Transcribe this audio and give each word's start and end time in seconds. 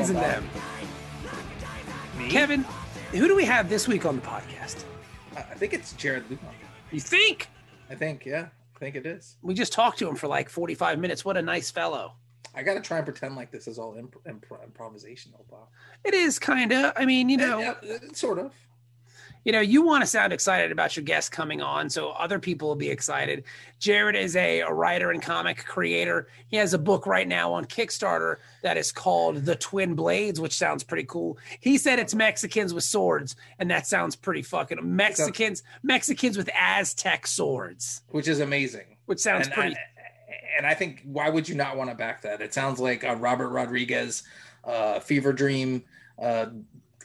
my 0.00 0.06
man's 0.06 0.10
in 0.10 0.16
them. 0.16 0.48
Kevin, 2.28 2.64
who 3.12 3.26
do 3.28 3.34
we 3.34 3.44
have 3.44 3.68
this 3.68 3.88
week 3.88 4.04
on 4.04 4.16
the 4.16 4.22
podcast? 4.22 4.84
I 5.36 5.40
I 5.40 5.54
think 5.54 5.72
it's 5.72 5.92
Jarred 5.94 6.28
Lupon. 6.28 6.52
You 6.90 7.00
think? 7.00 7.48
I 7.90 7.94
think, 7.94 8.26
yeah. 8.26 8.48
I 8.76 8.78
think 8.78 8.96
it 8.96 9.06
is. 9.06 9.36
We 9.42 9.54
just 9.54 9.72
talked 9.72 9.98
to 9.98 10.08
him 10.08 10.14
for 10.14 10.28
like 10.28 10.48
45 10.48 10.98
minutes. 10.98 11.24
What 11.24 11.36
a 11.36 11.42
nice 11.42 11.70
fellow. 11.70 12.12
I 12.54 12.62
got 12.62 12.74
to 12.74 12.80
try 12.80 12.98
and 12.98 13.06
pretend 13.06 13.36
like 13.36 13.50
this 13.50 13.66
is 13.66 13.78
all 13.78 13.96
imp- 13.96 14.16
imp- 14.26 14.46
improvisational, 14.48 15.48
Bob. 15.50 15.68
It 16.04 16.14
is 16.14 16.38
kind 16.38 16.72
of. 16.72 16.92
I 16.96 17.04
mean, 17.04 17.28
you 17.28 17.36
know, 17.36 17.76
sort 18.12 18.38
of. 18.38 18.52
You 19.44 19.52
know, 19.52 19.60
you 19.60 19.82
want 19.82 20.02
to 20.02 20.06
sound 20.06 20.32
excited 20.32 20.72
about 20.72 20.96
your 20.96 21.04
guest 21.04 21.32
coming 21.32 21.62
on, 21.62 21.88
so 21.88 22.10
other 22.10 22.38
people 22.38 22.68
will 22.68 22.76
be 22.76 22.90
excited. 22.90 23.44
Jarred 23.78 24.16
is 24.16 24.36
a, 24.36 24.60
a 24.60 24.72
writer 24.72 25.10
and 25.10 25.22
comic 25.22 25.64
creator. 25.64 26.28
He 26.48 26.56
has 26.56 26.74
a 26.74 26.78
book 26.78 27.06
right 27.06 27.26
now 27.26 27.52
on 27.52 27.64
Kickstarter 27.64 28.36
that 28.62 28.76
is 28.76 28.92
called 28.92 29.44
The 29.44 29.56
Twin 29.56 29.94
Blades, 29.94 30.40
which 30.40 30.54
sounds 30.56 30.82
pretty 30.84 31.04
cool. 31.04 31.38
He 31.60 31.78
said 31.78 31.98
it's 31.98 32.14
Mexicans 32.14 32.74
with 32.74 32.84
swords, 32.84 33.36
and 33.58 33.70
that 33.70 33.86
sounds 33.86 34.16
pretty 34.16 34.42
fucking 34.42 34.78
Mexicans, 34.82 35.62
Mexicans 35.82 36.36
with 36.36 36.50
Aztec 36.54 37.26
swords, 37.26 38.02
Which 38.10 38.28
is 38.28 38.40
amazing. 38.40 38.96
which 39.06 39.20
sounds 39.20 39.46
and, 39.46 39.54
pretty. 39.54 39.76
I, 39.76 39.78
and 40.58 40.66
I 40.66 40.74
think 40.74 41.02
why 41.04 41.30
would 41.30 41.48
you 41.48 41.54
not 41.54 41.76
want 41.76 41.88
to 41.90 41.96
back 41.96 42.22
that? 42.22 42.42
It 42.42 42.52
sounds 42.52 42.80
like 42.80 43.04
a 43.04 43.14
Robert 43.16 43.48
Rodriguez 43.50 44.24
uh, 44.64 44.98
fever 45.00 45.32
dream 45.32 45.84
uh, 46.20 46.46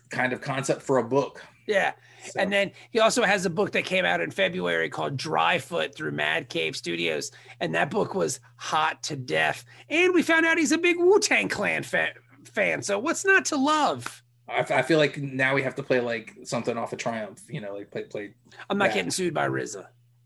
kind 0.10 0.34
of 0.34 0.42
concept 0.42 0.82
for 0.82 0.98
a 0.98 1.04
book. 1.04 1.42
yeah. 1.68 1.94
So, 2.32 2.40
And 2.40 2.52
then 2.54 2.72
he 2.92 3.00
also 3.00 3.24
has 3.24 3.46
a 3.46 3.50
book 3.50 3.72
that 3.72 3.86
came 3.86 4.06
out 4.06 4.22
in 4.22 4.32
February 4.32 4.90
called 4.90 5.18
Dryfoot 5.18 5.96
through 5.96 6.12
Mad 6.12 6.50
Cave 6.50 6.76
Studios. 6.76 7.32
And 7.60 7.76
that 7.76 7.90
book 7.90 8.16
was 8.16 8.40
hot 8.58 9.04
to 9.04 9.16
death. 9.16 9.66
And 9.90 10.14
we 10.14 10.22
found 10.22 10.46
out 10.46 10.58
he's 10.58 10.72
a 10.72 10.78
big 10.78 10.98
Wu 10.98 11.20
Tang 11.20 11.50
Clan 11.50 11.84
fa- 11.84 12.14
fan. 12.46 12.82
So 12.82 12.98
what's 13.00 13.26
not 13.26 13.46
to 13.46 13.58
love? 13.58 14.24
I, 14.48 14.58
f- 14.58 14.72
I 14.72 14.82
feel 14.82 15.00
like 15.00 15.18
now 15.18 15.54
we 15.56 15.64
have 15.64 15.76
to 15.76 15.84
play 15.84 16.00
like 16.02 16.34
something 16.44 16.78
off 16.78 16.94
of 16.94 17.00
Triumph. 17.00 17.42
You 17.50 17.62
know, 17.62 17.76
like 17.76 17.92
play 17.92 18.04
play. 18.04 18.34
I'm 18.70 18.78
not 18.78 18.90
Yeah. 18.90 18.96
getting 18.96 19.12
sued 19.12 19.34
by 19.34 19.48
RZA. 19.48 19.86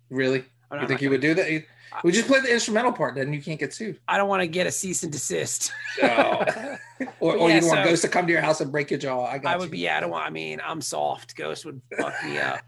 Really? 0.10 0.44
I'm 0.72 0.82
You 0.82 0.88
think 0.88 1.02
you 1.02 1.10
would 1.10 1.22
do 1.22 1.34
that? 1.34 1.64
We 2.04 2.12
just 2.12 2.28
play 2.28 2.42
the 2.42 2.52
instrumental 2.52 2.92
part, 2.92 3.16
then 3.16 3.32
you 3.34 3.42
can't 3.42 3.60
get 3.60 3.74
sued. 3.74 4.00
I 4.08 4.18
don't 4.18 4.28
want 4.28 4.42
to 4.42 4.48
get 4.48 4.68
a 4.68 4.72
cease 4.72 5.04
and 5.04 5.12
desist. 5.12 5.72
No. 6.02 6.44
Oh. 6.46 6.77
or 7.20 7.36
or 7.36 7.50
Yeah, 7.50 7.60
you 7.60 7.68
want 7.68 7.80
so- 7.80 7.84
Ghost 7.84 8.02
to 8.04 8.08
come 8.10 8.26
to 8.28 8.32
your 8.34 8.42
house 8.42 8.62
and 8.62 8.72
break 8.72 8.90
your 8.92 9.00
jaw. 9.00 9.26
I 9.26 9.38
got 9.38 9.50
I 9.50 9.54
you. 9.54 9.60
would 9.60 9.72
be, 9.72 9.80
yeah, 9.80 9.98
I 9.98 10.00
don't 10.00 10.10
want, 10.12 10.26
I 10.26 10.30
mean, 10.30 10.60
I'm 10.66 10.82
soft. 10.82 11.36
Ghost 11.36 11.66
would 11.66 11.82
fuck 11.98 12.14
me 12.24 12.38
up. 12.38 12.60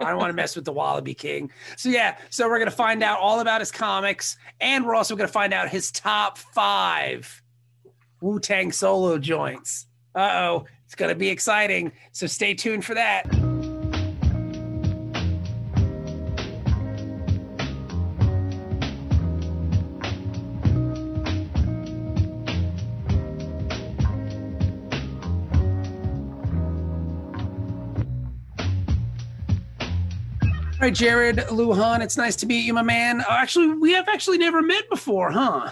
I 0.00 0.10
don't 0.10 0.18
want 0.18 0.30
to 0.30 0.34
mess 0.36 0.54
with 0.54 0.64
the 0.64 0.72
Wallabee 0.72 1.16
King. 1.18 1.50
So, 1.76 1.88
yeah, 1.88 2.16
so 2.30 2.48
we're 2.48 2.58
going 2.58 2.70
to 2.70 2.76
find 2.76 3.02
out 3.02 3.18
all 3.18 3.40
about 3.40 3.60
his 3.60 3.72
comics. 3.72 4.36
And 4.60 4.86
we're 4.86 4.94
also 4.94 5.16
going 5.16 5.26
to 5.26 5.32
find 5.32 5.52
out 5.52 5.68
his 5.70 5.90
top 5.90 6.38
five 6.38 7.42
Wu 8.20 8.38
Tang 8.38 8.70
solo 8.70 9.18
joints. 9.18 9.86
Uh 10.14 10.20
oh, 10.34 10.66
it's 10.86 10.94
going 10.94 11.08
to 11.08 11.16
be 11.16 11.28
exciting. 11.28 11.90
So, 12.12 12.28
stay 12.28 12.54
tuned 12.54 12.84
for 12.84 12.94
that. 12.94 13.26
All 30.82 30.88
right, 30.88 30.94
Jarred 30.96 31.36
Lujan, 31.36 32.02
it's 32.02 32.16
nice 32.16 32.34
to 32.34 32.46
meet 32.46 32.64
you, 32.64 32.74
my 32.74 32.82
man. 32.82 33.20
Uh, 33.20 33.26
actually, 33.28 33.68
we 33.68 33.92
have 33.92 34.08
actually 34.08 34.38
never 34.38 34.60
met 34.60 34.90
before, 34.90 35.30
huh? 35.30 35.70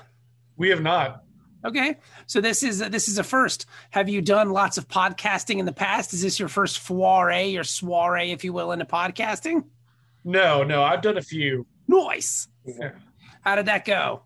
We 0.57 0.69
have 0.69 0.83
not. 0.83 1.25
Okay, 1.65 1.97
so 2.27 2.41
this 2.41 2.63
is 2.63 2.79
this 2.79 3.09
is 3.09 3.19
a 3.19 3.25
first. 3.25 3.67
Have 3.91 4.09
you 4.09 4.23
done 4.23 4.51
lots 4.51 4.79
of 4.79 4.87
podcasting 4.87 5.59
in 5.59 5.67
the 5.67 5.73
past? 5.73 6.15
Is 6.15 6.23
this 6.23 6.39
your 6.39 6.49
first 6.49 6.79
foray 6.79 7.57
or 7.57 7.65
soiree, 7.65 8.31
if 8.31 8.45
you 8.45 8.53
will, 8.53 8.71
into 8.71 8.85
podcasting? 8.85 9.65
No, 10.23 10.63
no, 10.63 10.85
I've 10.85 11.03
done 11.03 11.19
a 11.19 11.23
few. 11.23 11.67
Nice. 11.89 12.47
Yeah. 12.65 12.93
How 13.41 13.57
did 13.57 13.67
that 13.67 13.85
go? 13.85 14.23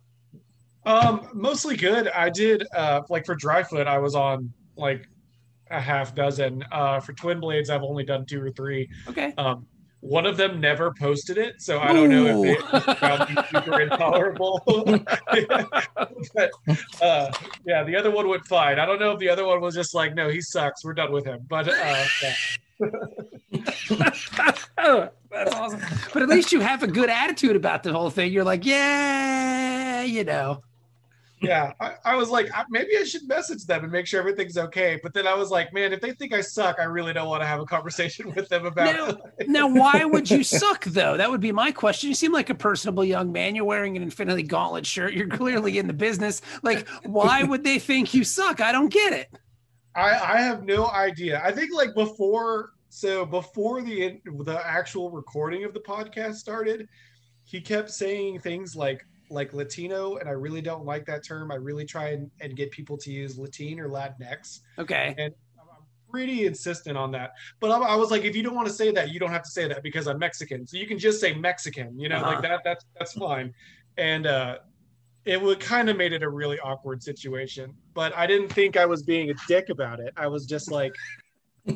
Um, 0.84 1.30
mostly 1.32 1.78
good. 1.78 2.08
I 2.08 2.28
did 2.28 2.66
uh 2.74 3.00
like 3.08 3.24
for 3.24 3.34
Dryfoot, 3.34 3.86
I 3.86 3.96
was 3.96 4.14
on 4.14 4.52
like 4.76 5.08
a 5.70 5.80
half 5.80 6.14
dozen. 6.14 6.62
Uh 6.70 7.00
for 7.00 7.14
Twin 7.14 7.40
Blades, 7.40 7.70
I've 7.70 7.82
only 7.82 8.04
done 8.04 8.26
two 8.26 8.42
or 8.42 8.50
three. 8.50 8.90
Okay. 9.08 9.32
Um 9.38 9.64
one 10.04 10.26
of 10.26 10.37
them 10.37 10.60
never 10.60 10.92
posted 10.92 11.38
it, 11.38 11.62
so 11.62 11.81
I 11.81 11.94
don't 11.94 12.10
know 12.10 12.44
if 12.44 12.70
they 12.70 12.94
found 12.94 13.34
me 13.34 13.42
super 13.50 13.81
intolerable. 13.81 14.60
but 14.66 16.50
uh 17.00 17.32
yeah, 17.66 17.82
the 17.84 17.97
other 17.97 18.10
one 18.10 18.28
went 18.28 18.44
fine. 18.47 18.78
I 18.78 18.84
don't 18.84 19.00
know 19.00 19.12
if 19.12 19.19
the 19.19 19.31
other 19.31 19.47
one 19.47 19.62
was 19.62 19.75
just 19.75 19.94
like, 19.94 20.14
no, 20.14 20.28
he 20.28 20.43
sucks. 20.43 20.84
We're 20.84 20.93
done 20.93 21.10
with 21.10 21.25
him. 21.25 21.47
But 21.48 21.69
uh 21.69 22.04
yeah. 22.22 22.34
that's 23.88 24.69
awesome. 25.54 25.81
But 26.12 26.22
at 26.22 26.28
least 26.28 26.53
you 26.53 26.60
have 26.60 26.82
a 26.82 26.87
good 26.87 27.09
attitude 27.09 27.56
about 27.56 27.82
the 27.82 27.93
whole 27.93 28.10
thing. 28.10 28.31
You're 28.31 28.44
like, 28.44 28.66
yeah, 28.66 30.03
you 30.03 30.25
know. 30.25 30.62
Yeah 31.42 31.72
I, 31.80 31.94
I 32.04 32.16
was 32.16 32.30
like 32.30 32.50
maybe 32.70 32.96
i 32.98 33.04
should 33.04 33.26
message 33.28 33.66
them 33.66 33.82
and 33.82 33.92
make 33.92 34.06
sure 34.06 34.20
everything's 34.20 34.56
okay 34.56 34.98
but 35.02 35.12
then 35.12 35.26
i 35.26 35.34
was 35.34 35.50
like 35.50 35.72
man 35.72 35.92
if 35.92 36.00
they 36.00 36.12
think 36.12 36.32
i 36.32 36.40
suck 36.40 36.76
i 36.78 36.84
really 36.84 37.12
don't 37.12 37.28
want 37.28 37.42
to 37.42 37.46
have 37.46 37.60
a 37.60 37.66
conversation 37.66 38.32
with 38.34 38.48
them 38.48 38.66
about 38.66 38.94
Now, 38.94 39.08
it 39.38 39.48
now, 39.48 39.68
why 39.68 40.04
would 40.14 40.30
you 40.30 40.42
suck 40.44 40.84
though? 40.84 41.16
That 41.16 41.30
would 41.30 41.40
be 41.40 41.52
my 41.52 41.72
question. 41.72 42.08
You 42.08 42.14
seem 42.14 42.32
like 42.32 42.50
a 42.50 42.54
personable 42.54 43.04
young 43.04 43.32
man. 43.32 43.54
You're 43.54 43.64
wearing 43.64 43.96
an 43.96 44.02
Infinity 44.02 44.42
Gauntlet 44.44 44.86
shirt. 44.86 45.14
You're 45.14 45.28
clearly 45.28 45.78
in 45.78 45.86
the 45.86 45.92
business. 45.92 46.42
Like, 46.62 46.88
why 47.04 47.42
would 47.42 47.64
they 47.64 47.78
think 47.78 48.14
you 48.14 48.24
suck? 48.24 48.60
I 48.60 48.72
don't 48.72 48.92
get 48.92 49.12
it. 49.12 49.28
I, 49.94 50.34
I 50.36 50.40
have 50.40 50.64
no 50.64 50.88
idea 50.88 51.40
i 51.44 51.52
think 51.52 51.72
like 51.72 51.94
before 51.94 52.72
so 52.88 53.24
before 53.24 53.82
the 53.82 54.20
the 54.40 54.60
actual 54.66 55.10
recording 55.10 55.64
of 55.64 55.72
the 55.72 55.80
podcast 55.80 56.34
started 56.34 56.88
he 57.44 57.60
kept 57.60 57.90
saying 57.90 58.40
things 58.40 58.74
like 58.74 59.06
like 59.34 59.52
latino 59.52 60.16
and 60.16 60.28
i 60.28 60.32
really 60.32 60.60
don't 60.62 60.84
like 60.84 61.04
that 61.04 61.24
term 61.24 61.50
i 61.52 61.56
really 61.56 61.84
try 61.84 62.10
and, 62.10 62.30
and 62.40 62.56
get 62.56 62.70
people 62.70 62.96
to 62.96 63.10
use 63.10 63.36
latin 63.38 63.78
or 63.80 63.88
latinx 63.88 64.60
Okay. 64.78 65.14
and 65.18 65.34
I'm 65.60 65.68
I'm 65.76 65.84
pretty 66.10 66.46
insistent 66.46 66.96
on 66.96 67.10
that. 67.10 67.32
But 67.58 67.72
I, 67.72 67.78
I 67.78 67.96
was 67.96 68.12
like, 68.12 68.22
if 68.22 68.36
you 68.36 68.44
don't 68.44 68.54
want 68.54 68.68
to 68.68 68.72
say 68.72 68.92
that, 68.92 69.10
you 69.12 69.18
don't 69.18 69.32
have 69.32 69.42
to 69.42 69.50
say 69.50 69.66
that 69.66 69.82
because 69.82 70.06
I'm 70.06 70.18
Mexican. 70.20 70.64
So 70.64 70.76
you 70.76 70.86
can 70.86 70.96
just 70.96 71.20
say 71.20 71.34
Mexican, 71.34 71.98
you 71.98 72.08
know, 72.08 72.18
Uh-huh. 72.18 72.30
like 72.34 72.42
that. 72.42 72.60
That's 72.62 72.84
that's 72.96 73.12
fine. 73.14 73.52
And 73.98 74.24
uh, 74.28 74.58
it 75.24 75.42
would 75.42 75.58
kind 75.58 75.88
of 75.90 75.96
made 75.96 76.12
it 76.12 76.22
a 76.22 76.28
really 76.28 76.60
awkward 76.60 77.02
situation. 77.02 77.74
But 77.94 78.16
I 78.16 78.28
didn't 78.28 78.50
think 78.52 78.76
I 78.76 78.86
was 78.86 79.02
being 79.02 79.30
a 79.30 79.34
dick 79.48 79.70
about 79.70 79.98
it. 79.98 80.12
I 80.16 80.28
was 80.28 80.46
just 80.46 80.70
like, 80.70 80.92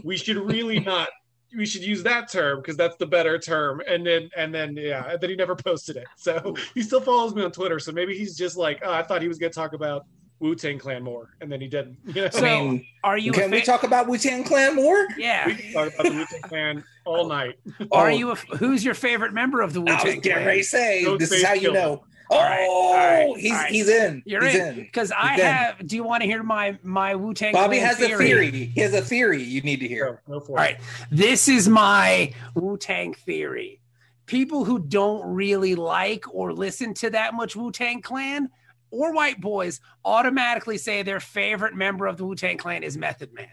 we 0.04 0.16
should 0.16 0.36
really 0.36 0.78
not. 0.78 1.08
We 1.56 1.64
should 1.66 1.82
use 1.82 2.02
that 2.02 2.30
term 2.30 2.60
because 2.60 2.76
that's 2.76 2.96
the 2.96 3.06
better 3.06 3.38
term. 3.38 3.80
And 3.88 4.06
then 4.06 4.30
and 4.36 4.54
then 4.54 4.76
yeah, 4.76 5.10
and 5.12 5.20
then 5.20 5.30
he 5.30 5.36
never 5.36 5.56
posted 5.68 5.96
it. 5.96 6.06
So 6.16 6.54
he 6.74 6.82
still 6.82 7.00
follows 7.00 7.34
me 7.34 7.42
on 7.42 7.52
Twitter. 7.52 7.78
So 7.78 7.92
maybe 7.92 8.16
he's 8.16 8.36
just 8.36 8.56
like, 8.56 8.80
oh, 8.84 8.92
I 8.92 9.02
thought 9.02 9.22
he 9.22 9.28
was 9.28 9.38
gonna 9.38 9.52
talk 9.52 9.72
about 9.72 10.04
Wu 10.40 10.54
Tang 10.54 10.78
Clan 10.78 11.02
more, 11.02 11.30
and 11.40 11.50
then 11.50 11.60
he 11.60 11.66
didn't. 11.66 11.96
You 12.06 12.22
know? 12.22 12.28
So, 12.30 12.38
I 12.46 12.60
mean, 12.60 12.86
are 13.02 13.18
you? 13.18 13.32
can 13.32 13.52
a 13.52 13.56
we 13.56 13.62
talk 13.62 13.82
about 13.82 14.06
Wu 14.06 14.16
Tang 14.18 14.44
Clan 14.44 14.76
more? 14.76 15.08
Yeah. 15.16 15.46
we 15.48 15.54
can 15.56 15.72
talk 15.72 15.92
about 15.94 16.04
the 16.04 16.10
Wu 16.12 16.26
Tang 16.30 16.42
Clan 16.42 16.84
all 17.04 17.26
night. 17.28 17.58
Are 17.90 18.06
Oh, 18.08 18.10
you? 18.14 18.30
A, 18.30 18.34
who's 18.36 18.84
your 18.84 18.94
favorite 18.94 19.32
member 19.32 19.60
of 19.62 19.72
the 19.72 19.80
Wu 19.80 19.88
I 19.88 19.94
was 19.94 20.02
Tang 20.04 20.20
Clan? 20.20 20.62
say 20.62 21.04
Ghostface 21.04 21.18
this 21.18 21.32
is 21.32 21.42
how 21.44 21.54
you 21.54 21.72
know. 21.72 22.04
All 22.30 22.42
right, 22.42 22.66
all 22.68 22.94
right, 22.94 23.26
oh, 23.28 23.34
he's 23.34 23.52
all 23.52 23.58
right. 23.58 23.72
he's 23.72 23.88
in. 23.88 24.22
You're 24.26 24.44
he's 24.44 24.54
in 24.54 24.68
in. 24.68 24.74
because 24.76 25.10
I 25.12 25.34
in. 25.34 25.40
have. 25.40 25.86
Do 25.86 25.96
you 25.96 26.04
want 26.04 26.22
to 26.22 26.26
hear 26.26 26.42
my 26.42 26.78
my 26.82 27.14
Wu 27.14 27.32
Tang? 27.32 27.52
Bobby 27.52 27.78
Clan 27.78 27.88
has 27.88 28.00
a 28.02 28.16
theory. 28.16 28.50
He 28.50 28.80
has 28.80 28.92
a 28.92 29.00
theory 29.00 29.42
you 29.42 29.62
need 29.62 29.80
to 29.80 29.88
hear. 29.88 30.20
Go, 30.26 30.34
go 30.34 30.40
for 30.40 30.52
All 30.52 30.56
right, 30.56 30.78
this 31.10 31.48
is 31.48 31.68
my 31.68 32.34
Wu 32.54 32.76
Tang 32.76 33.14
theory. 33.14 33.80
People 34.26 34.64
who 34.64 34.78
don't 34.78 35.26
really 35.34 35.74
like 35.74 36.24
or 36.34 36.52
listen 36.52 36.92
to 36.94 37.10
that 37.10 37.32
much 37.32 37.56
Wu 37.56 37.72
Tang 37.72 38.02
Clan 38.02 38.50
or 38.90 39.12
white 39.14 39.40
boys 39.40 39.80
automatically 40.04 40.76
say 40.76 41.02
their 41.02 41.20
favorite 41.20 41.74
member 41.74 42.06
of 42.06 42.18
the 42.18 42.24
Wu 42.24 42.34
Tang 42.34 42.58
Clan 42.58 42.82
is 42.82 42.96
Method 42.96 43.32
Man. 43.32 43.48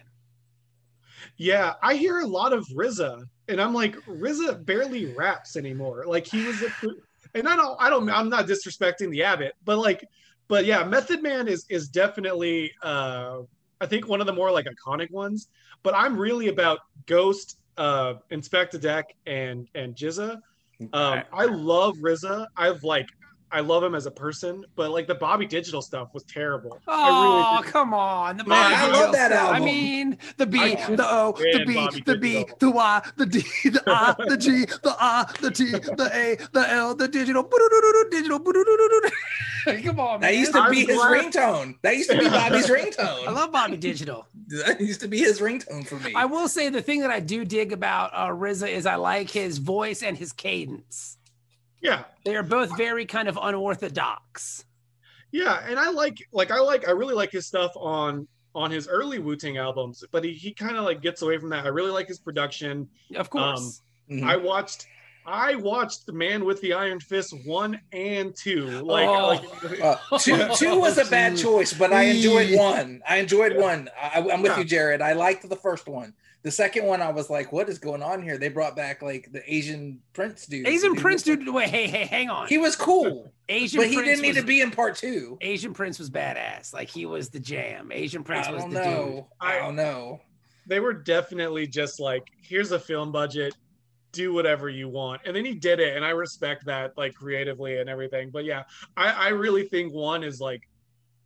Yeah, 1.38 1.74
I 1.81 1.95
hear 1.95 2.19
a 2.19 2.27
lot 2.27 2.54
of 2.54 2.66
RZA, 2.68 3.25
and 3.50 3.62
I'm 3.62 3.74
like, 3.74 3.95
RZA 4.06 4.66
barely 4.66 5.13
raps 5.13 5.56
anymore. 5.57 6.06
Like 6.07 6.25
he 6.25 6.45
was 6.45 6.62
a, 6.62 6.72
and 7.36 7.48
I 7.48 7.56
don't, 7.56 7.78
I 7.80 7.90
don't, 7.90 8.10
I'm 8.10 8.30
not 8.30 8.48
disrespecting 8.48 9.12
the 9.12 9.24
Abbott, 9.24 9.54
but 9.64 9.78
like, 9.78 10.08
but 10.48 10.66
yeah, 10.66 10.84
Method 10.84 11.22
Man 11.22 11.48
is 11.48 11.66
is 11.70 11.90
definitely, 11.90 12.72
uh, 12.82 13.40
I 13.82 13.86
think 13.86 14.08
one 14.08 14.22
of 14.22 14.28
the 14.28 14.34
more 14.34 14.52
like 14.52 14.66
iconic 14.66 15.12
ones. 15.12 15.50
But 15.84 15.94
I'm 15.96 16.18
really 16.18 16.48
about 16.48 16.80
Ghost, 17.06 17.60
uh, 17.78 18.16
Inspectah 18.32 18.82
Deck, 18.82 19.16
and 19.28 19.68
and 19.76 19.96
GZA. 19.96 20.40
Um, 20.94 21.24
I 21.32 21.46
love 21.46 21.98
RZA. 21.98 22.48
I've 22.58 22.84
like 22.84 23.08
I 23.56 23.62
love 23.62 23.84
him 23.84 23.96
as 23.96 24.06
a 24.06 24.12
person, 24.12 24.66
but 24.75 24.92
like 24.92 25.07
the 25.07 25.16
Bobby 25.16 25.46
Digital 25.46 25.81
stuff 25.81 26.13
was 26.13 26.24
terrible. 26.24 26.78
Oh, 26.90 26.92
I 26.94 27.56
really 27.60 27.72
come 27.72 27.94
on. 27.94 28.36
The 28.36 28.44
Man, 28.44 28.74
I 28.74 28.88
love 28.92 29.13
that 29.13 29.31
stuff. 29.31 29.50
album. 29.54 29.62
I 29.63 29.66
mean, 29.66 30.18
the 30.36 30.46
B, 30.46 30.75
the 30.75 31.07
O, 31.10 31.31
the 31.38 31.63
B, 31.66 31.75
Bobby 31.75 32.02
the 32.02 32.18
B, 32.18 32.34
Digital. 32.34 32.57
the 32.60 32.72
Y, 32.72 33.02
the 33.16 33.25
D, 33.25 33.40
the 33.63 33.84
I, 33.88 34.16
the 34.28 34.38
G, 34.38 34.66
the 34.66 34.96
I, 35.00 35.31
the 35.42 35.52
T, 35.52 35.72
the 35.72 36.10
A, 36.13 36.38
the 36.52 36.69
L, 36.69 36.96
the 36.96 37.07
digital. 37.07 37.44
Digital. 38.12 38.40
Come 39.84 40.00
on, 40.00 40.19
man. 40.19 40.22
That 40.22 40.36
used 40.38 40.51
to 40.54 40.60
I'm 40.60 40.72
be 40.72 40.86
his 40.86 40.98
glad- 40.98 41.31
ringtone. 41.31 41.75
That 41.81 41.96
used 41.96 42.12
to 42.12 42.18
be 42.19 42.28
Bobby's 42.30 42.68
ringtone. 42.68 43.28
I 43.28 43.31
love 43.31 43.51
Bobby 43.51 43.78
Digital. 43.78 44.28
That 44.48 44.80
used 44.80 45.01
to 45.01 45.08
be 45.08 45.18
his 45.18 45.40
ringtone 45.42 45.88
for 45.88 45.96
me. 45.96 46.13
I 46.16 46.25
will 46.25 46.48
say 46.48 46.69
the 46.69 46.81
thing 46.84 47.00
that 47.01 47.10
I 47.10 47.19
do 47.19 47.46
dig 47.46 47.74
about 47.74 48.12
uh, 48.13 48.28
RZA 48.28 48.69
is 48.69 48.86
I 48.86 48.94
like 48.94 49.31
his 49.31 49.58
voice 49.58 50.04
and 50.04 50.16
his 50.16 50.31
cadence. 50.34 51.18
Yeah, 51.81 52.04
They 52.24 52.36
are 52.36 52.44
both 52.44 52.75
very 52.77 53.06
kind 53.06 53.27
of 53.27 53.38
unorthodox. 53.42 54.66
yeah, 55.31 55.63
and 55.68 55.77
I 55.80 55.89
like 55.89 56.27
like 56.31 56.51
I 56.51 56.60
like 56.60 56.88
I 56.88 56.92
really 56.92 57.13
like 57.16 57.31
his 57.31 57.45
stuff 57.45 57.72
on 57.75 58.27
on 58.54 58.72
his 58.72 58.88
early 58.88 59.19
Wu 59.19 59.36
Tang 59.36 59.57
albums, 59.57 60.04
but 60.12 60.24
he, 60.24 60.31
he 60.33 60.54
kind 60.54 60.77
of 60.77 60.86
like 60.86 61.01
gets 61.01 61.22
away 61.22 61.38
from 61.38 61.50
that. 61.50 61.66
I 61.66 61.69
really 61.69 61.92
like 61.92 62.07
his 62.07 62.19
production. 62.19 62.88
Of 63.16 63.30
course. 63.30 63.81
Mhm. 64.10 64.24
I 64.24 64.38
watched 64.38 64.88
I 65.27 65.56
watched 65.56 66.06
The 66.06 66.13
Man 66.13 66.45
with 66.45 66.62
the 66.62 66.74
Iron 66.74 67.00
Fist 67.00 67.33
one 67.45 67.80
and 67.92 68.36
two. 68.36 68.66
Like, 68.83 69.07
Oh. 69.07 69.27
like 69.27 69.81
Uh, 69.81 70.18
two, 70.19 70.48
two 70.56 70.80
was 70.80 70.98
a 70.98 71.06
bad 71.06 71.38
choice, 71.38 71.74
but 71.74 71.92
I 71.92 72.04
enjoyed 72.04 72.56
one. 72.57 73.01
I 73.07 73.18
enjoyed 73.18 73.56
one. 73.57 73.89
I, 74.00 74.19
I'm 74.31 74.42
with 74.42 74.57
you, 74.57 74.63
Jarred. 74.63 75.01
I 75.01 75.13
liked 75.13 75.48
the 75.50 75.56
first 75.56 75.88
one. 75.88 76.13
The 76.44 76.51
second 76.51 76.86
one, 76.86 77.01
I 77.01 77.10
was 77.10 77.27
like, 77.31 77.51
"What 77.51 77.69
is 77.69 77.80
going 77.80 78.04
on 78.04 78.22
here?" 78.22 78.38
They 78.38 78.50
brought 78.50 78.75
back 78.75 79.01
like 79.01 79.31
the 79.31 79.42
Asian 79.51 80.00
Prince 80.13 80.45
dude. 80.45 80.68
Asian 80.68 80.94
Dude, 80.94 81.01
Prince, 81.01 81.24
dude. 81.24 81.50
Wait, 81.51 81.69
hey, 81.69 81.88
hey, 81.88 82.06
hang 82.06 82.30
on. 82.30 82.48
He 82.48 82.60
was 82.60 82.75
cool, 82.75 83.31
Asian 83.50 83.80
but 83.80 83.88
he 83.88 83.95
Prince 83.95 84.10
didn't 84.10 84.22
need 84.22 84.27
was- 84.36 84.38
to 84.38 84.44
be 84.44 84.62
in 84.62 84.69
part 84.69 84.95
two. 84.95 85.39
Asian 85.42 85.74
Prince 85.74 85.98
was 85.98 86.12
badass. 86.12 86.72
Like 86.72 86.88
he 86.88 87.07
was 87.07 87.30
the 87.30 87.39
jam. 87.39 87.92
Asian 87.92 88.24
Prince 88.24 88.48
was 88.48 88.62
don't 88.62 88.74
the 88.74 88.80
dude. 88.83 88.92
know. 88.92 89.27
I 89.42 89.57
don't 89.57 89.75
know. 89.75 90.22
they 90.68 90.80
were 90.80 90.94
definitely 90.94 91.66
just 91.66 92.00
like, 92.00 92.27
here's 92.42 92.72
a 92.72 92.80
film 92.80 93.12
budget, 93.12 93.56
do 94.16 94.34
whatever 94.34 94.70
you 94.70 94.90
want. 94.90 95.22
And 95.26 95.36
then 95.36 95.46
he 95.46 95.54
did 95.54 95.80
it, 95.80 95.96
and 95.96 96.04
I 96.06 96.10
respect 96.12 96.66
that, 96.66 96.98
like 96.98 97.14
creatively 97.14 97.78
and 97.80 97.90
everything. 97.90 98.30
But 98.32 98.46
yeah, 98.46 98.64
I, 98.98 99.12
I 99.12 99.28
really 99.30 99.68
think 99.68 99.94
one 99.94 100.24
is 100.24 100.40
like 100.42 100.68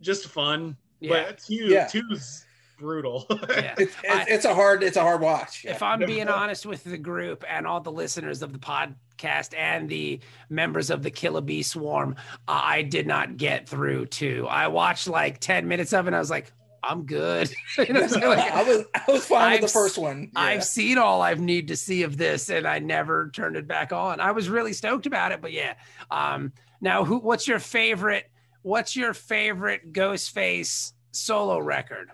just 0.02 0.28
fun, 0.28 0.76
Yeah. 1.00 1.10
but 1.26 1.38
two 1.40 1.54
Yeah. 1.56 1.88
two's 1.88 2.46
brutal. 2.78 3.26
yeah. 3.50 3.76
It's, 3.78 3.96
I- 4.10 4.22
it's, 4.22 4.32
it's 4.32 4.46
a 4.46 4.54
hard 4.56 4.84
it's 4.84 4.98
a 4.98 5.02
hard 5.02 5.22
watch. 5.22 5.66
If 5.66 5.84
I'm 5.84 6.00
being 6.00 6.28
honest 6.42 6.66
with 6.66 6.84
the 6.84 6.98
group 6.98 7.44
and 7.48 7.68
all 7.68 7.82
the 7.82 7.92
listeners 7.92 8.42
of 8.42 8.54
the 8.54 8.60
podcast 8.60 9.54
and 9.58 9.90
the 9.90 10.20
members 10.50 10.90
of 10.90 11.04
the 11.04 11.12
Killer 11.12 11.42
Bee 11.42 11.62
Swarm, 11.62 12.16
I 12.48 12.82
did 12.84 13.06
not 13.06 13.36
get 13.38 13.68
through 13.68 14.06
two. 14.08 14.48
I 14.50 14.68
watched 14.68 15.08
like 15.10 15.40
10 15.40 15.68
minutes 15.68 15.92
of 15.94 16.06
it 16.06 16.10
and 16.10 16.16
I 16.16 16.20
was 16.20 16.30
like, 16.30 16.52
I'm 16.84 17.06
good. 17.06 17.54
you 17.78 17.94
know, 17.94 18.02
what 18.02 18.24
I'm? 18.24 18.30
Like, 18.30 18.52
I 18.52 18.64
was 18.64 18.86
I 18.96 19.12
was 19.12 19.26
fine 19.26 19.54
I've 19.54 19.62
with 19.62 19.72
the 19.72 19.80
first 19.80 19.98
one. 19.98 20.32
Yeah. 20.34 20.42
I've 20.42 20.64
seen 20.64 20.98
all 20.98 21.22
I've 21.22 21.40
need 21.40 21.68
to 21.70 21.76
see 21.76 22.04
of 22.04 22.18
this, 22.18 22.50
and 22.50 22.68
I 22.68 22.80
never 22.80 23.30
turned 23.32 23.56
it 23.56 23.68
back 23.68 23.92
on. 23.92 24.20
I 24.20 24.32
was 24.32 24.50
really 24.50 24.74
stoked 24.74 25.06
about 25.06 25.32
it, 25.32 25.42
but 25.42 25.52
yeah. 25.52 25.76
Um, 26.12 26.54
now, 26.82 27.04
who? 27.04 27.20
What's 27.20 27.48
your 27.48 27.60
favorite? 27.60 28.30
What's 28.62 28.96
your 28.96 29.14
favorite 29.14 29.94
Ghostface 29.94 30.94
solo 31.12 31.60
record? 31.60 32.10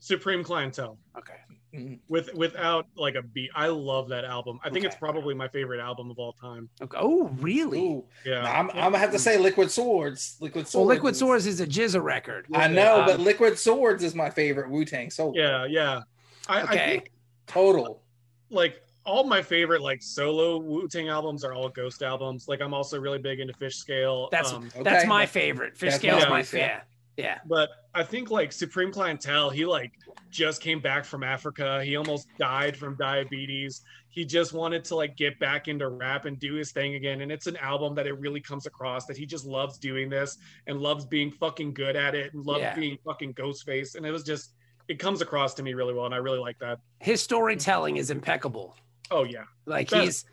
Supreme 0.00 0.42
Clientele. 0.42 0.98
Okay, 1.16 1.36
Mhm. 1.74 1.98
With 2.08 2.34
without 2.34 2.86
like 2.96 3.14
a 3.14 3.22
beat. 3.22 3.50
I 3.54 3.68
love 3.68 4.08
that 4.10 4.24
album. 4.26 4.60
I 4.62 4.68
think 4.70 4.84
it's 4.84 4.96
probably 4.96 5.34
my 5.34 5.48
favorite 5.48 5.80
album 5.80 6.10
of 6.10 6.18
all 6.18 6.34
time. 6.34 6.68
okay. 6.82 6.98
Oh, 7.00 7.28
really? 7.40 7.80
Ooh. 7.80 8.04
Yeah. 8.26 8.42
I'm, 8.44 8.68
I'm 8.70 8.76
gonna 8.92 8.98
have 8.98 9.12
to 9.12 9.18
say 9.18 9.38
Liquid 9.38 9.70
Swords. 9.70 10.36
Liquid 10.40 10.68
Swords. 10.68 10.74
Well, 10.74 10.94
Liquid 10.94 11.16
Swords 11.16 11.46
is 11.46 11.60
a 11.60 11.66
GZA 11.66 12.02
record. 12.02 12.46
I 12.52 12.68
know, 12.68 13.00
Um, 13.00 13.06
but 13.06 13.20
Liquid 13.20 13.58
Swords 13.58 14.04
is 14.04 14.14
my 14.14 14.28
favorite 14.28 14.68
Wu 14.70 14.84
Tang 14.84 15.10
solo. 15.10 15.32
Yeah, 15.34 15.64
yeah. 15.64 16.02
I, 16.46 16.60
I 16.60 16.62
Okay. 16.64 16.86
think 16.90 17.10
Total. 17.46 18.02
like 18.50 18.82
all 19.04 19.24
my 19.24 19.40
favorite 19.42 19.80
like 19.80 20.02
solo 20.02 20.58
Wu 20.58 20.86
Tang 20.88 21.08
albums 21.08 21.42
are 21.42 21.54
all 21.54 21.68
Ghost 21.70 22.02
albums. 22.02 22.48
Like 22.48 22.60
I'm 22.60 22.74
also 22.74 23.00
really 23.00 23.18
big 23.18 23.40
into 23.40 23.54
Fishscale. 23.54 24.30
That's 24.30 24.52
um, 24.52 24.68
that's 24.82 25.06
my 25.06 25.24
favorite. 25.24 25.74
Fishscale 25.76 26.18
is 26.18 26.24
my 26.24 26.28
my 26.28 26.42
favorite, 26.42 26.82
yeah. 27.16 27.38
But 27.46 27.70
I 27.94 28.02
think 28.02 28.30
like 28.30 28.52
Supreme 28.52 28.90
Clientele, 28.92 29.50
he 29.50 29.64
like 29.66 29.92
just 30.30 30.60
came 30.62 30.80
back 30.80 31.04
from 31.04 31.22
Africa. 31.22 31.82
He 31.84 31.96
almost 31.96 32.26
died 32.38 32.76
from 32.76 32.96
diabetes. 32.96 33.82
He 34.08 34.24
just 34.24 34.52
wanted 34.52 34.84
to 34.84 34.96
like 34.96 35.16
get 35.16 35.38
back 35.38 35.68
into 35.68 35.88
rap 35.88 36.24
and 36.26 36.38
do 36.38 36.54
his 36.54 36.72
thing 36.72 36.94
again. 36.94 37.20
And 37.22 37.30
it's 37.32 37.46
an 37.46 37.56
album 37.58 37.94
that 37.94 38.06
it 38.06 38.18
really 38.18 38.40
comes 38.40 38.66
across 38.66 39.06
that 39.06 39.16
he 39.16 39.26
just 39.26 39.46
loves 39.46 39.78
doing 39.78 40.08
this 40.10 40.38
and 40.66 40.80
loves 40.80 41.04
being 41.04 41.30
fucking 41.30 41.74
good 41.74 41.96
at 41.96 42.14
it 42.14 42.32
and 42.34 42.44
loves 42.44 42.60
Yeah. 42.60 42.74
being 42.74 42.98
fucking 43.04 43.34
Ghostface. 43.34 43.94
And 43.94 44.04
it 44.06 44.10
was 44.10 44.22
just 44.22 44.54
it 44.88 44.98
comes 44.98 45.20
across 45.22 45.54
to 45.54 45.62
me 45.62 45.74
really 45.74 45.94
well, 45.94 46.06
and 46.06 46.14
I 46.14 46.18
really 46.18 46.40
like 46.40 46.58
that. 46.58 46.78
His 46.98 47.22
storytelling 47.22 47.96
is 47.98 48.10
impeccable. 48.10 48.76
Oh 49.10 49.24
yeah, 49.24 49.44
Like 49.66 49.90
he's 49.90 50.24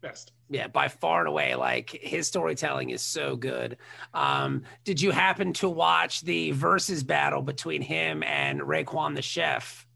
best. 0.00 0.32
yeah 0.48 0.68
by 0.68 0.88
far 0.88 1.20
and 1.20 1.28
away 1.28 1.54
like 1.54 1.90
his 1.90 2.28
storytelling 2.28 2.90
is 2.90 3.02
so 3.02 3.34
good 3.36 3.76
um 4.14 4.62
did 4.84 5.00
you 5.00 5.10
happen 5.10 5.52
to 5.52 5.68
watch 5.68 6.20
the 6.22 6.52
versus 6.52 7.02
battle 7.02 7.42
between 7.42 7.82
him 7.82 8.22
and 8.22 8.60
Raekwon 8.60 9.14
the 9.14 9.22
chef 9.22 9.86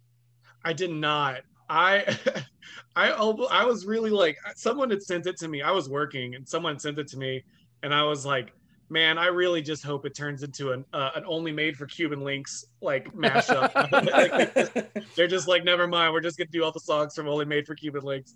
I 0.65 0.73
did 0.73 0.91
not. 0.91 1.41
I 1.69 2.17
I 2.97 3.11
I 3.11 3.65
was 3.65 3.87
really 3.87 4.11
like 4.11 4.37
someone 4.55 4.91
had 4.91 5.03
sent 5.03 5.27
it 5.27 5.37
to 5.39 5.49
me. 5.49 5.63
I 5.63 5.71
was 5.71 5.89
working 5.89 6.35
and 6.35 6.49
someone 6.49 6.79
sent 6.79 6.99
it 6.99 7.09
to 7.09 7.19
me 7.19 7.43
and 7.83 7.95
I 7.95 8.05
was 8.05 8.25
like, 8.27 8.53
man, 8.91 9.17
I 9.19 9.27
really 9.27 9.63
just 9.63 9.83
hope 9.83 10.05
it 10.05 10.15
turns 10.15 10.43
into 10.43 10.73
an 10.73 10.85
uh, 10.93 11.11
an 11.15 11.25
only 11.27 11.53
made 11.53 11.77
for 11.77 11.87
Cuban 11.87 12.21
Linx 12.21 12.65
like 12.81 13.13
mashup. 13.15 13.73
like, 14.75 15.15
they're 15.15 15.27
just 15.27 15.49
like, 15.49 15.65
never 15.65 15.87
mind, 15.87 16.13
we're 16.13 16.21
just 16.21 16.39
gonna 16.39 16.51
do 16.51 16.65
all 16.65 16.73
the 16.73 16.81
songs 16.81 17.15
from 17.15 17.29
only 17.29 17.45
made 17.45 17.67
for 17.67 17.75
Cuban 17.75 18.03
Linx. 18.03 18.35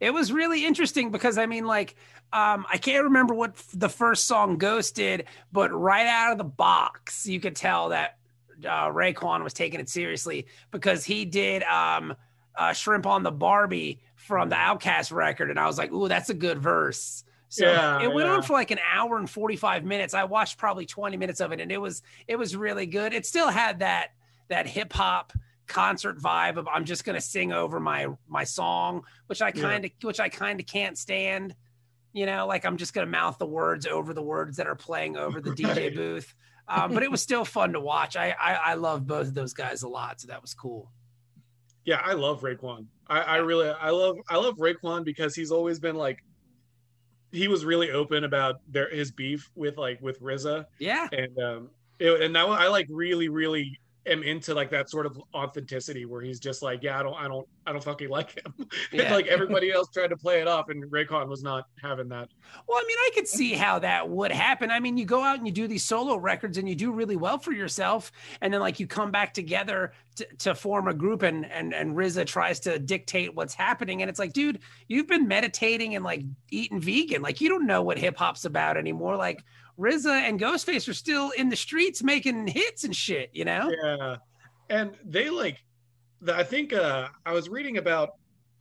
It 0.00 0.10
was 0.12 0.32
really 0.32 0.64
interesting 0.64 1.10
because 1.10 1.38
i 1.38 1.46
mean 1.46 1.64
like 1.64 1.94
um 2.32 2.64
i 2.72 2.78
can't 2.78 3.04
remember 3.04 3.34
what 3.34 3.50
f- 3.50 3.68
the 3.74 3.88
first 3.88 4.26
song 4.26 4.58
ghost 4.58 4.94
did 4.94 5.24
but 5.52 5.70
right 5.72 6.06
out 6.06 6.32
of 6.32 6.38
the 6.38 6.44
box 6.44 7.26
you 7.26 7.40
could 7.40 7.56
tell 7.56 7.88
that 7.90 8.18
uh 8.64 8.88
Raekwon 8.88 9.42
was 9.42 9.52
taking 9.52 9.80
it 9.80 9.88
seriously 9.88 10.46
because 10.70 11.04
he 11.04 11.24
did 11.24 11.62
um 11.64 12.14
uh 12.56 12.72
shrimp 12.72 13.06
on 13.06 13.22
the 13.22 13.30
barbie 13.32 14.00
from 14.14 14.48
the 14.48 14.56
outcast 14.56 15.10
record 15.10 15.50
and 15.50 15.58
i 15.58 15.66
was 15.66 15.78
like 15.78 15.90
ooh 15.92 16.08
that's 16.08 16.30
a 16.30 16.34
good 16.34 16.58
verse. 16.58 17.24
So 17.48 17.66
Yeah, 17.70 18.00
it 18.02 18.10
went 18.10 18.28
yeah. 18.28 18.36
on 18.36 18.42
for 18.42 18.54
like 18.54 18.70
an 18.70 18.78
hour 18.90 19.18
and 19.18 19.28
45 19.28 19.84
minutes. 19.84 20.14
I 20.14 20.24
watched 20.24 20.56
probably 20.56 20.86
20 20.86 21.18
minutes 21.18 21.38
of 21.40 21.52
it 21.52 21.60
and 21.60 21.70
it 21.70 21.78
was 21.78 22.00
it 22.26 22.36
was 22.36 22.56
really 22.56 22.86
good. 22.86 23.12
It 23.12 23.26
still 23.26 23.48
had 23.48 23.80
that 23.80 24.12
that 24.48 24.66
hip 24.66 24.90
hop 24.94 25.34
concert 25.72 26.18
vibe 26.18 26.58
of 26.58 26.68
I'm 26.68 26.84
just 26.84 27.04
gonna 27.04 27.20
sing 27.20 27.52
over 27.52 27.80
my 27.80 28.08
my 28.28 28.44
song, 28.44 29.04
which 29.26 29.40
I 29.40 29.50
kind 29.50 29.84
of 29.86 29.90
which 30.02 30.20
I 30.20 30.28
kind 30.28 30.60
of 30.60 30.66
can't 30.66 30.98
stand. 30.98 31.54
You 32.12 32.26
know, 32.26 32.46
like 32.46 32.66
I'm 32.66 32.76
just 32.76 32.92
gonna 32.92 33.06
mouth 33.06 33.38
the 33.38 33.46
words 33.46 33.86
over 33.86 34.12
the 34.12 34.22
words 34.22 34.58
that 34.58 34.66
are 34.66 34.74
playing 34.74 35.16
over 35.16 35.40
the 35.40 35.50
DJ 35.62 35.94
booth. 35.94 36.34
Um, 36.68 36.92
but 36.92 37.02
it 37.02 37.10
was 37.10 37.22
still 37.28 37.44
fun 37.44 37.72
to 37.72 37.80
watch. 37.80 38.16
I, 38.16 38.34
I 38.38 38.52
I 38.52 38.74
love 38.74 39.06
both 39.06 39.28
of 39.28 39.34
those 39.34 39.54
guys 39.54 39.82
a 39.82 39.88
lot, 39.88 40.20
so 40.20 40.28
that 40.28 40.42
was 40.42 40.52
cool. 40.52 40.90
Yeah, 41.84 42.00
I 42.04 42.12
love 42.12 42.42
Raekwon. 42.42 42.86
I, 43.08 43.20
I 43.20 43.36
really 43.38 43.70
I 43.70 43.90
love 43.90 44.18
I 44.28 44.36
love 44.36 44.56
Raekwon 44.56 45.04
because 45.04 45.34
he's 45.34 45.50
always 45.50 45.80
been 45.80 45.96
like 45.96 46.22
he 47.32 47.48
was 47.48 47.64
really 47.64 47.90
open 47.90 48.24
about 48.24 48.56
their 48.68 48.90
his 48.90 49.10
beef 49.10 49.50
with 49.54 49.78
like 49.78 50.00
with 50.02 50.20
RZA. 50.20 50.66
Yeah, 50.78 51.08
and 51.12 51.38
um 51.38 51.70
it, 51.98 52.20
and 52.20 52.32
now 52.32 52.50
I 52.50 52.68
like 52.68 52.88
really 52.90 53.30
really 53.30 53.80
am 54.06 54.22
into 54.22 54.54
like 54.54 54.70
that 54.70 54.90
sort 54.90 55.06
of 55.06 55.20
authenticity 55.34 56.04
where 56.04 56.22
he's 56.22 56.40
just 56.40 56.62
like 56.62 56.82
yeah 56.82 56.98
I 56.98 57.02
don't 57.02 57.14
I 57.14 57.28
don't 57.28 57.46
I 57.66 57.72
don't 57.72 57.82
fucking 57.82 58.08
like 58.08 58.36
him 58.36 58.54
Yeah. 58.92 59.14
like 59.14 59.26
everybody 59.26 59.70
else 59.72 59.88
tried 59.90 60.08
to 60.08 60.16
play 60.16 60.40
it 60.40 60.48
off 60.48 60.68
and 60.68 60.84
Raekwon 60.90 61.28
was 61.28 61.42
not 61.42 61.66
having 61.82 62.08
that 62.08 62.28
Well, 62.68 62.78
I 62.78 62.84
mean, 62.86 62.96
I 62.98 63.10
could 63.14 63.28
see 63.28 63.52
how 63.52 63.78
that 63.80 64.08
would 64.08 64.32
happen. 64.32 64.70
I 64.70 64.80
mean, 64.80 64.96
you 64.96 65.04
go 65.04 65.22
out 65.22 65.38
and 65.38 65.46
you 65.46 65.52
do 65.52 65.66
these 65.66 65.84
solo 65.84 66.16
records 66.16 66.58
and 66.58 66.68
you 66.68 66.74
do 66.74 66.92
really 66.92 67.16
well 67.16 67.38
for 67.38 67.52
yourself, 67.52 68.12
and 68.40 68.52
then 68.52 68.60
like 68.60 68.80
you 68.80 68.86
come 68.86 69.10
back 69.10 69.34
together 69.34 69.92
to, 70.16 70.26
to 70.38 70.54
form 70.54 70.88
a 70.88 70.94
group, 70.94 71.22
and 71.22 71.46
and 71.50 71.74
and 71.74 71.96
RZA 71.96 72.26
tries 72.26 72.60
to 72.60 72.78
dictate 72.78 73.34
what's 73.34 73.54
happening, 73.54 74.02
and 74.02 74.08
it's 74.10 74.18
like, 74.18 74.32
dude, 74.32 74.60
you've 74.88 75.06
been 75.08 75.26
meditating 75.28 75.94
and 75.94 76.04
like 76.04 76.22
eating 76.50 76.80
vegan, 76.80 77.22
like 77.22 77.40
you 77.40 77.48
don't 77.48 77.66
know 77.66 77.82
what 77.82 77.98
hip 77.98 78.16
hop's 78.16 78.44
about 78.44 78.76
anymore. 78.76 79.16
Like 79.16 79.42
RZA 79.78 80.28
and 80.28 80.40
Ghostface 80.40 80.88
are 80.88 80.94
still 80.94 81.30
in 81.30 81.48
the 81.48 81.56
streets 81.56 82.02
making 82.02 82.46
hits 82.48 82.84
and 82.84 82.94
shit, 82.94 83.30
you 83.32 83.44
know? 83.44 83.72
yeah 83.82 84.16
and 84.72 84.92
they 85.04 85.28
like 85.28 85.62
I 86.28 86.44
think 86.44 86.72
uh, 86.72 87.08
I 87.26 87.32
was 87.32 87.48
reading 87.48 87.78
about 87.78 88.10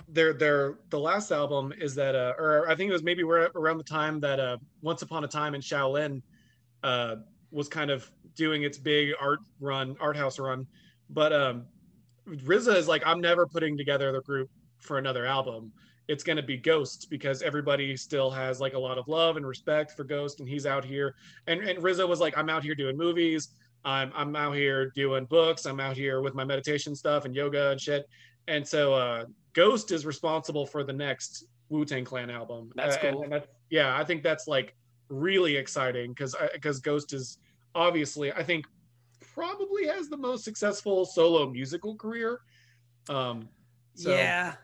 their 0.07 0.33
their 0.33 0.79
the 0.89 0.99
last 0.99 1.31
album 1.31 1.73
is 1.79 1.95
that 1.95 2.15
uh, 2.15 2.33
or 2.37 2.69
I 2.69 2.75
think 2.75 2.89
it 2.89 2.93
was 2.93 3.03
maybe 3.03 3.23
around 3.23 3.77
the 3.77 3.83
time 3.83 4.19
that 4.21 4.39
uh, 4.39 4.57
Once 4.81 5.01
Upon 5.01 5.23
a 5.23 5.27
Time 5.27 5.55
in 5.55 5.61
Shaolin 5.61 6.21
uh, 6.83 7.17
was 7.51 7.67
kind 7.67 7.91
of 7.91 8.09
doing 8.35 8.63
its 8.63 8.77
big 8.77 9.13
art 9.19 9.39
run, 9.59 9.95
art 9.99 10.17
house 10.17 10.39
run. 10.39 10.65
But 11.09 11.33
um, 11.33 11.65
RZA 12.27 12.75
is 12.75 12.87
like, 12.87 13.03
I'm 13.05 13.21
never 13.21 13.45
putting 13.45 13.77
together 13.77 14.11
the 14.11 14.21
group 14.21 14.49
for 14.79 14.97
another 14.97 15.25
album. 15.25 15.71
It's 16.07 16.23
going 16.23 16.37
to 16.37 16.43
be 16.43 16.57
Ghost 16.57 17.07
because 17.09 17.41
everybody 17.41 17.95
still 17.95 18.31
has 18.31 18.59
like 18.59 18.73
a 18.73 18.79
lot 18.79 18.97
of 18.97 19.07
love 19.07 19.37
and 19.37 19.45
respect 19.45 19.91
for 19.95 20.03
Ghost, 20.03 20.39
and 20.39 20.49
he's 20.49 20.65
out 20.65 20.83
here. 20.83 21.15
And 21.47 21.61
and 21.61 21.79
RZA 21.79 22.07
was 22.07 22.19
like, 22.19 22.37
I'm 22.37 22.49
out 22.49 22.63
here 22.63 22.75
doing 22.75 22.97
movies. 22.97 23.49
I'm 23.83 24.11
I'm 24.15 24.35
out 24.35 24.55
here 24.55 24.91
doing 24.91 25.25
books. 25.25 25.65
I'm 25.65 25.79
out 25.79 25.95
here 25.95 26.21
with 26.21 26.35
my 26.35 26.43
meditation 26.43 26.95
stuff 26.95 27.25
and 27.25 27.35
yoga 27.35 27.71
and 27.71 27.81
shit. 27.81 28.07
And 28.47 28.67
so 28.67 28.93
uh, 28.93 29.25
Ghost 29.53 29.91
is 29.91 30.05
responsible 30.05 30.65
for 30.65 30.83
the 30.83 30.93
next 30.93 31.45
Wu 31.69 31.85
Tang 31.85 32.05
Clan 32.05 32.29
album. 32.29 32.71
That's 32.75 32.97
cool. 32.97 33.23
And, 33.23 33.41
yeah, 33.69 33.97
I 33.97 34.03
think 34.03 34.23
that's 34.23 34.47
like 34.47 34.75
really 35.09 35.55
exciting 35.55 36.11
because 36.11 36.35
because 36.53 36.79
Ghost 36.79 37.13
is 37.13 37.37
obviously 37.73 38.31
I 38.31 38.43
think 38.43 38.65
probably 39.33 39.87
has 39.87 40.09
the 40.09 40.17
most 40.17 40.43
successful 40.43 41.05
solo 41.05 41.49
musical 41.49 41.95
career. 41.95 42.41
Um, 43.09 43.49
so. 43.95 44.11
Yeah, 44.11 44.55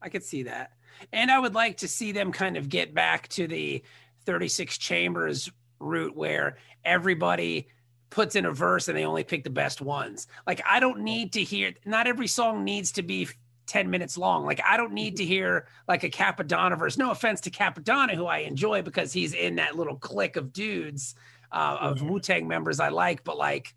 I 0.00 0.08
could 0.08 0.24
see 0.24 0.44
that, 0.44 0.70
and 1.12 1.30
I 1.30 1.38
would 1.38 1.54
like 1.54 1.78
to 1.78 1.88
see 1.88 2.12
them 2.12 2.32
kind 2.32 2.56
of 2.56 2.68
get 2.68 2.94
back 2.94 3.28
to 3.28 3.46
the 3.46 3.82
36 4.24 4.78
chambers 4.78 5.50
route 5.78 6.16
where 6.16 6.56
everybody 6.84 7.68
puts 8.10 8.36
in 8.36 8.46
a 8.46 8.52
verse 8.52 8.88
and 8.88 8.96
they 8.96 9.04
only 9.04 9.24
pick 9.24 9.44
the 9.44 9.50
best 9.50 9.80
ones. 9.80 10.26
Like 10.46 10.62
I 10.68 10.80
don't 10.80 11.00
need 11.00 11.32
to 11.34 11.42
hear 11.42 11.72
not 11.84 12.06
every 12.06 12.26
song 12.26 12.64
needs 12.64 12.92
to 12.92 13.02
be 13.02 13.28
10 13.66 13.90
minutes 13.90 14.16
long. 14.16 14.44
Like 14.44 14.60
I 14.64 14.76
don't 14.76 14.92
need 14.92 15.16
to 15.16 15.24
hear 15.24 15.66
like 15.88 16.04
a 16.04 16.10
Cappadonna 16.10 16.78
verse. 16.78 16.96
No 16.96 17.10
offense 17.10 17.40
to 17.42 17.50
Cappadonna, 17.50 18.14
who 18.14 18.26
I 18.26 18.38
enjoy 18.38 18.82
because 18.82 19.12
he's 19.12 19.34
in 19.34 19.56
that 19.56 19.76
little 19.76 19.96
clique 19.96 20.36
of 20.36 20.52
dudes 20.52 21.14
uh, 21.52 21.78
of 21.80 21.98
mm-hmm. 21.98 22.08
Wu 22.08 22.20
Tang 22.20 22.48
members 22.48 22.80
I 22.80 22.88
like, 22.88 23.24
but 23.24 23.36
like, 23.36 23.74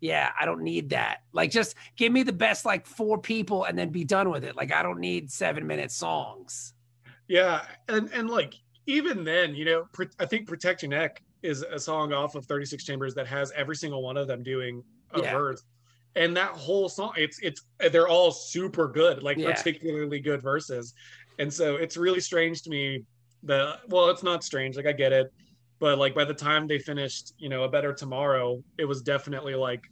yeah, 0.00 0.30
I 0.38 0.46
don't 0.46 0.62
need 0.62 0.90
that. 0.90 1.18
Like, 1.32 1.50
just 1.50 1.74
give 1.96 2.10
me 2.12 2.22
the 2.22 2.32
best 2.32 2.64
like 2.64 2.86
four 2.86 3.18
people 3.18 3.64
and 3.64 3.78
then 3.78 3.90
be 3.90 4.04
done 4.04 4.30
with 4.30 4.44
it. 4.44 4.56
Like, 4.56 4.72
I 4.72 4.82
don't 4.82 4.98
need 4.98 5.30
seven 5.30 5.66
minute 5.66 5.90
songs. 5.90 6.72
Yeah, 7.28 7.62
and 7.88 8.10
and 8.12 8.28
like 8.28 8.54
even 8.86 9.24
then, 9.24 9.54
you 9.54 9.64
know, 9.64 9.88
I 10.18 10.26
think 10.26 10.48
"Protect 10.48 10.82
Your 10.82 10.90
Neck" 10.90 11.22
is 11.42 11.62
a 11.62 11.78
song 11.78 12.12
off 12.12 12.34
of 12.34 12.44
36 12.46 12.84
Chambers 12.84 13.14
that 13.14 13.26
has 13.26 13.52
every 13.52 13.76
single 13.76 14.02
one 14.02 14.16
of 14.16 14.26
them 14.26 14.42
doing 14.42 14.82
a 15.12 15.20
yeah. 15.20 15.32
verse. 15.32 15.62
And 16.16 16.36
that 16.36 16.50
whole 16.50 16.88
song 16.88 17.12
it's 17.16 17.38
it's 17.40 17.62
they're 17.92 18.08
all 18.08 18.32
super 18.32 18.88
good 18.88 19.22
like 19.22 19.38
yeah. 19.38 19.52
particularly 19.52 20.20
good 20.20 20.42
verses. 20.42 20.94
And 21.38 21.52
so 21.52 21.76
it's 21.76 21.96
really 21.96 22.20
strange 22.20 22.62
to 22.62 22.70
me 22.70 23.04
that 23.44 23.80
well 23.88 24.10
it's 24.10 24.22
not 24.22 24.44
strange 24.44 24.76
like 24.76 24.86
i 24.86 24.92
get 24.92 25.12
it. 25.12 25.32
But 25.78 25.98
like 25.98 26.14
by 26.14 26.24
the 26.24 26.34
time 26.34 26.66
they 26.66 26.78
finished 26.78 27.32
you 27.38 27.48
know 27.48 27.62
a 27.62 27.68
better 27.68 27.92
tomorrow 27.92 28.62
it 28.76 28.84
was 28.84 29.02
definitely 29.02 29.54
like 29.54 29.82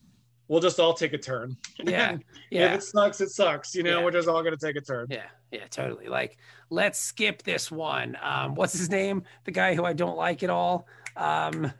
we'll 0.49 0.61
just 0.61 0.81
all 0.81 0.95
take 0.95 1.13
a 1.13 1.19
turn. 1.19 1.57
Yeah. 1.85 2.17
Yeah 2.51 2.73
if 2.75 2.81
it 2.81 2.83
sucks 2.83 3.21
it 3.21 3.31
sucks 3.31 3.75
you 3.75 3.85
know 3.85 3.99
yeah. 3.99 4.05
we're 4.05 4.11
just 4.11 4.29
all 4.29 4.43
gonna 4.43 4.57
take 4.57 4.77
a 4.77 4.81
turn. 4.81 5.07
Yeah. 5.09 5.27
Yeah 5.53 5.67
totally. 5.71 6.09
Like 6.09 6.37
let's 6.69 6.99
skip 6.99 7.45
this 7.45 7.71
one. 7.71 8.19
Um 8.21 8.57
what's 8.57 8.77
his 8.77 8.91
name? 8.91 9.23
The 9.45 9.53
guy 9.53 9.77
who 9.77 9.85
i 9.85 9.93
don't 9.93 10.17
like 10.17 10.43
at 10.43 10.51
all 10.51 10.89
um 11.19 11.73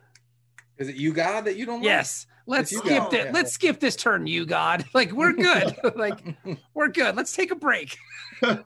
is 0.77 0.87
it 0.87 0.95
U-God 0.95 1.45
that 1.45 1.57
you 1.57 1.65
don't 1.65 1.79
like? 1.79 1.85
yes 1.85 2.27
let's 2.49 2.75
skip 2.75 3.13
it. 3.13 3.31
Let's 3.31 3.53
skip 3.53 3.79
this 3.79 3.95
turn, 3.95 4.27
U-God. 4.27 4.85
Like 4.93 5.11
we're 5.11 5.33
good. 5.33 5.77
like 5.95 6.19
we're 6.73 6.89
good. 6.89 7.15
Let's 7.15 7.33
take 7.33 7.51
a 7.51 7.55
break. 7.55 7.97
hey, 8.41 8.57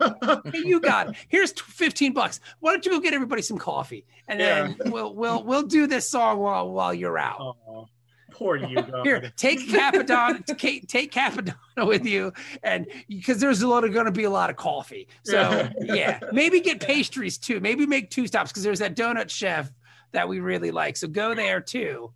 U-God, 0.53 1.15
here's 1.27 1.51
15 1.51 2.13
bucks. 2.13 2.39
Why 2.59 2.71
don't 2.71 2.85
you 2.85 2.91
go 2.91 2.99
get 2.99 3.13
everybody 3.13 3.41
some 3.41 3.57
coffee, 3.57 4.05
and 4.27 4.39
then 4.39 4.75
yeah. 4.79 4.89
we'll 4.89 5.13
we'll 5.13 5.43
we'll 5.43 5.63
do 5.63 5.85
this 5.85 6.09
song 6.09 6.39
while 6.39 6.71
while 6.71 6.93
you're 6.93 7.17
out. 7.17 7.39
Oh, 7.39 7.87
poor 8.31 8.55
U-God. 8.55 9.05
Here, 9.05 9.31
take 9.35 9.59
Cappadonna, 9.67 10.45
take, 10.57 10.87
take 10.87 11.11
Cappadonna 11.11 11.55
with 11.85 12.05
you, 12.05 12.33
and 12.63 12.87
because 13.07 13.39
there's 13.39 13.61
a 13.61 13.67
lot 13.67 13.83
of 13.83 13.93
going 13.93 14.05
to 14.05 14.11
be 14.11 14.23
a 14.23 14.29
lot 14.29 14.49
of 14.49 14.55
coffee. 14.55 15.07
So 15.23 15.69
yeah, 15.81 16.19
maybe 16.31 16.61
get 16.61 16.79
pastries 16.79 17.37
too. 17.37 17.59
Maybe 17.59 17.85
make 17.85 18.09
two 18.09 18.27
stops 18.27 18.51
because 18.51 18.63
there's 18.63 18.79
that 18.79 18.95
donut 18.95 19.29
chef 19.29 19.71
that 20.13 20.29
we 20.29 20.39
really 20.39 20.71
like. 20.71 20.95
So 20.97 21.07
go 21.07 21.35
there 21.35 21.59
too. 21.59 22.13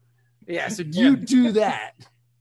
Yeah, 0.47 0.69
so 0.69 0.83
you 0.83 1.17
do 1.17 1.51
that. 1.53 1.93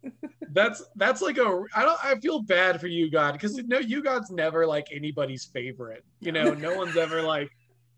That's 0.52 0.82
that's 0.94 1.20
like 1.20 1.36
a 1.36 1.64
I 1.74 1.82
don't 1.82 2.02
I 2.02 2.14
feel 2.20 2.40
bad 2.40 2.80
for 2.80 2.86
U-God 2.86 3.32
because 3.32 3.56
no 3.64 3.78
U-God's 3.78 4.30
never 4.30 4.64
like 4.66 4.86
anybody's 4.94 5.44
favorite. 5.44 6.04
You 6.20 6.32
know, 6.32 6.54
no 6.54 6.76
one's 6.76 6.96
ever 6.96 7.20
like, 7.20 7.50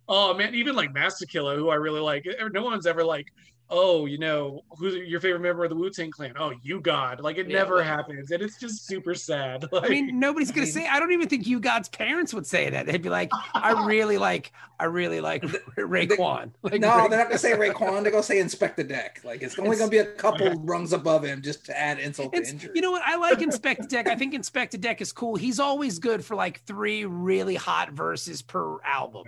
oh 0.08 0.34
man, 0.34 0.54
even 0.54 0.74
like 0.74 0.92
Masta 0.92 1.26
Killa, 1.26 1.54
who 1.54 1.68
I 1.68 1.76
really 1.76 2.00
like, 2.00 2.26
no 2.52 2.64
one's 2.64 2.86
ever 2.86 3.04
like, 3.04 3.26
oh, 3.70 4.06
you 4.06 4.18
know, 4.18 4.62
who's 4.78 4.94
your 4.94 5.20
favorite 5.20 5.40
member 5.40 5.64
of 5.64 5.70
the 5.70 5.76
Wu 5.76 5.90
Tang 5.90 6.10
Clan? 6.10 6.34
Oh, 6.38 6.52
U-God. 6.62 7.20
Like 7.20 7.36
it 7.36 7.48
yeah, 7.48 7.58
never 7.58 7.82
happens, 7.82 8.30
and 8.30 8.42
it's 8.42 8.58
just 8.58 8.86
super 8.86 9.14
sad. 9.14 9.66
Like, 9.70 9.84
I 9.86 9.88
mean, 9.88 10.18
nobody's 10.18 10.50
gonna 10.50 10.62
I 10.62 10.64
mean, 10.64 10.72
say. 10.72 10.86
I 10.86 10.98
don't 10.98 11.12
even 11.12 11.28
think 11.28 11.46
U-God's 11.46 11.88
parents 11.88 12.32
would 12.32 12.46
say 12.46 12.70
that. 12.70 12.86
They'd 12.86 13.02
be 13.02 13.10
like, 13.10 13.30
I 13.54 13.86
really 13.86 14.18
like, 14.28 14.52
I 14.80 14.84
really 14.84 15.20
like 15.20 15.42
Raekwon. 15.42 16.52
Like, 16.62 16.80
no, 16.80 16.96
Ray- 16.96 17.08
they're 17.08 17.18
not 17.18 17.28
gonna 17.28 17.38
say 17.38 17.52
Raekwon. 17.52 18.02
They're 18.02 18.10
gonna 18.10 18.22
say 18.22 18.38
Inspectah 18.38 18.88
Deck. 18.88 19.20
Like 19.24 19.42
it's 19.42 19.58
only 19.58 19.72
it's, 19.72 19.78
gonna 19.80 19.90
be 19.90 19.98
a 19.98 20.06
couple 20.06 20.50
rungs 20.62 20.92
above 20.92 21.24
him 21.24 21.40
just 21.40 21.64
to 21.66 21.78
add 21.78 21.98
insult 21.98 22.32
to 22.34 22.42
injury. 22.42 22.72
You 22.74 22.82
know 22.82 22.90
what? 22.90 23.02
I 23.04 23.16
like 23.16 23.38
Inspectah 23.38 23.88
Deck. 23.88 24.08
I 24.08 24.16
think 24.16 24.34
Inspectah 24.34 24.80
Deck 24.80 25.00
is 25.00 25.12
cool. 25.12 25.36
He's 25.36 25.60
always 25.60 25.98
good 25.98 26.24
for 26.24 26.34
like 26.34 26.62
three 26.64 27.04
really 27.04 27.54
hot 27.54 27.92
verses 27.92 28.42
per 28.42 28.80
album. 28.82 29.26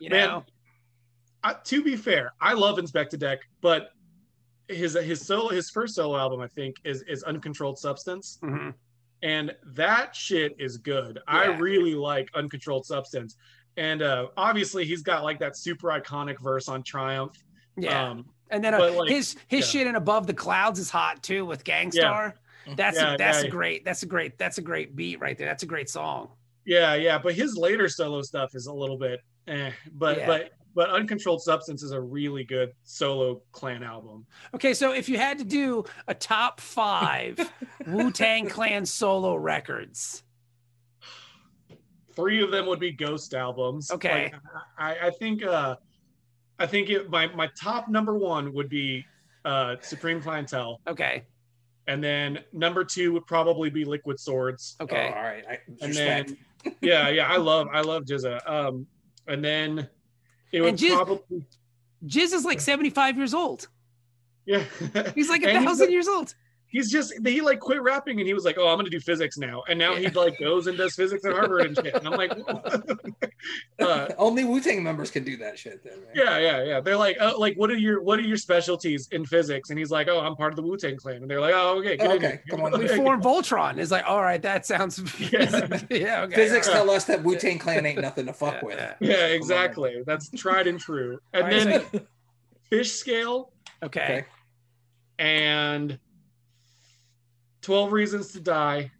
You 0.00 0.08
know. 0.08 0.16
Man, 0.16 0.42
uh, 1.44 1.54
to 1.64 1.82
be 1.82 1.96
fair, 1.96 2.32
I 2.40 2.52
love 2.54 2.78
Inspectah 2.78 3.18
Deck, 3.18 3.40
but 3.60 3.90
his 4.68 4.94
his 4.94 5.24
solo 5.24 5.50
his 5.50 5.70
first 5.70 5.94
solo 5.94 6.16
album 6.16 6.40
I 6.40 6.48
think 6.48 6.76
is 6.84 7.02
is 7.02 7.22
Uncontrolled 7.24 7.78
Substance, 7.78 8.38
mm-hmm. 8.42 8.70
and 9.22 9.54
that 9.74 10.14
shit 10.14 10.54
is 10.58 10.76
good. 10.76 11.16
Yeah. 11.16 11.34
I 11.34 11.44
really 11.56 11.94
like 11.94 12.30
Uncontrolled 12.34 12.86
Substance, 12.86 13.36
and 13.76 14.02
uh, 14.02 14.28
obviously 14.36 14.84
he's 14.84 15.02
got 15.02 15.24
like 15.24 15.38
that 15.40 15.56
super 15.56 15.88
iconic 15.88 16.40
verse 16.40 16.68
on 16.68 16.82
Triumph. 16.82 17.36
Yeah, 17.76 18.10
um, 18.10 18.26
and 18.50 18.62
then 18.62 18.74
uh, 18.74 18.92
like, 18.92 19.10
his 19.10 19.36
his 19.48 19.60
yeah. 19.66 19.80
shit 19.80 19.86
in 19.86 19.96
Above 19.96 20.26
the 20.26 20.34
Clouds 20.34 20.78
is 20.78 20.90
hot 20.90 21.22
too 21.22 21.44
with 21.44 21.64
Gang 21.64 21.90
Starr. 21.90 22.34
Yeah. 22.66 22.74
That's 22.76 22.98
a, 22.98 23.16
that's 23.18 23.42
a 23.42 23.48
great 23.48 23.84
that's 23.84 24.04
a 24.04 24.06
great 24.06 24.38
that's 24.38 24.58
a 24.58 24.62
great 24.62 24.94
beat 24.94 25.20
right 25.20 25.36
there. 25.36 25.48
That's 25.48 25.64
a 25.64 25.66
great 25.66 25.90
song. 25.90 26.28
Yeah, 26.64 26.94
yeah, 26.94 27.18
but 27.18 27.34
his 27.34 27.56
later 27.56 27.88
solo 27.88 28.22
stuff 28.22 28.54
is 28.54 28.66
a 28.66 28.72
little 28.72 28.96
bit 28.96 29.20
eh. 29.48 29.72
But 29.92 30.26
but 30.26 30.50
but 30.74 30.90
Uncontrolled 30.90 31.42
Substance 31.42 31.82
is 31.82 31.92
a 31.92 32.00
really 32.00 32.44
good 32.44 32.72
solo 32.84 33.42
clan 33.52 33.82
album. 33.82 34.26
Okay, 34.54 34.74
so 34.74 34.92
if 34.92 35.08
you 35.08 35.16
had 35.18 35.38
to 35.38 35.44
do 35.44 35.84
a 36.08 36.14
top 36.14 36.60
five 36.60 37.52
Wu 37.86 38.10
Tang 38.10 38.48
Clan 38.48 38.86
solo 38.86 39.34
records, 39.34 40.22
three 42.14 42.42
of 42.42 42.50
them 42.50 42.66
would 42.66 42.80
be 42.80 42.92
Ghost 42.92 43.34
albums. 43.34 43.90
Okay, 43.90 44.32
like, 44.32 44.42
I, 44.78 45.08
I 45.08 45.10
think 45.10 45.44
uh, 45.44 45.76
I 46.58 46.66
think 46.66 46.90
it, 46.90 47.10
my 47.10 47.26
my 47.28 47.48
top 47.60 47.88
number 47.88 48.16
one 48.16 48.52
would 48.52 48.68
be 48.68 49.04
uh, 49.44 49.76
Supreme 49.80 50.20
Clientele. 50.20 50.80
Okay. 50.86 51.24
And 51.88 52.02
then 52.02 52.38
number 52.52 52.84
two 52.84 53.12
would 53.12 53.26
probably 53.26 53.68
be 53.68 53.84
Liquid 53.84 54.20
Swords. 54.20 54.76
Okay. 54.80 55.10
Oh, 55.12 55.16
all 55.16 55.22
right. 55.24 55.44
I, 55.48 55.58
and 55.80 55.88
respect. 55.88 56.28
then 56.62 56.74
yeah, 56.80 57.08
yeah, 57.08 57.26
I 57.28 57.36
love 57.38 57.68
I 57.72 57.80
love 57.80 58.04
GZA. 58.04 58.48
Um, 58.48 58.86
and 59.26 59.44
then 59.44 59.88
it 60.52 60.60
would 60.60 60.76
Jiz, 60.76 60.94
probably 60.94 61.44
Jiz 62.06 62.32
is 62.32 62.44
like 62.44 62.60
75 62.60 63.16
years 63.16 63.34
old. 63.34 63.68
Yeah. 64.44 64.64
He's 65.14 65.28
like 65.28 65.42
a 65.42 65.52
thousand 65.64 65.92
years 65.92 66.08
old 66.08 66.34
he's 66.72 66.90
just 66.90 67.12
he 67.24 67.40
like 67.40 67.60
quit 67.60 67.80
rapping 67.82 68.18
and 68.18 68.26
he 68.26 68.34
was 68.34 68.44
like, 68.44 68.56
oh, 68.58 68.66
I'm 68.68 68.78
gonna 68.78 68.90
do 68.90 68.98
physics 68.98 69.38
now, 69.38 69.62
and 69.68 69.78
now 69.78 69.94
he 69.94 70.08
like 70.08 70.38
goes 70.40 70.66
and 70.66 70.76
does 70.76 70.96
physics 70.96 71.24
at 71.24 71.32
Harvard 71.32 71.66
and 71.66 71.76
shit. 71.76 71.94
And 71.94 72.08
I'm 72.08 72.14
like, 72.14 72.32
uh, 73.78 74.08
only 74.18 74.44
Wu 74.44 74.60
Tang 74.60 74.82
members 74.82 75.10
can 75.10 75.22
do 75.22 75.36
that 75.36 75.58
shit. 75.58 75.84
Then, 75.84 76.00
right? 76.00 76.16
Yeah, 76.16 76.38
yeah, 76.38 76.64
yeah. 76.64 76.80
They're 76.80 76.96
like, 76.96 77.18
oh, 77.20 77.38
like 77.38 77.56
what 77.56 77.70
are 77.70 77.76
your 77.76 78.02
what 78.02 78.18
are 78.18 78.22
your 78.22 78.38
specialties 78.38 79.08
in 79.12 79.24
physics? 79.24 79.70
And 79.70 79.78
he's 79.78 79.90
like, 79.90 80.08
oh, 80.08 80.20
I'm 80.20 80.34
part 80.34 80.52
of 80.52 80.56
the 80.56 80.62
Wu 80.62 80.76
Tang 80.76 80.96
clan. 80.96 81.16
And 81.16 81.30
they're 81.30 81.40
like, 81.40 81.54
oh, 81.54 81.78
okay, 81.78 81.96
okay, 82.00 82.40
come 82.48 82.62
on. 82.62 82.76
We 82.78 82.88
form 82.96 83.22
Voltron. 83.22 83.78
Is 83.78 83.90
like, 83.90 84.04
all 84.06 84.22
right, 84.22 84.42
that 84.42 84.66
sounds. 84.66 85.00
Yeah, 85.32 85.78
yeah 85.88 86.22
okay. 86.22 86.34
Physics 86.34 86.68
tell 86.68 86.90
us 86.90 87.04
that 87.04 87.22
Wu 87.22 87.36
Tang 87.36 87.58
clan 87.58 87.86
ain't 87.86 88.00
nothing 88.00 88.26
to 88.26 88.32
fuck 88.32 88.54
yeah, 88.54 88.64
with. 88.64 88.78
Yeah, 88.78 88.94
yeah 89.00 89.26
exactly. 89.26 90.02
That's 90.04 90.30
tried 90.30 90.66
and 90.66 90.80
true. 90.80 91.20
And 91.32 91.52
then 91.52 91.84
Fishscale. 92.70 93.50
Okay. 93.82 94.00
okay. 94.00 94.24
And 95.18 95.98
12 97.62 97.92
Reasons 97.92 98.32
to 98.32 98.40
Die, 98.40 98.90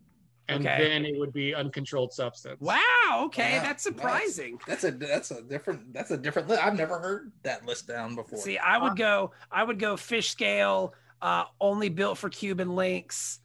and 0.48 0.66
okay. 0.66 0.88
then 0.88 1.04
it 1.04 1.18
would 1.18 1.32
be 1.32 1.54
Uncontrolled 1.54 2.12
Substance. 2.12 2.60
Wow. 2.60 2.78
Okay, 3.26 3.58
wow. 3.58 3.62
that's 3.62 3.82
surprising. 3.82 4.58
That's, 4.66 4.82
that's, 4.82 4.94
a 4.94 4.98
that's 4.98 5.30
a 5.30 5.42
different 5.42 5.92
that's 5.92 6.10
a 6.10 6.16
different 6.16 6.48
list. 6.48 6.64
I've 6.64 6.76
never 6.76 6.98
heard 6.98 7.32
that 7.42 7.66
list 7.66 7.86
down 7.88 8.14
before. 8.14 8.38
See, 8.38 8.58
I 8.58 8.78
would 8.78 8.96
go 8.96 9.32
I 9.50 9.62
would 9.64 9.78
go 9.78 9.96
Fishscale, 9.96 10.92
uh, 11.20 11.44
only 11.60 11.88
built 11.88 12.18
for 12.18 12.28
Cuban 12.28 12.68
Linx. 12.68 13.38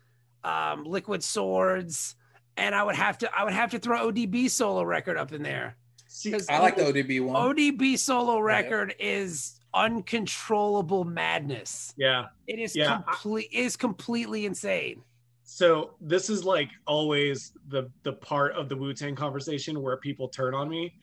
um, 0.43 0.85
Liquid 0.85 1.23
Swords, 1.23 2.15
and 2.55 2.73
I 2.73 2.83
would 2.83 2.95
have 2.95 3.17
to 3.19 3.29
I 3.37 3.43
would 3.43 3.53
have 3.53 3.71
to 3.71 3.79
throw 3.79 4.11
ODB 4.11 4.49
solo 4.49 4.83
record 4.83 5.17
up 5.17 5.33
in 5.33 5.43
there. 5.43 5.75
See, 6.07 6.31
'Cause 6.31 6.47
I 6.49 6.59
like 6.59 6.77
the 6.77 6.85
ODB 6.85 7.19
one. 7.19 7.35
ODB 7.35 7.97
solo 7.97 8.39
record 8.39 8.95
is 8.99 9.59
uncontrollable 9.73 11.03
madness. 11.03 11.93
yeah. 11.97 12.27
It 12.47 12.59
is 12.59 12.75
Yeah, 12.75 13.01
complete 13.01 13.49
is 13.51 13.75
completely 13.75 14.45
insane. 14.45 15.03
So 15.49 15.91
this 16.01 16.29
is 16.29 16.43
like 16.43 16.69
always 16.85 17.53
the 17.69 17.89
the 18.03 18.11
part 18.11 18.51
of 18.57 18.67
the 18.67 18.75
Wu 18.75 18.93
Tang 18.93 19.15
conversation 19.15 19.81
where 19.81 19.95
people 19.95 20.27
turn 20.27 20.53
on 20.53 20.67
me. 20.67 20.93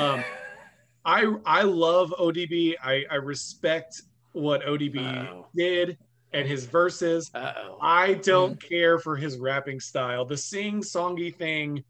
Um, 0.00 0.22
I 1.04 1.34
I 1.44 1.62
love 1.62 2.14
ODB. 2.16 2.76
I 2.80 3.04
I 3.10 3.16
respect 3.16 4.02
what 4.32 4.62
ODB 4.62 4.98
Uh-oh. 5.04 5.48
did 5.56 5.98
and 6.32 6.46
his 6.46 6.64
verses. 6.64 7.32
Uh-oh. 7.34 7.78
I 7.82 8.14
don't 8.14 8.62
care 8.62 9.00
for 9.00 9.16
his 9.16 9.36
rapping 9.36 9.80
style. 9.80 10.24
The 10.24 10.36
sing 10.36 10.80
songy 10.80 11.34
thing 11.34 11.82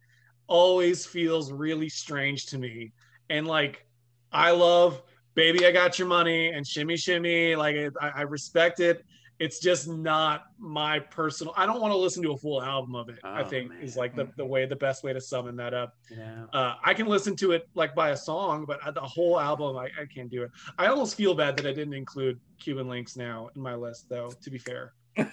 always 0.47 1.05
feels 1.05 1.53
really 1.53 1.91
strange 1.91 2.47
to 2.47 2.59
me. 2.59 2.93
And 3.29 3.47
like, 3.47 3.87
I 4.33 4.53
love 4.53 5.03
"Baby, 5.35 5.67
I 5.67 5.73
Got 5.73 5.99
Your 5.99 6.09
Money" 6.09 6.49
and 6.49 6.67
"Shimmy 6.67 6.97
Shimmy." 6.97 7.55
Like, 7.55 7.77
I, 8.01 8.09
I 8.09 8.23
respect 8.23 8.81
it. 8.81 9.05
It's 9.39 9.61
just 9.61 9.87
not 9.89 10.47
my 10.59 10.99
personal. 10.99 11.55
I 11.57 11.65
don't 11.65 11.81
want 11.81 11.93
to 11.93 11.97
listen 11.97 12.23
to 12.25 12.33
a 12.33 12.37
full 12.37 12.61
album 12.63 12.97
of 12.97 13.09
it. 13.09 13.19
I 13.23 13.43
Oh, 13.43 13.45
think 13.45 13.71
man. 13.71 13.81
is 13.83 13.97
like 13.97 14.17
the, 14.17 14.29
the 14.37 14.45
way 14.45 14.67
the 14.67 14.75
best 14.77 15.05
way 15.05 15.13
to 15.13 15.21
summon 15.21 15.55
that 15.57 15.75
up. 15.75 15.95
Yeah. 16.11 16.47
Uh, 16.53 16.75
I 16.85 16.93
can 16.95 17.07
listen 17.07 17.37
to 17.37 17.53
it 17.53 17.69
like 17.75 17.95
by 17.95 18.11
a 18.11 18.17
song, 18.17 18.65
but 18.67 18.81
the 18.95 19.01
whole 19.01 19.39
album, 19.39 19.77
I, 19.77 19.85
I 20.01 20.07
can't 20.13 20.29
do 20.31 20.43
it. 20.43 20.51
I 20.77 20.87
almost 20.89 21.15
feel 21.15 21.35
bad 21.35 21.57
that 21.59 21.67
I 21.67 21.73
didn't 21.73 21.95
include 21.95 22.41
Cuban 22.59 22.87
Linx 22.89 23.17
now 23.17 23.49
in 23.55 23.63
my 23.63 23.75
list, 23.77 24.09
though. 24.09 24.31
To 24.43 24.51
be 24.51 24.59
fair. 24.59 24.93
Do 25.17 25.25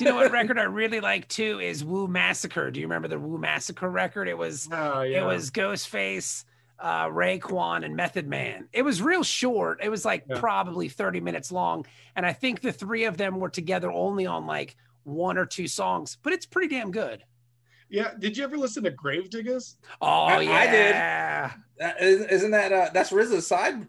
you 0.00 0.06
know 0.06 0.16
what 0.16 0.32
record 0.32 0.58
I 0.58 0.64
really 0.64 1.00
like 1.00 1.28
too 1.28 1.58
is 1.60 1.82
Wu 1.84 2.06
Massacre. 2.08 2.70
Do 2.70 2.80
you 2.80 2.86
remember 2.86 3.08
the 3.08 3.18
Wu 3.18 3.38
Massacre 3.38 3.88
record? 3.90 4.28
It 4.28 4.36
was 4.36 4.68
Oh 4.70 5.00
yeah. 5.02 5.22
it 5.22 5.26
was 5.26 5.50
Ghostface, 5.50 6.44
uh, 6.78 7.06
Raekwon, 7.06 7.84
and 7.84 7.94
Method 7.96 8.26
Man. 8.28 8.68
It 8.72 8.82
was 8.82 9.00
real 9.00 9.22
short. 9.22 9.80
It 9.82 9.88
was 9.88 10.04
like 10.04 10.24
Yeah. 10.28 10.38
probably 10.40 10.88
30 10.88 11.20
minutes 11.20 11.50
long. 11.52 11.86
And 12.16 12.26
I 12.26 12.32
think 12.32 12.60
the 12.60 12.72
three 12.72 13.04
of 13.04 13.16
them 13.16 13.38
were 13.40 13.48
together 13.48 13.90
only 13.90 14.26
on 14.26 14.46
like 14.46 14.76
one 15.04 15.38
or 15.38 15.46
two 15.46 15.68
songs, 15.68 16.16
but 16.22 16.32
it's 16.32 16.46
pretty 16.46 16.68
damn 16.74 16.90
good. 16.90 17.22
Yeah. 17.90 18.10
Did 18.18 18.36
you 18.36 18.44
ever 18.44 18.56
listen 18.56 18.82
to 18.84 18.90
Gravediggaz? 18.90 19.76
Oh, 20.00 20.06
I- 20.24 20.40
yeah. 20.40 20.52
I 20.52 20.66
did. 20.66 21.60
That 21.78 22.00
is, 22.02 22.20
isn't 22.26 22.50
that 22.52 22.72
uh, 22.72 22.90
that's 22.92 23.10
RZA's 23.10 23.46
side? 23.46 23.86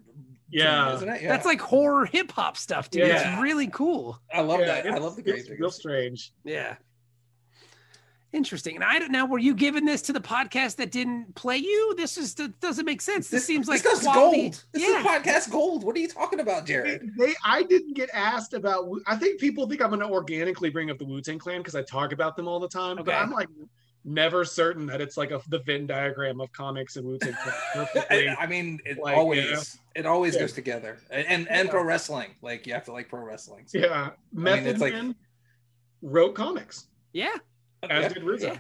Yeah. 0.52 0.94
isn't 0.96 1.10
it? 1.10 1.22
Yeah. 1.24 1.30
That's 1.30 1.46
like 1.46 1.60
horror 1.60 2.06
hip 2.06 2.32
hop 2.32 2.56
stuff, 2.58 2.90
dude. 2.90 3.08
Yeah. 3.08 3.34
It's 3.34 3.42
really 3.42 3.68
cool. 3.68 4.20
I 4.34 4.42
love 4.42 4.60
Yeah, 4.60 4.82
that. 4.82 4.88
I 4.88 4.98
love 4.98 5.16
the 5.16 5.24
it's 5.34 5.48
Grave 5.48 5.60
real 5.60 5.72
strange. 5.72 6.32
Yeah. 6.44 6.76
Interesting. 8.36 8.76
And 8.76 8.84
I 8.84 9.00
don't 9.00 9.14
now. 9.14 9.26
Were 9.26 9.40
you 9.40 9.56
giving 9.56 9.86
this 9.86 10.02
to 10.04 10.14
the 10.14 10.20
podcast 10.20 10.76
that 10.76 10.92
didn't 10.92 11.34
play 11.36 11.56
you? 11.56 11.96
This 11.96 12.18
is 12.18 12.34
that 12.36 12.60
doesn't 12.60 12.86
make 12.86 13.02
sense. 13.02 13.30
This, 13.30 13.46
seems 13.46 13.70
like 13.70 13.82
this 13.82 14.02
stuff's 14.02 14.14
gold. 14.14 14.62
This 14.74 14.84
yeah. 14.84 15.00
is 15.00 15.06
podcast 15.06 15.52
gold. 15.52 15.86
What 15.86 15.96
are 15.96 16.00
you 16.00 16.10
talking 16.10 16.42
about, 16.42 16.66
Jarred? 16.66 17.10
They, 17.18 17.34
I 17.46 17.64
didn't 17.64 17.94
get 17.96 18.10
asked 18.14 18.54
about. 18.54 18.90
I 19.08 19.16
think 19.16 19.40
people 19.40 19.70
think 19.70 19.82
I'm 19.82 19.88
going 19.88 20.02
to 20.02 20.10
organically 20.10 20.70
bring 20.70 20.90
up 20.92 20.98
the 20.98 21.06
Wu 21.06 21.22
Tang 21.22 21.40
Clan 21.40 21.60
because 21.62 21.76
I 21.76 21.84
talk 21.84 22.12
about 22.12 22.36
them 22.36 22.46
all 22.46 22.60
the 22.60 22.68
time. 22.68 22.98
But 22.98 23.16
I'm 23.16 23.32
like 23.32 23.48
never 24.04 24.44
certain 24.44 24.86
that 24.88 25.00
it's 25.00 25.16
like 25.16 25.32
a 25.32 25.42
the 25.48 25.60
Venn 25.60 25.88
diagram 25.88 26.42
of 26.42 26.52
comics 26.52 26.98
and 26.98 27.08
Wu 27.08 27.18
Tang 27.18 27.36
Clan. 27.42 27.88
I, 28.10 28.36
I 28.38 28.48
mean, 28.48 28.80
it 28.86 28.98
Like, 28.98 29.16
always 29.16 29.46
yeah. 29.50 30.02
it 30.02 30.06
always 30.06 30.34
Yeah. 30.36 30.42
goes 30.42 30.52
together, 30.52 30.98
and 31.10 31.26
and, 31.28 31.50
and 31.50 31.66
Yeah. 31.68 31.72
pro 31.72 31.84
wrestling. 31.86 32.36
Like 32.42 32.68
you 32.68 32.74
have 32.74 32.84
to 32.86 32.92
like 32.92 33.08
pro 33.08 33.22
wrestling. 33.24 33.64
So, 33.68 33.78
yeah. 33.78 34.10
Method 34.34 34.68
it's 34.68 34.82
like- 34.82 34.94
wrote 36.02 36.36
comics, 36.36 36.88
Yeah. 37.14 37.34
As 37.92 38.04
yeah. 38.04 38.10
did 38.10 38.24
RZA. 38.24 38.42
Yeah. 38.42 38.58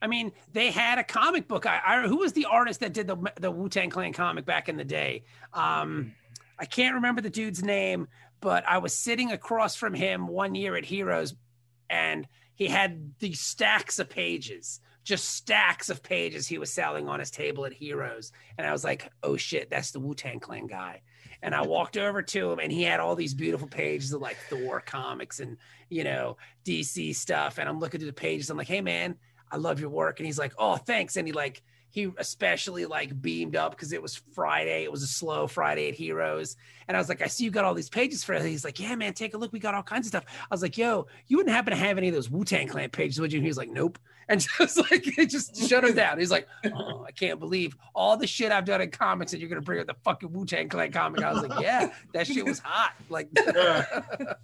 I 0.00 0.06
mean, 0.06 0.32
they 0.52 0.70
had 0.70 0.98
a 0.98 1.04
comic 1.04 1.48
book. 1.48 1.66
I, 1.66 1.80
I 1.84 2.06
who 2.06 2.18
was 2.18 2.32
the 2.32 2.44
artist 2.46 2.80
that 2.80 2.92
did 2.92 3.06
the 3.06 3.16
the 3.40 3.50
Wu 3.50 3.68
Tang 3.68 3.90
Clan 3.90 4.12
comic 4.12 4.44
back 4.44 4.68
in 4.68 4.76
the 4.76 4.84
day? 4.84 5.24
Um, 5.52 6.14
I 6.58 6.66
can't 6.66 6.94
remember 6.94 7.20
the 7.20 7.30
dude's 7.30 7.62
name, 7.62 8.08
but 8.40 8.64
I 8.66 8.78
was 8.78 8.94
sitting 8.94 9.32
across 9.32 9.76
from 9.76 9.94
him 9.94 10.28
one 10.28 10.54
year 10.54 10.76
at 10.76 10.84
Heroes, 10.84 11.34
and 11.90 12.26
he 12.54 12.66
had 12.66 13.14
these 13.18 13.40
stacks 13.40 13.98
of 13.98 14.08
pages, 14.08 14.80
just 15.04 15.28
stacks 15.28 15.90
of 15.90 16.02
pages 16.02 16.46
he 16.46 16.58
was 16.58 16.72
selling 16.72 17.08
on 17.08 17.18
his 17.20 17.30
table 17.30 17.64
at 17.66 17.72
Heroes, 17.72 18.32
and 18.56 18.66
I 18.66 18.72
was 18.72 18.84
like, 18.84 19.10
"Oh 19.22 19.36
shit, 19.36 19.68
that's 19.68 19.90
the 19.90 20.00
Wu 20.00 20.14
Tang 20.14 20.38
Clan 20.38 20.66
guy." 20.68 21.02
And 21.42 21.54
I 21.54 21.62
walked 21.62 21.96
over 21.96 22.20
to 22.20 22.50
him, 22.50 22.58
and 22.58 22.72
he 22.72 22.82
had 22.82 22.98
all 23.00 23.14
these 23.14 23.34
beautiful 23.34 23.68
pages 23.68 24.12
of 24.12 24.20
like 24.20 24.36
Thor 24.48 24.80
comics 24.80 25.38
and 25.40 25.56
you 25.88 26.04
know 26.04 26.36
DC 26.64 27.14
stuff. 27.14 27.58
And 27.58 27.68
I'm 27.68 27.78
looking 27.78 28.00
through 28.00 28.10
the 28.10 28.12
pages. 28.12 28.50
I'm 28.50 28.56
like, 28.56 28.68
"Hey 28.68 28.80
man." 28.80 29.16
I 29.50 29.56
love 29.56 29.80
your 29.80 29.90
work. 29.90 30.20
And 30.20 30.26
he's 30.26 30.38
like, 30.38 30.52
oh, 30.58 30.76
thanks. 30.76 31.16
And 31.16 31.26
he 31.26 31.32
like, 31.32 31.62
he 31.90 32.10
especially 32.18 32.86
like 32.86 33.20
beamed 33.20 33.56
up 33.56 33.72
because 33.72 33.92
it 33.92 34.02
was 34.02 34.20
Friday. 34.34 34.84
It 34.84 34.92
was 34.92 35.02
a 35.02 35.06
slow 35.06 35.46
Friday 35.46 35.88
at 35.88 35.94
Heroes. 35.94 36.56
And 36.88 36.96
I 36.96 37.00
was 37.00 37.08
like, 37.08 37.20
I 37.22 37.26
see 37.26 37.44
you 37.44 37.50
got 37.50 37.64
all 37.66 37.74
these 37.74 37.90
pages 37.90 38.24
for 38.24 38.32
it. 38.32 38.42
He's 38.42 38.64
like, 38.64 38.80
yeah, 38.80 38.94
man, 38.96 39.12
take 39.12 39.34
a 39.34 39.38
look. 39.38 39.52
We 39.52 39.58
got 39.58 39.74
all 39.74 39.82
kinds 39.82 40.06
of 40.06 40.08
stuff. 40.08 40.24
I 40.40 40.46
was 40.50 40.62
like, 40.62 40.78
yo, 40.78 41.06
you 41.26 41.36
wouldn't 41.36 41.54
happen 41.54 41.70
to 41.72 41.76
have 41.76 41.98
any 41.98 42.08
of 42.08 42.14
those 42.14 42.30
Wu 42.30 42.44
Tang 42.44 42.66
Clan 42.66 42.88
pages, 42.88 43.20
would 43.20 43.32
you? 43.32 43.38
And 43.38 43.44
he 43.44 43.50
was 43.50 43.58
like, 43.58 43.68
nope. 43.68 43.98
And 44.30 44.40
just 44.58 44.78
like, 44.90 45.18
it 45.18 45.26
just 45.26 45.68
shut 45.68 45.84
him 45.84 45.94
down. 45.94 46.18
He's 46.18 46.30
like, 46.30 46.48
oh, 46.74 47.04
I 47.06 47.12
can't 47.12 47.38
believe 47.38 47.76
all 47.94 48.16
the 48.16 48.26
shit 48.26 48.52
I've 48.52 48.64
done 48.64 48.80
in 48.80 48.90
comics 48.90 49.32
and 49.32 49.40
you're 49.40 49.50
going 49.50 49.60
to 49.60 49.64
bring 49.64 49.80
up 49.80 49.86
the 49.86 49.96
fucking 50.02 50.32
Wu 50.32 50.46
Tang 50.46 50.68
Clan 50.68 50.90
comic. 50.92 51.22
I 51.22 51.32
was 51.32 51.42
like, 51.46 51.60
yeah, 51.60 51.92
that 52.14 52.26
shit 52.26 52.44
was 52.44 52.58
hot. 52.58 52.92
Like, 53.10 53.28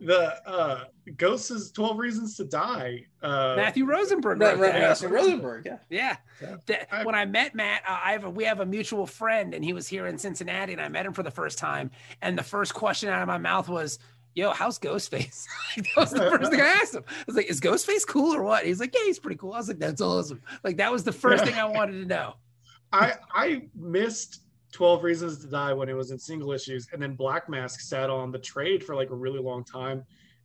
The 0.00 0.46
uh, 0.46 0.84
Ghosts' 1.16 1.70
Twelve 1.70 1.98
Reasons 1.98 2.36
to 2.36 2.44
Die. 2.44 3.06
Uh, 3.22 3.54
Matthew 3.56 3.86
Rosenberg. 3.86 4.40
Right, 4.40 4.58
right, 4.58 4.72
that. 4.72 4.80
Matthew 4.80 5.08
Rosenberg. 5.08 5.64
Yeah. 5.66 5.78
Yeah. 5.88 6.16
Yeah. 6.42 6.56
That- 6.66 6.94
I- 6.94 7.04
when 7.04 7.14
I 7.14 7.24
met 7.24 7.54
Matt, 7.54 7.82
uh, 7.88 7.98
I 8.04 8.12
have 8.12 8.24
a, 8.24 8.30
we 8.30 8.44
have 8.44 8.60
a 8.60 8.66
mutual 8.66 9.06
friend, 9.06 9.54
and 9.54 9.64
he 9.64 9.72
was 9.72 9.88
here 9.88 10.06
in 10.06 10.18
Cincinnati, 10.18 10.72
and 10.72 10.82
I 10.82 10.88
met 10.88 11.06
him 11.06 11.12
for 11.12 11.22
the 11.22 11.30
first 11.30 11.58
time. 11.58 11.85
And 12.22 12.38
the 12.38 12.42
first 12.42 12.74
question 12.74 13.08
out 13.08 13.22
of 13.22 13.28
my 13.28 13.38
mouth 13.38 13.68
was, 13.68 13.98
"Yo, 14.34 14.50
how's 14.50 14.78
Ghostface?" 14.78 15.46
Like, 15.76 15.86
that 15.94 16.00
was 16.00 16.10
the 16.10 16.30
first 16.30 16.50
thing 16.50 16.60
I 16.60 16.66
asked 16.66 16.94
him. 16.94 17.04
I 17.08 17.24
was 17.26 17.36
like, 17.36 17.50
"Is 17.50 17.60
Ghostface 17.60 18.06
cool 18.06 18.34
or 18.34 18.42
what?" 18.42 18.64
He's 18.64 18.80
like, 18.80 18.94
"Yeah, 18.94 19.04
he's 19.04 19.18
pretty 19.18 19.36
cool." 19.36 19.52
I 19.52 19.58
was 19.58 19.68
like, 19.68 19.78
"That's 19.78 20.00
awesome." 20.00 20.42
Like 20.64 20.76
that 20.78 20.92
was 20.92 21.04
the 21.04 21.12
first 21.12 21.44
thing 21.44 21.54
I 21.54 21.64
wanted 21.64 22.00
to 22.00 22.06
know. 22.06 22.34
I 22.92 23.14
I 23.34 23.68
missed 23.74 24.42
12 24.72 25.04
Reasons 25.04 25.38
to 25.38 25.46
Die 25.46 25.72
when 25.72 25.88
it 25.88 25.94
was 25.94 26.10
in 26.10 26.18
single 26.18 26.52
issues, 26.52 26.88
and 26.92 27.00
then 27.00 27.14
Black 27.14 27.48
Mask 27.48 27.80
sat 27.80 28.10
on 28.10 28.30
the 28.30 28.38
trade 28.38 28.84
for 28.84 28.94
like 28.94 29.10
a 29.10 29.14
really 29.14 29.40
long 29.40 29.64
time. 29.64 30.04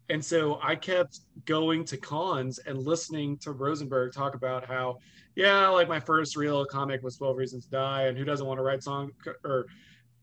And 0.09 0.23
so 0.23 0.59
I 0.61 0.75
kept 0.75 1.21
going 1.45 1.85
to 1.85 1.97
cons 1.97 2.59
and 2.59 2.77
listening 2.77 3.37
to 3.39 3.51
Rosenberg 3.51 4.13
talk 4.13 4.35
about 4.35 4.65
how, 4.65 4.97
yeah, 5.35 5.67
like 5.69 5.87
my 5.87 5.99
first 5.99 6.35
real 6.35 6.65
comic 6.65 7.01
was 7.01 7.17
12 7.17 7.37
Reasons 7.37 7.65
to 7.65 7.71
Die, 7.71 8.03
and 8.03 8.17
who 8.17 8.25
doesn't 8.25 8.45
want 8.45 8.57
to 8.57 8.63
write 8.63 8.83
song 8.83 9.11
or 9.45 9.67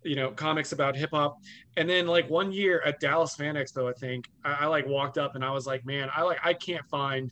you 0.03 0.17
know 0.17 0.31
comics 0.31 0.73
about 0.73 0.97
hip 0.97 1.11
hop. 1.13 1.39
And 1.77 1.89
then 1.89 2.07
like 2.07 2.29
one 2.31 2.53
year 2.53 2.83
at 2.85 3.01
Dallas 3.01 3.35
Fan 3.35 3.55
Expo, 3.55 3.89
I 3.89 3.93
think 3.99 4.27
I, 4.45 4.53
I 4.61 4.67
like 4.67 4.87
walked 4.87 5.19
up 5.19 5.35
and 5.35 5.45
I 5.45 5.51
was 5.51 5.67
like, 5.67 5.85
man, 5.85 6.09
I 6.15 6.23
like 6.23 6.39
I 6.45 6.55
can't 6.55 6.87
find 6.87 7.31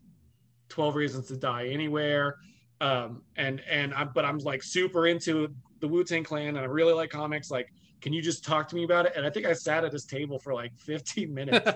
12 0.68 0.96
Reasons 0.96 1.28
to 1.28 1.36
Die 1.36 1.68
anywhere 1.68 2.36
um 2.80 3.22
and 3.36 3.62
and 3.68 3.94
i 3.94 4.04
but 4.04 4.24
i'm 4.24 4.38
like 4.38 4.62
super 4.62 5.06
into 5.06 5.48
the 5.80 5.88
wu-tang 5.88 6.22
clan 6.22 6.48
and 6.48 6.58
i 6.58 6.64
really 6.64 6.92
like 6.92 7.10
comics 7.10 7.50
like 7.50 7.72
can 8.06 8.12
you 8.12 8.22
just 8.22 8.44
talk 8.44 8.68
to 8.68 8.76
me 8.76 8.84
about 8.84 9.04
it? 9.06 9.14
And 9.16 9.26
i 9.26 9.30
think 9.30 9.46
i 9.46 9.52
sat 9.52 9.84
at 9.84 9.92
his 9.92 10.04
table 10.04 10.38
for 10.38 10.54
like 10.54 10.70
15 10.78 11.34
minutes. 11.40 11.68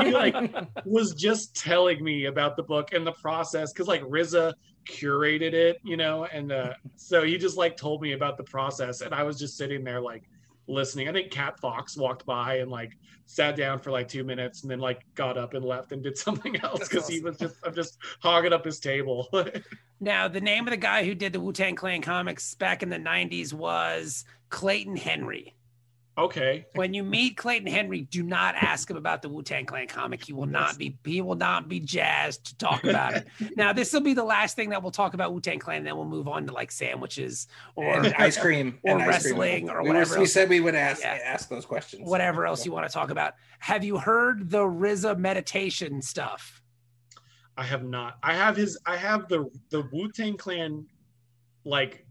He 0.00 0.12
like 0.12 0.36
was 0.84 1.12
just 1.12 1.56
telling 1.56 2.04
me 2.04 2.26
about 2.26 2.56
the 2.56 2.62
book 2.62 2.92
and 2.92 3.04
the 3.04 3.10
process 3.14 3.72
because 3.72 3.88
like 3.88 4.00
RZA 4.02 4.54
curated 4.88 5.54
it 5.54 5.78
you 5.82 5.96
know 5.96 6.24
and 6.26 6.52
uh 6.52 6.74
so 6.94 7.24
he 7.24 7.36
just 7.36 7.56
like 7.56 7.76
told 7.76 8.00
me 8.00 8.12
about 8.12 8.36
the 8.36 8.44
process. 8.44 9.00
And 9.00 9.12
i 9.12 9.24
was 9.24 9.40
just 9.40 9.56
sitting 9.56 9.82
there 9.82 10.00
like 10.00 10.22
listening. 10.68 11.08
I 11.08 11.12
think 11.12 11.32
cat 11.32 11.58
fox 11.58 11.96
walked 11.96 12.24
by 12.24 12.58
and 12.58 12.70
like 12.70 12.96
sat 13.26 13.56
down 13.56 13.80
for 13.80 13.90
like 13.90 14.06
two 14.06 14.22
minutes 14.22 14.62
and 14.62 14.70
then 14.70 14.78
like 14.78 15.02
got 15.16 15.36
up 15.36 15.54
and 15.54 15.64
left 15.64 15.90
and 15.90 16.00
did 16.00 16.16
something 16.26 16.60
else 16.60 16.88
because 16.88 17.08
he 17.08 17.18
was 17.18 17.36
just 17.38 17.56
i'm 17.64 17.74
just 17.74 17.98
hogging 18.20 18.52
up 18.52 18.64
his 18.64 18.78
table. 18.78 19.28
Now, 20.02 20.26
the 20.26 20.40
name 20.40 20.66
of 20.66 20.72
the 20.72 20.76
guy 20.76 21.04
who 21.04 21.14
did 21.14 21.32
the 21.32 21.38
Wu 21.38 21.52
Tang 21.52 21.76
Clan 21.76 22.02
comics 22.02 22.56
back 22.56 22.82
in 22.82 22.90
the 22.90 22.98
'90s 22.98 23.52
was 23.52 24.24
Clayton 24.50 24.96
Henry. 24.96 25.54
Okay 26.18 26.66
when 26.74 26.92
you 26.92 27.02
meet 27.02 27.36
Clayton 27.38 27.66
Henry, 27.66 28.02
do 28.02 28.22
not 28.22 28.54
ask 28.54 28.90
him 28.90 28.98
about 28.98 29.22
the 29.22 29.28
Wu 29.30 29.42
Tang 29.42 29.64
Clan 29.64 29.86
comic. 29.86 30.22
He 30.24 30.32
will 30.34 30.46
not 30.46 30.76
be 30.76 30.98
he 31.04 31.22
will 31.22 31.36
not 31.36 31.68
be 31.68 31.80
jazzed 31.80 32.44
to 32.46 32.58
talk 32.58 32.84
about 32.84 33.14
it. 33.14 33.26
now, 33.56 33.72
this 33.72 33.92
will 33.94 34.02
be 34.02 34.12
the 34.12 34.22
last 34.24 34.54
thing 34.54 34.68
that 34.70 34.82
we'll 34.82 34.90
talk 34.92 35.14
about 35.14 35.32
Wu 35.32 35.40
Tang 35.40 35.58
Clan. 35.58 35.84
Then 35.84 35.96
we'll 35.96 36.04
move 36.04 36.28
on 36.28 36.46
to 36.46 36.52
like 36.52 36.70
sandwiches 36.70 37.46
or 37.76 37.94
and 37.94 38.12
ice 38.18 38.36
cream 38.36 38.78
or 38.84 38.92
and 38.98 39.02
ice 39.02 39.22
cream. 39.22 39.38
wrestling 39.38 39.70
or 39.70 39.82
we 39.82 39.88
were- 39.88 39.94
whatever 39.94 40.14
We 40.16 40.20
else. 40.22 40.32
said 40.34 40.48
we 40.50 40.60
would 40.60 40.74
ask 40.74 41.02
Yeah. 41.02 41.18
ask 41.24 41.48
those 41.48 41.64
questions. 41.64 42.06
whatever 42.08 42.46
else 42.46 42.66
you 42.66 42.72
want 42.72 42.86
to 42.86 42.92
talk 42.92 43.10
about. 43.10 43.34
Have 43.60 43.82
you 43.82 43.96
heard 43.96 44.50
the 44.50 44.58
RZA 44.66 45.16
meditation 45.18 46.02
stuff? 46.02 46.60
I 47.56 47.64
have 47.64 47.84
not. 47.84 48.18
I 48.22 48.34
have 48.34 48.56
his. 48.56 48.78
I 48.86 48.96
have 48.96 49.28
the 49.28 49.50
the 49.70 49.88
Wu 49.92 50.10
Tang 50.10 50.36
Clan, 50.36 50.86
like, 51.64 52.04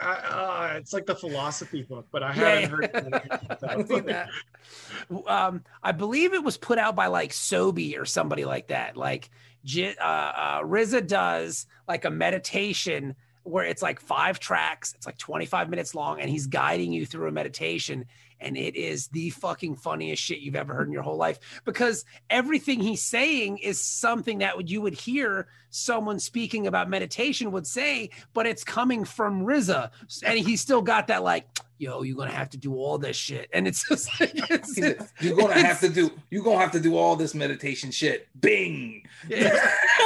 uh, 0.00 0.04
uh, 0.04 0.74
it's 0.76 0.92
like 0.92 1.06
the 1.06 1.14
philosophy 1.14 1.82
book, 1.82 2.06
but 2.10 2.22
I 2.22 2.32
haven't 2.32 2.70
heard. 2.70 3.60
I've 3.62 3.86
seen 3.88 4.06
that. 4.06 4.28
Um, 5.26 5.64
I 5.82 5.92
believe 5.92 6.34
it 6.34 6.42
was 6.42 6.56
put 6.56 6.78
out 6.78 6.96
by 6.96 7.06
like 7.06 7.30
Sobe 7.30 7.98
or 7.98 8.04
somebody 8.04 8.44
like 8.44 8.68
that. 8.68 8.96
Like 8.96 9.30
J- 9.64 9.96
uh, 9.96 10.04
uh, 10.04 10.62
RZA 10.62 11.06
does 11.06 11.66
like 11.86 12.04
a 12.04 12.10
meditation 12.10 13.14
where 13.44 13.64
it's 13.64 13.82
like 13.82 14.00
five 14.00 14.38
tracks, 14.38 14.94
it's 14.94 15.06
like 15.06 15.18
25 15.18 15.68
minutes 15.68 15.94
long, 15.94 16.20
and 16.20 16.30
he's 16.30 16.46
guiding 16.46 16.92
you 16.92 17.04
through 17.04 17.28
a 17.28 17.32
meditation. 17.32 18.04
And 18.40 18.56
it 18.56 18.74
is 18.76 19.08
the 19.08 19.30
fucking 19.30 19.76
funniest 19.76 20.22
shit 20.22 20.40
you've 20.40 20.56
ever 20.56 20.74
heard 20.74 20.86
in 20.88 20.92
your 20.92 21.02
whole 21.02 21.16
life 21.16 21.38
because 21.64 22.04
everything 22.28 22.80
he's 22.80 23.02
saying 23.02 23.58
is 23.58 23.80
something 23.80 24.38
that 24.38 24.56
would, 24.56 24.70
you 24.70 24.80
would 24.80 24.94
hear 24.94 25.48
someone 25.72 26.18
speaking 26.18 26.66
about 26.66 26.88
meditation 26.88 27.50
would 27.50 27.66
say, 27.66 28.10
but 28.34 28.46
it's 28.46 28.62
coming 28.62 29.04
from 29.04 29.44
RZA. 29.44 29.90
And 30.22 30.38
he 30.38 30.56
still 30.56 30.82
got 30.82 31.06
that 31.08 31.24
like, 31.24 31.46
yo, 31.78 32.02
you're 32.02 32.16
gonna 32.16 32.30
have 32.30 32.50
to 32.50 32.58
do 32.58 32.74
all 32.74 32.98
this 32.98 33.16
shit. 33.16 33.48
And 33.52 33.66
it's 33.66 33.88
just 33.88 34.08
like 34.20 34.32
it's, 34.34 34.78
you're 35.20 35.36
gonna 35.36 35.54
have 35.54 35.80
to 35.80 35.88
do 35.88 36.10
you're 36.30 36.44
gonna 36.44 36.60
have 36.60 36.70
to 36.72 36.80
do 36.80 36.96
all 36.96 37.16
this 37.16 37.34
meditation 37.34 37.90
shit. 37.90 38.28
Bing. 38.38 39.04
Yeah, 39.28 39.58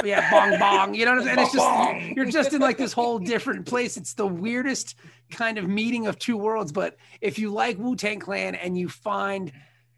yeah 0.05 0.31
bong 0.31 0.59
bong. 0.59 0.95
You 0.95 1.05
know 1.05 1.17
what 1.17 1.21
I'm 1.21 1.27
saying? 1.27 1.39
It's 1.41 1.53
just 1.53 2.17
you're 2.17 2.27
just 2.27 2.55
in 2.55 2.61
like 2.61 2.79
this 2.79 2.93
whole 2.93 3.19
different 3.19 3.67
place. 3.67 3.97
It's 3.97 4.15
the 4.15 4.27
weirdest 4.27 4.95
kind 5.31 5.59
of 5.59 5.69
meeting 5.69 6.07
of 6.07 6.19
two 6.19 6.37
worlds. 6.37 6.71
But 6.71 6.97
if 7.21 7.39
you 7.39 7.51
like 7.51 7.77
Wu-Tang 7.77 8.21
Clan 8.21 8.55
and 8.55 8.79
you 8.79 8.89
find 8.89 9.53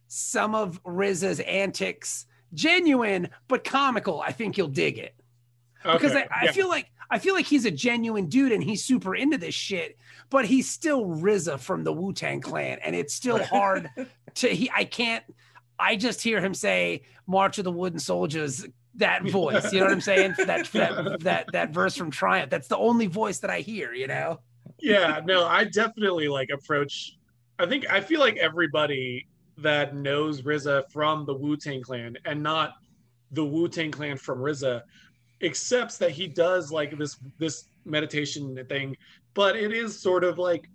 some 0.09 0.55
of 0.55 0.83
RZA's 0.85 1.41
antics 1.41 2.27
genuine 2.55 3.29
but 3.47 3.63
comical, 3.65 4.23
I 4.23 4.33
think 4.33 4.57
you'll 4.57 4.69
dig 4.69 4.97
it. 4.97 5.15
Okay. 5.89 5.99
Because 5.99 6.17
I, 6.17 6.29
I 6.31 6.45
yeah. 6.45 6.53
feel 6.53 6.69
like 6.69 6.91
I 7.11 7.19
feel 7.19 7.35
like 7.35 7.47
he's 7.47 7.65
a 7.65 7.71
genuine 7.71 8.27
dude 8.27 8.53
and 8.53 8.63
he's 8.63 8.85
super 8.85 9.15
into 9.15 9.39
this 9.39 9.55
shit, 9.55 9.99
but 10.31 10.45
he's 10.45 10.71
still 10.71 11.07
RZA 11.07 11.59
from 11.59 11.85
the 11.85 11.93
Wu 11.93 12.13
Tang 12.13 12.41
Clan, 12.41 12.79
and 12.83 12.95
it's 12.95 13.15
still 13.15 13.43
hard 13.43 13.89
to. 14.35 14.49
He, 14.49 14.71
I 14.75 14.85
can't. 14.85 15.25
I 15.79 15.97
just 15.97 16.21
hear 16.23 16.41
him 16.41 16.55
say 16.55 17.03
"March 17.27 17.59
of 17.59 17.65
the 17.65 17.73
Wooden 17.73 17.99
Soldiers." 17.99 18.67
That 18.95 19.23
voice, 19.29 19.73
you 19.73 19.79
know 19.79 19.87
what 19.87 19.93
I'm 19.93 20.01
saying? 20.01 20.35
That 20.39 20.67
that 20.73 21.21
that 21.21 21.47
that 21.53 21.71
verse 21.71 21.95
from 21.95 22.11
Triumph. 22.11 22.51
That's 22.51 22.67
the 22.67 22.77
only 22.77 23.07
voice 23.07 23.39
that 23.39 23.51
I 23.51 23.61
hear. 23.61 23.93
You 23.93 24.09
know? 24.09 24.41
Yeah. 24.81 25.21
No, 25.25 25.47
I 25.47 25.65
definitely 25.65 26.27
like 26.27 26.51
approach. 26.51 27.17
I 27.61 27.67
think 27.67 27.89
I 27.89 28.01
feel 28.01 28.19
like 28.19 28.37
everybody 28.39 29.29
that 29.59 29.95
knows 29.95 30.43
RZA 30.43 30.91
from 30.91 31.27
the 31.27 31.35
Wu 31.35 31.57
Tang 31.57 31.81
Clan 31.81 32.17
and 32.25 32.43
not 32.43 32.73
the 33.31 33.45
Wu 33.45 33.69
Tang 33.69 33.93
Clan 33.93 34.17
from 34.17 34.41
RZA 34.41 34.83
accepts 35.43 35.99
that 35.99 36.11
he 36.11 36.27
does 36.27 36.73
like 36.73 36.97
this 36.99 37.17
this 37.39 37.65
meditation 37.85 38.65
thing, 38.69 38.97
but 39.35 39.57
it 39.57 39.73
is 39.73 39.99
sort 39.99 40.25
of 40.25 40.39
like 40.39 40.69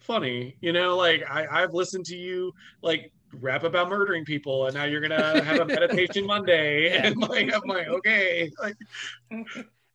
funny, 0.00 0.56
you 0.60 0.72
know. 0.72 0.96
Like 0.96 1.24
I, 1.30 1.46
I've 1.62 1.74
listened 1.74 2.06
to 2.06 2.16
you 2.16 2.52
like 2.82 3.12
rap 3.40 3.64
about 3.64 3.88
murdering 3.88 4.24
people, 4.24 4.66
and 4.66 4.74
now 4.74 4.84
you're 4.84 5.00
gonna 5.00 5.42
have 5.42 5.60
a 5.60 5.64
meditation 5.80 6.26
Monday, 6.26 6.96
and 6.96 7.16
like 7.16 7.52
I'm 7.54 7.62
like 7.66 7.88
okay, 7.88 8.50
like. 8.60 8.76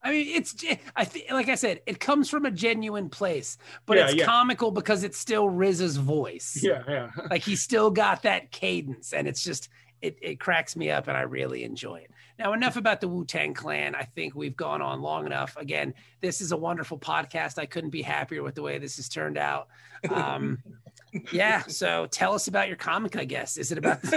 I 0.05 0.11
mean, 0.11 0.35
it's 0.35 0.53
I 0.97 1.05
think, 1.05 1.31
like 1.31 1.47
I 1.47 1.55
said, 1.55 1.79
it 1.85 1.97
comes 1.97 2.29
from 2.29 2.45
a 2.45 2.51
genuine 2.51 3.09
place, 3.09 3.57
but 3.85 3.97
yeah, 3.97 4.03
it's 4.03 4.15
yeah. 4.15 4.25
comical 4.25 4.69
because 4.69 5.05
it's 5.05 5.17
still 5.17 5.45
RZA's 5.45 5.95
voice. 5.95 6.59
Yeah, 6.61 6.83
yeah. 6.89 7.09
like 7.29 7.41
he 7.41 7.55
still 7.55 7.89
got 7.89 8.23
that 8.23 8.51
cadence, 8.51 9.13
and 9.13 9.29
it's 9.29 9.41
just 9.41 9.69
it, 10.03 10.17
it 10.21 10.39
cracks 10.39 10.75
me 10.75 10.91
up 10.91 11.07
and 11.07 11.15
I 11.15 11.21
really 11.21 11.63
enjoy 11.63 11.95
it. 11.95 12.11
Now, 12.37 12.51
enough 12.51 12.75
about 12.75 12.99
the 12.99 13.07
Wu 13.07 13.23
Tang 13.23 13.53
Clan. 13.53 13.95
I 13.95 14.03
think 14.03 14.35
we've 14.35 14.57
gone 14.57 14.81
on 14.81 15.01
long 15.01 15.25
enough. 15.25 15.55
Again, 15.55 15.93
this 16.19 16.41
is 16.41 16.51
a 16.51 16.57
wonderful 16.57 16.99
podcast. 16.99 17.57
I 17.57 17.65
couldn't 17.65 17.91
be 17.91 18.01
happier 18.01 18.43
with 18.43 18.55
the 18.55 18.61
way 18.61 18.77
this 18.79 18.97
has 18.97 19.07
turned 19.07 19.37
out. 19.37 19.69
Um, 20.09 20.57
yeah, 21.31 21.61
so 21.67 22.05
tell 22.07 22.33
us 22.33 22.49
about 22.49 22.67
your 22.67 22.75
comic. 22.75 23.15
I 23.15 23.23
guess 23.23 23.55
is 23.57 23.71
it 23.71 23.77
about? 23.77 23.99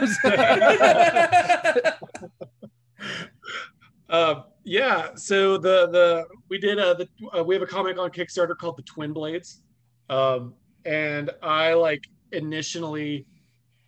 uh, 4.11 4.43
yeah, 4.65 5.15
so 5.15 5.57
the 5.57 5.87
the 5.87 6.27
we 6.49 6.59
did 6.59 6.81
uh, 6.81 6.95
the 6.95 7.09
uh, 7.39 7.45
we 7.45 7.55
have 7.55 7.63
a 7.63 7.67
comic 7.67 7.97
on 7.97 8.11
Kickstarter 8.11 8.59
called 8.59 8.77
the 8.77 8.83
Twin 8.83 9.13
Blades, 9.13 9.63
um, 10.11 10.55
and 10.85 11.31
I 11.43 11.75
like 11.75 12.09
initially 12.33 13.25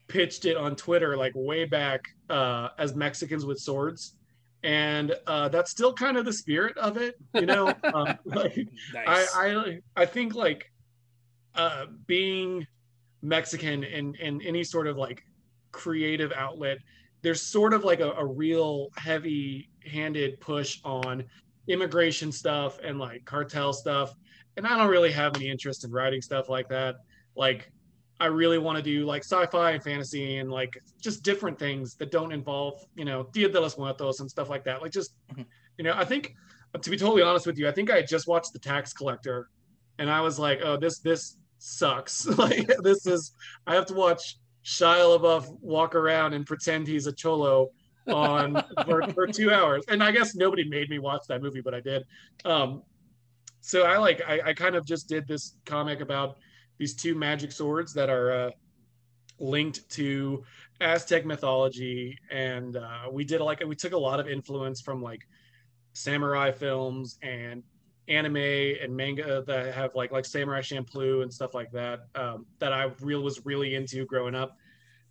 pitched 0.08 0.46
it 0.46 0.56
on 0.56 0.74
Twitter 0.74 1.16
like 1.16 1.32
way 1.34 1.64
back 1.64 2.02
uh, 2.28 2.70
as 2.78 2.94
Mexicans 2.94 3.44
with 3.44 3.58
swords, 3.58 4.14
and 4.62 5.14
uh, 5.26 5.48
that's 5.48 5.70
still 5.70 5.92
kind 5.92 6.16
of 6.16 6.24
the 6.24 6.32
spirit 6.32 6.76
of 6.78 6.96
it, 6.96 7.16
you 7.34 7.46
know. 7.46 7.68
um, 7.94 8.18
like, 8.24 8.56
nice. 8.92 9.34
I, 9.34 9.54
I 9.54 9.78
I 9.96 10.06
think 10.06 10.34
like 10.34 10.70
uh, 11.54 11.86
being 12.06 12.66
Mexican 13.22 13.84
in 13.84 14.14
in 14.16 14.42
any 14.42 14.64
sort 14.64 14.86
of 14.86 14.96
like 14.96 15.22
creative 15.70 16.32
outlet, 16.32 16.78
there's 17.22 17.42
sort 17.42 17.74
of 17.74 17.84
like 17.84 18.00
a, 18.00 18.12
a 18.12 18.24
real 18.24 18.88
heavy-handed 18.96 20.40
push 20.40 20.80
on 20.84 21.24
immigration 21.68 22.32
stuff 22.32 22.78
and 22.82 22.98
like 22.98 23.24
cartel 23.24 23.72
stuff, 23.72 24.14
and 24.56 24.66
I 24.66 24.76
don't 24.76 24.88
really 24.88 25.12
have 25.12 25.36
any 25.36 25.48
interest 25.48 25.84
in 25.84 25.90
writing 25.90 26.22
stuff 26.22 26.48
like 26.48 26.68
that. 26.70 26.96
Like 27.36 27.70
I 28.20 28.26
really 28.26 28.58
want 28.58 28.76
to 28.76 28.82
do 28.82 29.06
like 29.06 29.22
sci-fi 29.22 29.72
and 29.72 29.82
fantasy 29.82 30.38
and 30.38 30.50
like 30.50 30.82
just 31.00 31.22
different 31.22 31.58
things 31.58 31.94
that 31.96 32.10
don't 32.10 32.32
involve, 32.32 32.84
you 32.96 33.04
know, 33.04 33.28
Dia 33.32 33.48
de 33.48 33.60
los 33.60 33.78
Muertos 33.78 34.20
and 34.20 34.30
stuff 34.30 34.48
like 34.48 34.64
that. 34.64 34.82
Like 34.82 34.92
just, 34.92 35.12
mm-hmm. 35.30 35.42
you 35.76 35.84
know, 35.84 35.92
I 35.94 36.04
think 36.04 36.34
to 36.80 36.90
be 36.90 36.96
totally 36.96 37.22
honest 37.22 37.46
with 37.46 37.58
you, 37.58 37.68
I 37.68 37.72
think 37.72 37.90
I 37.90 38.02
just 38.02 38.26
watched 38.26 38.52
The 38.52 38.58
Tax 38.58 38.92
Collector 38.92 39.48
and 39.98 40.10
I 40.10 40.20
was 40.20 40.38
like, 40.38 40.60
oh, 40.62 40.76
this 40.76 40.98
this 40.98 41.36
sucks. 41.58 42.26
like 42.38 42.70
this 42.82 43.06
is 43.06 43.32
I 43.66 43.74
have 43.74 43.86
to 43.86 43.94
watch 43.94 44.38
Shia 44.64 45.18
LaBeouf 45.18 45.56
walk 45.60 45.94
around 45.94 46.34
and 46.34 46.44
pretend 46.44 46.86
he's 46.86 47.06
a 47.06 47.12
cholo 47.12 47.70
on 48.08 48.62
for, 48.84 49.06
for 49.12 49.26
two 49.26 49.52
hours. 49.52 49.84
And 49.88 50.02
I 50.02 50.10
guess 50.10 50.34
nobody 50.34 50.68
made 50.68 50.90
me 50.90 50.98
watch 50.98 51.22
that 51.28 51.42
movie, 51.42 51.60
but 51.60 51.74
I 51.74 51.80
did. 51.80 52.04
Um, 52.44 52.82
so 53.60 53.82
I 53.82 53.98
like 53.98 54.22
I, 54.26 54.40
I 54.46 54.52
kind 54.54 54.74
of 54.74 54.86
just 54.86 55.08
did 55.08 55.26
this 55.26 55.56
comic 55.66 56.00
about 56.00 56.38
these 56.78 56.94
two 56.94 57.14
magic 57.14 57.52
swords 57.52 57.92
that 57.94 58.08
are 58.08 58.32
uh, 58.32 58.50
linked 59.38 59.88
to 59.90 60.44
Aztec 60.80 61.26
mythology, 61.26 62.16
and 62.30 62.76
uh, 62.76 63.08
we 63.10 63.24
did 63.24 63.40
like 63.40 63.62
we 63.66 63.74
took 63.74 63.92
a 63.92 63.98
lot 63.98 64.20
of 64.20 64.28
influence 64.28 64.80
from 64.80 65.02
like 65.02 65.26
samurai 65.92 66.52
films 66.52 67.18
and 67.22 67.62
anime 68.08 68.36
and 68.36 68.96
manga 68.96 69.42
that 69.46 69.74
have 69.74 69.94
like 69.94 70.10
like 70.10 70.24
Samurai 70.24 70.60
Champloo 70.60 71.22
and 71.22 71.32
stuff 71.32 71.54
like 71.54 71.70
that 71.72 72.06
um, 72.14 72.46
that 72.58 72.72
I 72.72 72.90
real 73.00 73.22
was 73.22 73.44
really 73.44 73.74
into 73.74 74.06
growing 74.06 74.34
up. 74.34 74.56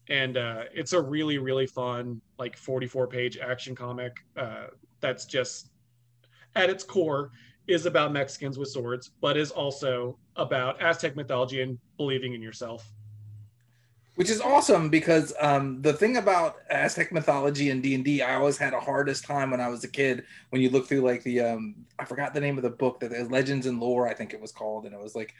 And 0.09 0.37
uh, 0.37 0.63
it's 0.73 0.93
a 0.93 1.01
really 1.01 1.37
really 1.37 1.67
fun 1.67 2.21
like 2.39 2.57
44 2.57 3.07
page 3.07 3.37
action 3.37 3.75
comic 3.75 4.17
uh, 4.35 4.67
that's 4.99 5.25
just 5.25 5.69
at 6.55 6.69
its 6.69 6.83
core 6.83 7.31
is 7.67 7.85
about 7.85 8.13
Mexicans 8.13 8.57
with 8.57 8.69
swords, 8.69 9.11
but 9.21 9.37
is 9.37 9.51
also 9.51 10.17
about 10.35 10.81
Aztec 10.81 11.15
mythology 11.15 11.61
and 11.61 11.77
believing 11.97 12.33
in 12.33 12.41
yourself. 12.41 12.91
Which 14.17 14.31
is 14.31 14.41
awesome 14.41 14.89
because 14.89 15.31
um, 15.39 15.79
the 15.83 15.93
thing 15.93 16.17
about 16.17 16.55
Aztec 16.71 17.11
mythology 17.11 17.69
and 17.69 17.83
d&d 17.83 18.23
I 18.23 18.33
always 18.33 18.57
had 18.57 18.73
a 18.73 18.79
hardest 18.79 19.25
time 19.25 19.51
when 19.51 19.61
I 19.61 19.69
was 19.69 19.83
a 19.83 19.87
kid. 19.87 20.23
When 20.49 20.59
you 20.59 20.71
look 20.71 20.87
through 20.87 21.01
like 21.01 21.21
the, 21.21 21.41
um, 21.41 21.75
I 21.99 22.05
forgot 22.05 22.33
the 22.33 22.39
name 22.39 22.57
of 22.57 22.63
the 22.63 22.71
book 22.71 22.99
that 23.01 23.29
Legends 23.29 23.67
and 23.67 23.79
Lore, 23.79 24.07
I 24.07 24.15
think 24.15 24.33
it 24.33 24.41
was 24.41 24.51
called, 24.51 24.85
and 24.85 24.95
it 24.95 24.99
was 24.99 25.13
like, 25.15 25.35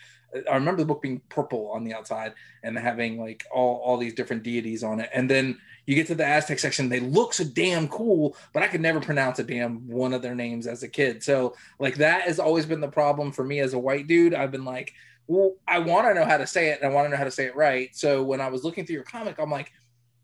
I 0.48 0.54
remember 0.54 0.84
the 0.84 0.86
book 0.86 1.02
being 1.02 1.22
purple 1.28 1.72
on 1.72 1.86
the 1.86 1.96
outside 1.96 2.34
and 2.62 2.78
having 2.78 3.20
like 3.20 3.46
all 3.52 3.78
all 3.84 3.98
these 3.98 4.14
different 4.14 4.44
deities 4.44 4.84
on 4.84 5.00
it, 5.00 5.10
and 5.12 5.28
then 5.28 5.58
you 5.88 5.96
get 5.96 6.06
to 6.08 6.16
the 6.16 6.28
Aztec 6.28 6.60
section, 6.60 6.88
they 6.88 7.00
look 7.00 7.34
so 7.34 7.46
damn 7.46 7.88
cool, 7.88 8.38
but 8.54 8.62
I 8.62 8.68
could 8.68 8.82
never 8.82 9.00
pronounce 9.00 9.40
a 9.40 9.44
damn 9.44 9.88
one 9.88 10.14
of 10.14 10.22
their 10.22 10.36
names 10.36 10.68
as 10.68 10.84
a 10.84 10.88
kid. 10.88 11.24
So 11.24 11.56
like 11.80 11.96
that 11.96 12.24
has 12.24 12.38
always 12.38 12.68
been 12.68 12.82
the 12.82 12.90
problem 12.90 13.32
for 13.32 13.44
me 13.44 13.60
as 13.60 13.74
a 13.74 13.80
white 13.80 14.06
dude. 14.06 14.36
I've 14.36 14.52
been 14.52 14.66
like, 14.66 14.94
well, 15.28 15.56
I 15.68 15.80
want 15.80 16.08
to 16.08 16.14
know 16.14 16.26
how 16.26 16.38
to 16.38 16.48
say 16.48 16.70
it 16.70 16.80
and 16.82 16.90
I 16.90 16.94
want 16.94 17.06
to 17.06 17.10
know 17.10 17.18
how 17.18 17.26
to 17.26 17.32
say 17.32 17.46
it 17.46 17.56
right. 17.56 17.96
So 17.96 18.24
when 18.24 18.42
I 18.42 18.50
was 18.50 18.64
looking 18.64 18.86
through 18.86 18.96
your 18.96 19.04
comic, 19.04 19.40
I'm 19.40 19.52
like, 19.52 19.72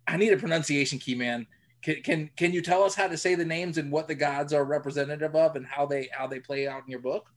I 0.07 0.17
need 0.17 0.33
a 0.33 0.37
pronunciation 0.37 0.99
key, 0.99 1.15
man. 1.15 1.45
Can, 1.81 2.01
can 2.01 2.29
can 2.37 2.53
you 2.53 2.61
tell 2.61 2.83
us 2.83 2.95
how 2.95 3.07
to 3.07 3.17
say 3.17 3.35
the 3.35 3.43
names 3.43 3.77
and 3.77 3.91
what 3.91 4.07
the 4.07 4.15
gods 4.15 4.53
are 4.53 4.63
representative 4.63 5.35
of 5.35 5.57
and 5.57 5.65
how 5.65 5.85
they 5.85 6.09
how 6.13 6.27
they 6.27 6.39
play 6.39 6.67
out 6.67 6.81
in 6.83 6.89
your 6.89 7.01
book? 7.01 7.29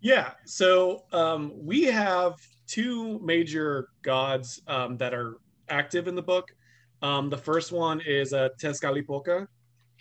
Yeah, 0.00 0.30
so 0.46 1.04
um, 1.12 1.52
we 1.54 1.84
have 1.84 2.34
two 2.66 3.18
major 3.18 3.88
gods 4.02 4.62
um, 4.68 4.96
that 4.98 5.12
are 5.12 5.38
active 5.68 6.08
in 6.08 6.14
the 6.14 6.22
book. 6.22 6.54
Um, 7.02 7.28
the 7.28 7.36
first 7.36 7.72
one 7.72 8.00
is 8.06 8.32
uh, 8.32 8.48
Tezcatlipoca. 8.60 9.46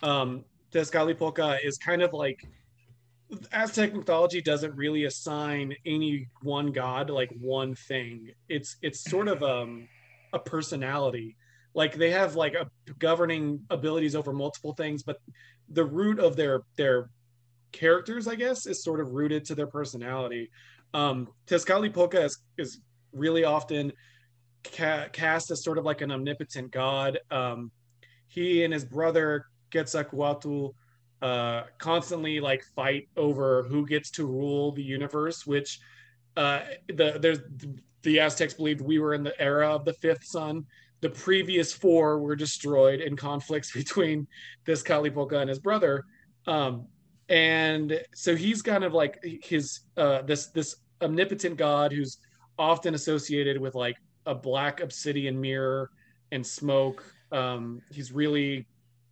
Um, 0.03 0.45
Tezcatlipoca 0.71 1.57
is 1.63 1.77
kind 1.77 2.01
of 2.01 2.13
like 2.13 2.47
Aztec 3.51 3.93
mythology 3.93 4.41
doesn't 4.41 4.75
really 4.75 5.03
assign 5.03 5.75
any 5.85 6.27
one 6.41 6.71
god 6.71 7.09
like 7.09 7.31
one 7.39 7.75
thing. 7.75 8.31
It's 8.47 8.77
it's 8.81 9.09
sort 9.09 9.27
of 9.27 9.43
um, 9.43 9.87
a 10.33 10.39
personality. 10.39 11.35
Like 11.73 11.95
they 11.95 12.11
have 12.11 12.35
like 12.35 12.53
a 12.53 12.69
governing 12.99 13.65
abilities 13.69 14.15
over 14.15 14.33
multiple 14.33 14.73
things, 14.73 15.03
but 15.03 15.17
the 15.69 15.83
root 15.83 16.19
of 16.19 16.35
their 16.35 16.61
their 16.77 17.09
characters, 17.71 18.27
I 18.27 18.35
guess, 18.35 18.65
is 18.65 18.83
sort 18.83 18.99
of 18.99 19.11
rooted 19.11 19.45
to 19.45 19.55
their 19.55 19.67
personality. 19.67 20.49
Um, 20.93 21.27
Tezcatlipoca 21.47 22.23
is, 22.23 22.39
is 22.57 22.79
really 23.11 23.43
often 23.43 23.91
ca- 24.63 25.09
cast 25.11 25.51
as 25.51 25.63
sort 25.63 25.77
of 25.77 25.85
like 25.85 26.01
an 26.01 26.11
omnipotent 26.11 26.71
god. 26.71 27.19
Um, 27.29 27.71
he 28.27 28.63
and 28.63 28.73
his 28.73 28.85
brother 28.85 29.45
Quetzalcoatl 29.71 30.73
uh, 31.21 31.63
constantly 31.77 32.39
like 32.39 32.63
fight 32.75 33.07
over 33.17 33.63
who 33.63 33.85
gets 33.85 34.11
to 34.11 34.25
rule 34.25 34.71
the 34.71 34.83
universe. 34.83 35.45
Which 35.45 35.79
uh, 36.35 36.61
the 36.87 37.17
there's 37.19 37.39
the 38.03 38.19
Aztecs 38.19 38.53
believed 38.53 38.81
we 38.81 38.99
were 38.99 39.13
in 39.13 39.23
the 39.23 39.39
era 39.41 39.69
of 39.69 39.85
the 39.85 39.93
fifth 39.93 40.23
sun. 40.23 40.65
The 41.01 41.09
previous 41.09 41.73
four 41.73 42.19
were 42.19 42.35
destroyed 42.35 43.01
in 43.01 43.15
conflicts 43.15 43.71
between 43.73 44.27
Tezcatlipoca 44.65 45.41
and 45.41 45.49
his 45.49 45.59
brother. 45.59 46.05
Um, 46.45 46.87
and 47.29 48.01
so 48.13 48.35
he's 48.35 48.61
kind 48.61 48.83
of 48.83 48.93
like 48.93 49.19
his 49.43 49.81
uh, 49.97 50.21
this 50.21 50.47
this 50.47 50.77
omnipotent 51.01 51.57
god 51.57 51.91
who's 51.91 52.17
often 52.57 52.95
associated 52.95 53.59
with 53.59 53.75
like 53.75 53.97
a 54.25 54.33
black 54.33 54.81
obsidian 54.81 55.39
mirror 55.39 55.91
and 56.31 56.45
smoke. 56.45 57.03
Um, 57.31 57.81
he's 57.91 58.11
really 58.11 58.65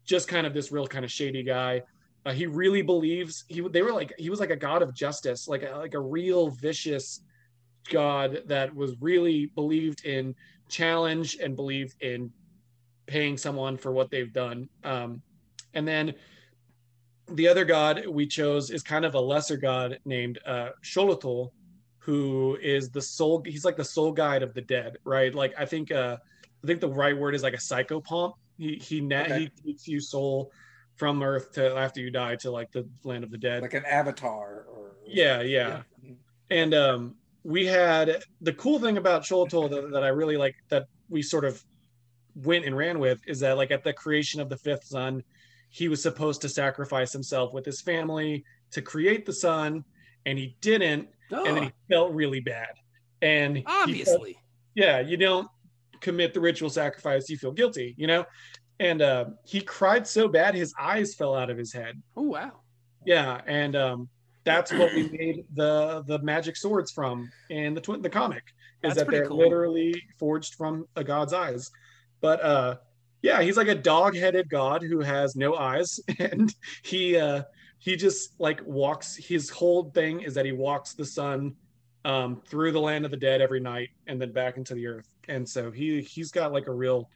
just 0.05 0.27
kind 0.27 0.47
of 0.47 0.53
this 0.53 0.71
real 0.71 0.87
kind 0.87 1.03
of 1.03 1.11
shady 1.11 1.43
guy. 1.43 1.81
Uh, 2.25 2.33
he 2.33 2.47
really 2.47 2.81
believes 2.81 3.45
he 3.47 3.61
they 3.69 3.83
were 3.83 3.93
like 3.93 4.13
he 4.17 4.29
was 4.29 4.39
like 4.39 4.49
a 4.49 4.55
god 4.55 4.81
of 4.81 4.93
justice, 4.93 5.47
like 5.47 5.63
a, 5.63 5.77
like 5.77 5.93
a 5.93 5.99
real 5.99 6.49
vicious 6.49 7.21
god 7.91 8.41
that 8.47 8.73
was 8.73 8.95
really 8.99 9.45
believed 9.47 10.05
in 10.05 10.33
challenge 10.67 11.37
and 11.41 11.55
believed 11.55 12.01
in 12.01 12.31
paying 13.05 13.37
someone 13.37 13.77
for 13.77 13.91
what 13.91 14.09
they've 14.09 14.33
done. 14.33 14.67
Um, 14.83 15.21
and 15.75 15.87
then 15.87 16.15
the 17.27 17.47
other 17.47 17.65
god 17.65 18.05
we 18.07 18.25
chose 18.25 18.71
is 18.71 18.81
kind 18.81 19.05
of 19.05 19.13
a 19.13 19.19
lesser 19.19 19.57
god 19.57 19.99
named 20.05 20.39
uh, 20.47 20.69
Xolotl, 20.83 21.51
who 21.99 22.57
is 22.59 22.89
the 22.89 23.01
soul. 23.01 23.43
He's 23.45 23.65
like 23.65 23.77
the 23.77 23.85
soul 23.85 24.11
guide 24.11 24.41
of 24.41 24.55
the 24.55 24.61
dead, 24.61 24.97
right? 25.03 25.33
Like 25.33 25.53
I 25.59 25.65
think 25.65 25.91
uh, 25.91 26.17
I 26.63 26.67
think 26.67 26.81
the 26.81 26.89
right 26.89 27.15
word 27.15 27.35
is 27.35 27.43
like 27.43 27.53
a 27.53 27.57
psychopomp. 27.57 28.33
He 28.57 28.75
he 28.75 29.05
okay. 29.05 29.51
he 29.63 29.77
you 29.85 29.99
soul 29.99 30.51
from 30.95 31.21
Earth 31.21 31.51
to 31.53 31.75
after 31.75 31.99
you 31.99 32.11
die 32.11 32.35
to 32.37 32.51
like 32.51 32.71
the 32.71 32.87
land 33.03 33.23
of 33.23 33.31
the 33.31 33.37
dead, 33.37 33.61
like 33.61 33.73
an 33.73 33.85
avatar. 33.85 34.65
Or 34.71 34.95
yeah, 35.05 35.41
yeah. 35.41 35.81
yeah. 36.03 36.11
And 36.51 36.73
um, 36.73 37.15
we 37.43 37.65
had 37.65 38.23
the 38.41 38.53
cool 38.53 38.79
thing 38.79 38.97
about 38.97 39.23
Xolotl 39.23 39.69
that, 39.69 39.91
that 39.91 40.03
I 40.03 40.09
really 40.09 40.37
like 40.37 40.55
that 40.69 40.87
we 41.09 41.21
sort 41.21 41.45
of 41.45 41.63
went 42.35 42.65
and 42.65 42.75
ran 42.75 42.99
with 42.99 43.21
is 43.27 43.39
that 43.39 43.55
like 43.55 43.71
at 43.71 43.83
the 43.83 43.93
creation 43.93 44.41
of 44.41 44.49
the 44.49 44.57
fifth 44.57 44.83
sun 44.83 45.23
he 45.69 45.87
was 45.87 46.01
supposed 46.01 46.41
to 46.41 46.49
sacrifice 46.49 47.13
himself 47.13 47.53
with 47.53 47.65
his 47.65 47.81
family 47.81 48.43
to 48.71 48.81
create 48.81 49.25
the 49.25 49.33
sun 49.33 49.83
and 50.25 50.37
he 50.37 50.55
didn't 50.59 51.07
oh. 51.31 51.45
and 51.45 51.55
then 51.55 51.63
he 51.63 51.71
felt 51.89 52.11
really 52.13 52.41
bad 52.41 52.73
and 53.21 53.63
obviously 53.65 54.33
felt, 54.33 54.43
yeah 54.75 54.99
you 54.99 55.15
don't 55.15 55.47
commit 56.01 56.33
the 56.33 56.39
ritual 56.39 56.69
sacrifice 56.69 57.29
you 57.29 57.37
feel 57.37 57.51
guilty 57.51 57.95
you 57.97 58.05
know 58.05 58.25
and 58.79 59.01
uh, 59.01 59.25
he 59.43 59.61
cried 59.61 60.07
so 60.07 60.27
bad 60.27 60.55
his 60.55 60.73
eyes 60.79 61.15
fell 61.15 61.35
out 61.35 61.49
of 61.49 61.57
his 61.57 61.71
head 61.71 62.01
oh 62.17 62.23
wow 62.23 62.51
yeah 63.05 63.41
and 63.47 63.75
um, 63.75 64.09
that's 64.43 64.71
what 64.73 64.93
we 64.93 65.09
made 65.09 65.45
the 65.53 66.03
the 66.07 66.19
magic 66.19 66.55
swords 66.55 66.91
from 66.91 67.29
in 67.49 67.73
the 67.73 67.81
tw- 67.81 68.01
the 68.01 68.09
comic 68.09 68.43
is 68.83 68.93
that's 68.93 68.99
that 68.99 69.11
they're 69.11 69.27
cool. 69.27 69.37
literally 69.37 69.93
forged 70.19 70.55
from 70.55 70.85
a 70.95 71.03
god's 71.03 71.33
eyes 71.33 71.69
but 72.21 72.43
uh 72.43 72.75
yeah, 73.25 73.41
he's 73.41 73.57
like 73.57 73.69
a 73.69 73.75
dog-headed 73.75 74.49
god 74.49 74.83
who 74.83 74.99
has 74.99 75.35
no 75.35 75.55
eyes, 75.55 75.99
and 76.19 76.53
he 76.83 77.17
uh, 77.17 77.41
he 77.79 77.95
just 77.95 78.39
like 78.39 78.61
walks. 78.63 79.15
His 79.15 79.49
whole 79.49 79.89
thing 79.95 80.21
is 80.21 80.35
that 80.35 80.45
he 80.45 80.51
walks 80.51 80.93
the 80.93 81.05
sun 81.05 81.55
um, 82.05 82.39
through 82.47 82.71
the 82.71 82.79
land 82.79 83.03
of 83.03 83.09
the 83.09 83.17
dead 83.17 83.41
every 83.41 83.59
night 83.59 83.89
and 84.05 84.21
then 84.21 84.31
back 84.31 84.57
into 84.57 84.75
the 84.75 84.85
earth. 84.85 85.09
And 85.27 85.49
so 85.49 85.71
he 85.71 86.01
he's 86.01 86.31
got 86.31 86.53
like 86.53 86.67
a 86.67 86.71
real 86.71 87.09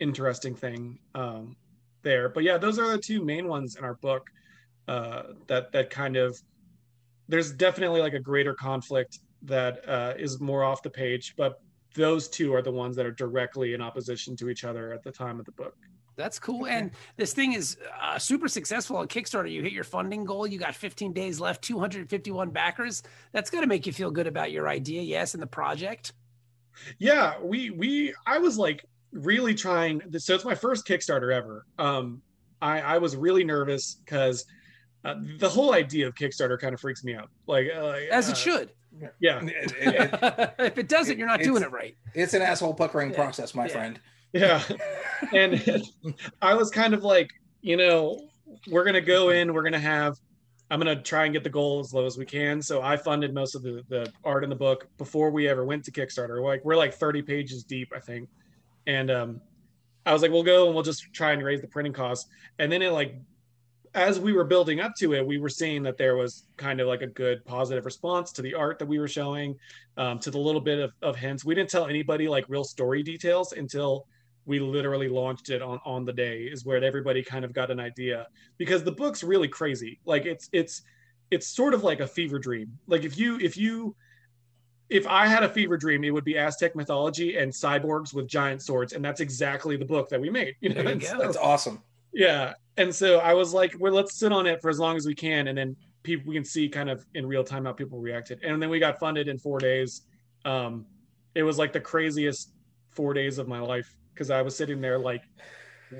interesting 0.00 0.54
thing 0.54 0.98
um, 1.14 1.56
there. 2.02 2.28
But 2.28 2.44
yeah, 2.44 2.58
those 2.58 2.78
are 2.78 2.88
the 2.88 2.98
two 2.98 3.24
main 3.24 3.48
ones 3.48 3.76
in 3.76 3.84
our 3.84 3.94
book 3.94 4.28
uh, 4.86 5.22
that 5.46 5.72
that 5.72 5.90
kind 5.90 6.16
of 6.16 6.40
there's 7.28 7.52
definitely 7.52 8.00
like 8.00 8.14
a 8.14 8.20
greater 8.20 8.54
conflict 8.54 9.18
that 9.42 9.86
uh, 9.88 10.14
is 10.16 10.40
more 10.40 10.64
off 10.64 10.82
the 10.82 10.90
page, 10.90 11.34
but 11.36 11.60
those 11.94 12.28
two 12.28 12.54
are 12.54 12.62
the 12.62 12.72
ones 12.72 12.96
that 12.96 13.06
are 13.06 13.12
directly 13.12 13.74
in 13.74 13.82
opposition 13.82 14.36
to 14.36 14.48
each 14.48 14.64
other 14.64 14.92
at 14.92 15.02
the 15.02 15.12
time 15.12 15.38
of 15.38 15.44
the 15.44 15.52
book. 15.52 15.76
That's 16.16 16.38
cool. 16.40 16.66
And 16.66 16.90
this 17.16 17.32
thing 17.32 17.52
is 17.52 17.76
uh, 18.02 18.18
super 18.18 18.48
successful 18.48 18.96
on 18.96 19.06
Kickstarter. 19.06 19.50
You 19.50 19.62
hit 19.62 19.72
your 19.72 19.84
funding 19.84 20.24
goal. 20.24 20.48
You 20.48 20.58
got 20.58 20.74
15 20.74 21.12
days 21.12 21.38
left, 21.38 21.62
251 21.62 22.50
backers. 22.50 23.04
That's 23.32 23.50
got 23.50 23.60
to 23.60 23.68
make 23.68 23.86
you 23.86 23.92
feel 23.92 24.10
good 24.10 24.26
about 24.26 24.50
your 24.50 24.68
idea, 24.68 25.00
yes, 25.00 25.34
and 25.34 25.42
the 25.42 25.46
project. 25.46 26.12
Yeah, 26.98 27.40
we 27.40 27.70
we 27.70 28.14
I 28.26 28.38
was 28.38 28.58
like 28.58 28.84
really 29.12 29.54
trying. 29.54 30.02
So 30.18 30.34
it's 30.34 30.44
my 30.44 30.54
first 30.54 30.86
Kickstarter 30.86 31.34
ever. 31.34 31.66
Um, 31.78 32.22
I 32.60 32.80
I 32.80 32.98
was 32.98 33.16
really 33.16 33.44
nervous 33.44 33.96
because 34.04 34.44
uh, 35.04 35.14
the 35.38 35.48
whole 35.48 35.74
idea 35.74 36.06
of 36.06 36.14
Kickstarter 36.14 36.58
kind 36.58 36.74
of 36.74 36.80
freaks 36.80 37.04
me 37.04 37.14
out. 37.14 37.30
Like, 37.46 37.68
uh, 37.74 37.96
as 38.10 38.28
it 38.28 38.32
uh, 38.32 38.34
should. 38.34 38.70
Yeah. 39.20 39.40
It, 39.42 39.72
it, 39.80 40.54
if 40.58 40.78
it 40.78 40.88
doesn't, 40.88 41.18
you're 41.18 41.28
not 41.28 41.40
doing 41.40 41.62
it 41.62 41.70
right. 41.70 41.96
It's 42.14 42.34
an 42.34 42.42
asshole 42.42 42.74
puckering 42.74 43.10
yeah. 43.10 43.16
process, 43.16 43.54
my 43.54 43.66
yeah. 43.66 43.72
friend. 43.72 44.00
Yeah. 44.32 44.62
and 45.32 45.84
I 46.42 46.54
was 46.54 46.70
kind 46.70 46.94
of 46.94 47.04
like, 47.04 47.30
you 47.60 47.76
know, 47.76 48.28
we're 48.66 48.84
gonna 48.84 49.00
go 49.00 49.30
in, 49.30 49.52
we're 49.52 49.62
gonna 49.62 49.78
have 49.78 50.16
I'm 50.70 50.78
gonna 50.78 51.00
try 51.00 51.24
and 51.24 51.32
get 51.32 51.44
the 51.44 51.50
goal 51.50 51.80
as 51.80 51.94
low 51.94 52.04
as 52.04 52.18
we 52.18 52.26
can. 52.26 52.60
So 52.60 52.82
I 52.82 52.96
funded 52.96 53.32
most 53.32 53.54
of 53.54 53.62
the, 53.62 53.82
the 53.88 54.12
art 54.24 54.44
in 54.44 54.50
the 54.50 54.56
book 54.56 54.88
before 54.98 55.30
we 55.30 55.48
ever 55.48 55.64
went 55.64 55.84
to 55.84 55.90
Kickstarter. 55.90 56.42
Like 56.42 56.64
we're 56.64 56.76
like 56.76 56.92
30 56.92 57.22
pages 57.22 57.64
deep, 57.64 57.92
I 57.94 58.00
think. 58.00 58.28
And 58.88 59.10
um 59.12 59.40
I 60.04 60.12
was 60.12 60.22
like, 60.22 60.32
we'll 60.32 60.42
go 60.42 60.66
and 60.66 60.74
we'll 60.74 60.82
just 60.82 61.12
try 61.12 61.32
and 61.32 61.44
raise 61.44 61.60
the 61.60 61.68
printing 61.68 61.92
costs. 61.92 62.28
And 62.58 62.72
then 62.72 62.82
it 62.82 62.90
like 62.90 63.14
as 63.94 64.18
we 64.20 64.32
were 64.32 64.44
building 64.44 64.80
up 64.80 64.94
to 64.96 65.14
it, 65.14 65.26
we 65.26 65.38
were 65.38 65.48
seeing 65.48 65.82
that 65.82 65.96
there 65.96 66.16
was 66.16 66.46
kind 66.56 66.80
of 66.80 66.86
like 66.86 67.02
a 67.02 67.06
good 67.06 67.44
positive 67.44 67.84
response 67.84 68.32
to 68.32 68.42
the 68.42 68.54
art 68.54 68.78
that 68.78 68.86
we 68.86 68.98
were 68.98 69.08
showing, 69.08 69.56
um, 69.96 70.18
to 70.20 70.30
the 70.30 70.38
little 70.38 70.60
bit 70.60 70.78
of, 70.78 70.92
of 71.02 71.16
hints. 71.16 71.44
We 71.44 71.54
didn't 71.54 71.70
tell 71.70 71.86
anybody 71.86 72.28
like 72.28 72.44
real 72.48 72.64
story 72.64 73.02
details 73.02 73.52
until 73.52 74.06
we 74.46 74.60
literally 74.60 75.08
launched 75.08 75.50
it 75.50 75.62
on, 75.62 75.78
on 75.84 76.04
the 76.04 76.12
day 76.12 76.42
is 76.42 76.64
where 76.64 76.82
everybody 76.82 77.22
kind 77.22 77.44
of 77.44 77.52
got 77.52 77.70
an 77.70 77.80
idea 77.80 78.26
because 78.56 78.82
the 78.82 78.92
book's 78.92 79.22
really 79.22 79.48
crazy. 79.48 80.00
Like 80.04 80.24
it's, 80.26 80.48
it's, 80.52 80.82
it's 81.30 81.46
sort 81.48 81.74
of 81.74 81.84
like 81.84 82.00
a 82.00 82.06
fever 82.06 82.38
dream. 82.38 82.78
Like 82.86 83.04
if 83.04 83.18
you, 83.18 83.38
if 83.40 83.56
you, 83.56 83.94
if 84.90 85.06
I 85.06 85.26
had 85.26 85.42
a 85.42 85.48
fever 85.48 85.76
dream, 85.76 86.04
it 86.04 86.10
would 86.10 86.24
be 86.24 86.38
Aztec 86.38 86.74
mythology 86.74 87.36
and 87.36 87.52
cyborgs 87.52 88.14
with 88.14 88.26
giant 88.26 88.62
swords, 88.62 88.92
and 88.92 89.04
that's 89.04 89.20
exactly 89.20 89.76
the 89.76 89.84
book 89.84 90.08
that 90.08 90.20
we 90.20 90.30
made. 90.30 90.56
You 90.60 90.74
know, 90.74 90.90
you 90.90 91.00
so, 91.00 91.18
that's 91.18 91.36
awesome. 91.36 91.82
Yeah, 92.12 92.54
and 92.76 92.94
so 92.94 93.18
I 93.18 93.34
was 93.34 93.52
like, 93.52 93.74
well, 93.78 93.92
let's 93.92 94.14
sit 94.14 94.32
on 94.32 94.46
it 94.46 94.62
for 94.62 94.70
as 94.70 94.78
long 94.78 94.96
as 94.96 95.06
we 95.06 95.14
can, 95.14 95.48
and 95.48 95.58
then 95.58 95.76
people 96.02 96.28
we 96.28 96.34
can 96.34 96.44
see 96.44 96.68
kind 96.68 96.88
of 96.88 97.04
in 97.14 97.26
real 97.26 97.44
time 97.44 97.64
how 97.64 97.72
people 97.72 97.98
reacted. 97.98 98.42
And 98.42 98.60
then 98.62 98.70
we 98.70 98.78
got 98.78 98.98
funded 98.98 99.28
in 99.28 99.38
four 99.38 99.58
days. 99.58 100.02
Um, 100.44 100.86
it 101.34 101.42
was 101.42 101.58
like 101.58 101.72
the 101.72 101.80
craziest 101.80 102.52
four 102.90 103.12
days 103.12 103.38
of 103.38 103.46
my 103.46 103.60
life 103.60 103.94
because 104.14 104.30
I 104.30 104.42
was 104.42 104.56
sitting 104.56 104.80
there 104.80 104.98
like 104.98 105.22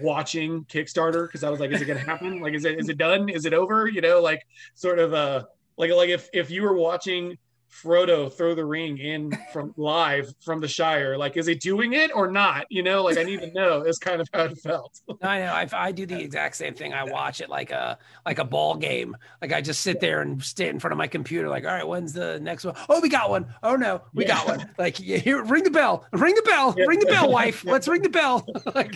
watching 0.01 0.65
Kickstarter 0.65 1.27
because 1.27 1.45
I 1.45 1.51
was 1.51 1.61
like, 1.61 1.71
is 1.73 1.83
it 1.83 1.85
gonna 1.85 2.01
happen? 2.01 2.41
Like, 2.41 2.55
is 2.55 2.65
it 2.65 2.79
is 2.79 2.89
it 2.89 2.97
done? 2.97 3.29
Is 3.29 3.45
it 3.45 3.53
over? 3.53 3.87
You 3.87 4.01
know, 4.01 4.21
like 4.21 4.47
sort 4.75 4.99
of 4.99 5.13
uh 5.13 5.45
like 5.77 5.93
like 5.93 6.09
if 6.09 6.29
if 6.33 6.51
you 6.51 6.63
were 6.63 6.75
watching 6.75 7.37
Frodo 7.71 8.33
throw 8.33 8.55
the 8.55 8.65
ring 8.65 8.99
in 8.99 9.37
from 9.53 9.73
live 9.77 10.35
from 10.41 10.61
the 10.61 10.69
Shire. 10.69 11.17
Like, 11.17 11.37
is 11.37 11.47
he 11.47 11.55
doing 11.55 11.93
it 11.93 12.11
or 12.15 12.31
not? 12.31 12.67
You 12.71 12.83
know, 12.83 13.03
like 13.05 13.19
I 13.19 13.23
need 13.23 13.41
to 13.41 13.53
know. 13.53 13.83
Is 13.83 13.99
kind 13.99 14.21
of 14.21 14.29
how 14.33 14.45
it 14.45 14.59
felt. 14.59 15.01
I 15.23 15.41
know. 15.41 15.53
I, 15.53 15.69
I 15.73 15.93
do 15.93 16.07
the 16.07 16.21
exact 16.21 16.57
same 16.57 16.75
thing. 16.75 16.93
I 16.93 17.05
watch 17.05 17.41
it 17.41 17.49
like 17.49 17.71
a 17.71 17.99
like 18.27 18.39
a 18.39 18.45
ball 18.45 18.77
game. 18.77 19.17
Like 19.41 19.53
I 19.53 19.61
just 19.61 19.83
sit 19.83 20.01
there 20.01 20.23
and 20.23 20.43
sit 20.43 20.69
in 20.69 20.79
front 20.79 20.93
of 20.93 20.99
my 20.99 21.07
computer. 21.07 21.49
Like, 21.49 21.65
all 21.65 21.73
right, 21.73 21.87
when's 21.87 22.13
the 22.13 22.41
next 22.41 22.65
one? 22.65 22.75
Oh, 22.89 23.01
we 23.01 23.09
got 23.09 23.31
one. 23.31 23.47
Oh 23.63 23.77
no, 23.77 24.03
we 24.15 24.25
yeah. 24.25 24.35
got 24.35 24.47
one. 24.49 24.71
Like, 24.79 24.97
here, 24.97 25.43
ring 25.43 25.65
the 25.65 25.71
bell. 25.71 26.07
Ring 26.13 26.35
the 26.35 26.43
bell. 26.43 26.75
Yeah. 26.77 26.87
Ring 26.87 26.99
the 27.01 27.07
bell, 27.07 27.31
wife. 27.39 27.65
Let's 27.65 27.89
ring 27.89 28.03
the 28.03 28.09
bell. 28.09 28.47
like, 28.75 28.95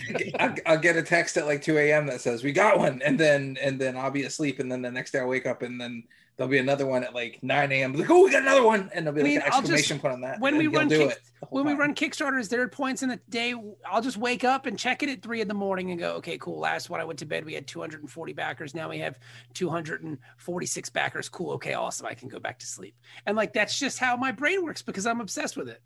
I'll 0.65 0.77
get 0.77 0.97
a 0.97 1.03
text 1.03 1.37
at 1.37 1.45
like 1.45 1.61
2 1.61 1.77
a.m. 1.77 2.07
that 2.07 2.21
says 2.21 2.43
we 2.43 2.51
got 2.51 2.79
one, 2.79 3.01
and 3.03 3.19
then 3.19 3.57
and 3.61 3.79
then 3.79 3.95
I'll 3.97 4.11
be 4.11 4.23
asleep, 4.23 4.59
and 4.59 4.71
then 4.71 4.81
the 4.81 4.91
next 4.91 5.11
day 5.11 5.19
I 5.19 5.25
wake 5.25 5.45
up, 5.45 5.61
and 5.61 5.79
then 5.79 6.03
there'll 6.35 6.49
be 6.49 6.57
another 6.57 6.85
one 6.85 7.03
at 7.03 7.13
like 7.13 7.39
9 7.41 7.71
a.m. 7.71 7.93
Like, 7.93 8.09
oh, 8.09 8.23
we 8.23 8.31
got 8.31 8.41
another 8.41 8.63
one, 8.63 8.89
and 8.93 9.05
there'll 9.05 9.15
be 9.15 9.21
like 9.21 9.29
I 9.29 9.33
mean, 9.33 9.41
an 9.41 9.47
exclamation 9.47 9.97
just, 9.97 10.01
point 10.01 10.13
on 10.13 10.21
that. 10.21 10.39
When 10.39 10.57
we 10.57 10.67
run 10.67 10.89
kick, 10.89 11.21
when 11.49 11.65
time. 11.65 11.73
we 11.73 11.79
run 11.79 11.95
Kickstarters, 11.95 12.49
there 12.49 12.61
are 12.61 12.67
points 12.67 13.03
in 13.03 13.09
the 13.09 13.19
day 13.29 13.53
I'll 13.85 14.01
just 14.01 14.17
wake 14.17 14.43
up 14.43 14.65
and 14.65 14.77
check 14.77 15.03
it 15.03 15.09
at 15.09 15.21
three 15.21 15.41
in 15.41 15.47
the 15.47 15.53
morning 15.53 15.91
and 15.91 15.99
go, 15.99 16.13
okay, 16.15 16.37
cool. 16.37 16.59
Last 16.59 16.89
one 16.89 16.99
I 16.99 17.03
went 17.03 17.19
to 17.19 17.25
bed, 17.25 17.45
we 17.45 17.53
had 17.53 17.67
240 17.67 18.33
backers. 18.33 18.73
Now 18.73 18.89
we 18.89 18.99
have 18.99 19.19
246 19.53 20.89
backers. 20.89 21.29
Cool. 21.29 21.51
Okay, 21.53 21.73
awesome. 21.73 22.07
I 22.07 22.13
can 22.13 22.29
go 22.29 22.39
back 22.39 22.59
to 22.59 22.65
sleep. 22.65 22.95
And 23.25 23.37
like 23.37 23.53
that's 23.53 23.77
just 23.77 23.99
how 23.99 24.15
my 24.15 24.31
brain 24.31 24.63
works 24.63 24.81
because 24.81 25.05
I'm 25.05 25.21
obsessed 25.21 25.57
with 25.57 25.69
it. 25.69 25.81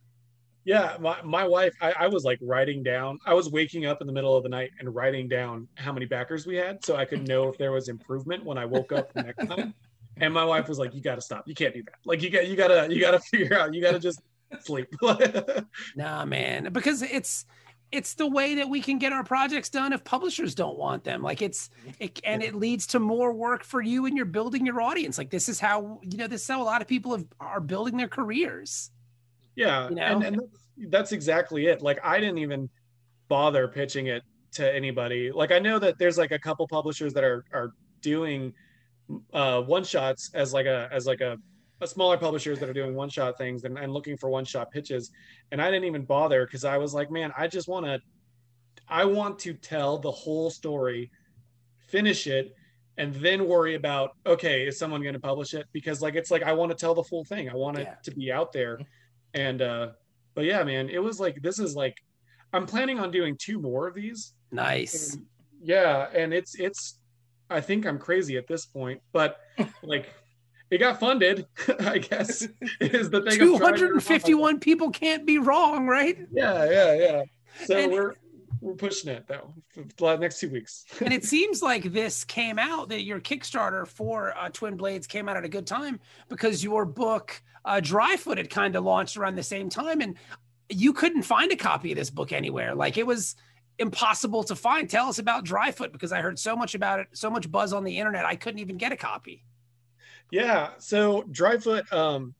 Yeah, 0.63 0.97
my, 0.99 1.21
my 1.21 1.47
wife, 1.47 1.73
I, 1.79 1.93
I 1.97 2.07
was 2.07 2.25
like 2.25 2.39
writing 2.41 2.83
down, 2.83 3.19
I 3.25 3.33
was 3.33 3.49
waking 3.49 3.85
up 3.85 4.01
in 4.01 4.07
the 4.07 4.11
middle 4.11 4.35
of 4.35 4.43
the 4.43 4.49
night 4.49 4.71
and 4.81 4.93
writing 4.93 5.29
down 5.29 5.65
how 5.75 5.93
many 5.93 6.05
backers 6.05 6.45
we 6.45 6.57
had 6.57 6.83
so 6.83 6.97
I 6.97 7.05
could 7.05 7.25
know 7.29 7.47
if 7.47 7.57
there 7.57 7.71
was 7.71 7.87
improvement 7.87 8.43
when 8.43 8.57
I 8.57 8.65
woke 8.65 8.91
up 8.91 9.13
the 9.13 9.23
next 9.23 9.47
time. 9.47 9.73
And 10.19 10.33
my 10.33 10.43
wife 10.43 10.67
was 10.67 10.79
like, 10.79 10.93
"You 10.93 11.01
got 11.01 11.15
to 11.15 11.21
stop. 11.21 11.47
You 11.47 11.55
can't 11.55 11.73
do 11.73 11.83
that. 11.83 11.95
Like 12.05 12.21
you 12.21 12.29
got 12.29 12.47
you 12.47 12.55
got 12.55 12.67
to 12.69 12.93
you 12.93 13.01
got 13.01 13.11
to 13.11 13.19
figure 13.31 13.57
out. 13.57 13.73
You 13.73 13.81
got 13.81 13.91
to 13.91 13.99
just 13.99 14.21
sleep." 14.61 14.87
nah, 15.95 16.25
man, 16.25 16.71
because 16.71 17.01
it's 17.01 17.45
it's 17.91 18.15
the 18.15 18.27
way 18.27 18.55
that 18.55 18.69
we 18.69 18.81
can 18.81 18.97
get 18.97 19.13
our 19.13 19.23
projects 19.23 19.69
done 19.69 19.93
if 19.93 20.03
publishers 20.03 20.53
don't 20.53 20.77
want 20.77 21.03
them 21.03 21.21
like 21.21 21.41
it's 21.41 21.69
it, 21.99 22.19
and 22.23 22.43
it 22.43 22.53
leads 22.53 22.87
to 22.87 22.99
more 22.99 23.31
work 23.31 23.63
for 23.63 23.81
you 23.81 24.05
and 24.05 24.17
you're 24.17 24.25
building 24.25 24.65
your 24.65 24.81
audience 24.81 25.17
like 25.17 25.29
this 25.29 25.47
is 25.47 25.59
how 25.59 25.99
you 26.03 26.17
know 26.17 26.27
this 26.27 26.41
is 26.41 26.47
how 26.47 26.61
a 26.61 26.65
lot 26.65 26.81
of 26.81 26.87
people 26.87 27.13
have, 27.13 27.25
are 27.39 27.61
building 27.61 27.95
their 27.97 28.07
careers 28.07 28.91
yeah 29.55 29.89
You 29.89 29.95
know? 29.95 30.01
and, 30.01 30.23
and 30.23 30.35
that's, 30.35 30.89
that's 30.89 31.11
exactly 31.11 31.67
it 31.67 31.81
like 31.81 31.99
i 32.03 32.19
didn't 32.19 32.39
even 32.39 32.69
bother 33.29 33.67
pitching 33.67 34.07
it 34.07 34.23
to 34.51 34.75
anybody 34.75 35.31
like 35.31 35.51
i 35.51 35.59
know 35.59 35.79
that 35.79 35.97
there's 35.97 36.17
like 36.17 36.31
a 36.31 36.39
couple 36.39 36.67
publishers 36.67 37.13
that 37.13 37.23
are 37.23 37.45
are 37.53 37.71
doing 38.01 38.53
uh 39.33 39.61
one 39.61 39.83
shots 39.83 40.31
as 40.33 40.53
like 40.53 40.65
a 40.65 40.89
as 40.91 41.05
like 41.05 41.21
a, 41.21 41.37
a 41.81 41.87
smaller 41.87 42.17
publishers 42.17 42.59
that 42.59 42.67
are 42.69 42.73
doing 42.73 42.95
one 42.95 43.09
shot 43.09 43.37
things 43.37 43.63
and, 43.63 43.77
and 43.77 43.93
looking 43.93 44.17
for 44.17 44.29
one 44.29 44.43
shot 44.45 44.71
pitches. 44.71 45.11
And 45.51 45.61
i 45.61 45.69
didn't 45.71 45.85
even 45.85 46.03
bother 46.05 46.45
because 46.45 46.65
i 46.65 46.77
was 46.77 46.93
like 46.93 47.09
man 47.11 47.31
i 47.37 47.47
just 47.47 47.67
want 47.67 47.85
to 47.85 47.99
i 48.89 49.05
want 49.05 49.39
to 49.39 49.53
tell 49.53 49.97
the 49.97 50.11
whole 50.11 50.49
story 50.49 51.11
finish 51.87 52.27
it 52.27 52.53
and 52.97 53.13
then 53.15 53.47
worry 53.47 53.75
about 53.75 54.11
okay 54.25 54.65
is 54.67 54.77
someone 54.79 55.01
going 55.01 55.13
to 55.13 55.19
publish 55.19 55.53
it? 55.53 55.67
Because 55.71 56.01
like 56.01 56.15
it's 56.15 56.31
like 56.31 56.43
i 56.43 56.51
want 56.51 56.71
to 56.71 56.77
tell 56.77 56.95
the 56.95 57.03
full 57.03 57.23
thing. 57.23 57.49
I 57.49 57.53
want 57.55 57.77
it 57.77 57.83
Yeah. 57.87 57.95
to 58.03 58.11
be 58.11 58.31
out 58.31 58.51
there. 58.51 58.79
And 59.33 59.61
uh 59.61 59.89
but 60.35 60.45
yeah 60.45 60.63
man 60.63 60.89
it 60.89 60.99
was 60.99 61.19
like 61.19 61.41
this 61.41 61.59
is 61.59 61.75
like 61.75 61.95
i'm 62.53 62.65
planning 62.65 62.99
on 62.99 63.11
doing 63.11 63.37
two 63.39 63.59
more 63.61 63.87
of 63.87 63.93
these. 63.95 64.33
Nice. 64.51 65.13
And, 65.13 65.25
yeah 65.61 66.07
and 66.13 66.33
it's 66.33 66.55
it's 66.55 66.96
i 67.49 67.61
think 67.61 67.85
i'm 67.85 67.97
crazy 67.99 68.37
at 68.37 68.47
this 68.47 68.65
point 68.65 69.01
but 69.11 69.39
like 69.83 70.13
it 70.69 70.79
got 70.79 70.99
funded 70.99 71.45
i 71.79 71.97
guess 71.97 72.47
is 72.81 73.09
the 73.09 73.21
thing 73.21 73.41
I'm 73.41 73.57
trying 73.57 73.73
to- 73.73 73.79
251 73.79 74.59
people 74.59 74.91
can't 74.91 75.25
be 75.25 75.37
wrong 75.37 75.87
right? 75.87 76.17
Yeah 76.31 76.69
yeah 76.69 76.93
yeah. 76.93 77.23
So 77.65 77.77
And- 77.77 77.91
we're 77.91 78.15
we're 78.59 78.73
pushing 78.73 79.11
it 79.11 79.27
though 79.27 79.53
for 79.97 80.15
the 80.15 80.17
next 80.17 80.39
two 80.39 80.49
weeks. 80.49 80.85
And 81.01 81.13
it 81.13 81.23
seems 81.23 81.61
like 81.61 81.93
this 81.93 82.23
came 82.23 82.57
out 82.57 82.89
that 82.89 83.03
your 83.03 83.19
Kickstarter 83.19 83.87
for 83.87 84.35
uh, 84.35 84.49
Twin 84.49 84.75
Blades 84.77 85.05
came 85.05 85.29
out 85.29 85.37
at 85.37 85.45
a 85.45 85.49
good 85.49 85.67
time 85.67 85.99
because 86.27 86.63
your 86.63 86.83
book 86.83 87.39
uh, 87.65 87.79
Dryfoot 87.83 88.37
had 88.37 88.49
kind 88.49 88.75
of 88.75 88.83
launched 88.83 89.15
around 89.15 89.35
the 89.35 89.43
same 89.43 89.69
time, 89.69 90.01
and 90.01 90.15
you 90.69 90.91
couldn't 90.91 91.21
find 91.21 91.51
a 91.51 91.55
copy 91.55 91.91
of 91.91 91.97
this 91.97 92.09
book 92.09 92.31
anywhere. 92.33 92.73
Like 92.73 92.97
it 92.97 93.05
was 93.05 93.35
impossible 93.79 94.43
to 94.43 94.55
find. 94.55 94.89
Tell 94.89 95.07
us 95.07 95.19
about 95.19 95.45
Dryfoot 95.45 95.91
because 95.91 96.11
I 96.11 96.21
heard 96.21 96.39
so 96.39 96.55
much 96.55 96.75
about 96.75 96.99
it, 96.99 97.07
so 97.13 97.29
much 97.29 97.51
buzz 97.51 97.73
on 97.73 97.83
the 97.83 97.97
internet. 97.97 98.25
I 98.25 98.35
couldn't 98.35 98.59
even 98.59 98.77
get 98.77 98.91
a 98.91 98.97
copy. 98.97 99.43
Yeah. 100.31 100.71
So 100.77 101.23
Dryfoot, 101.23 101.91
um, 101.93 102.33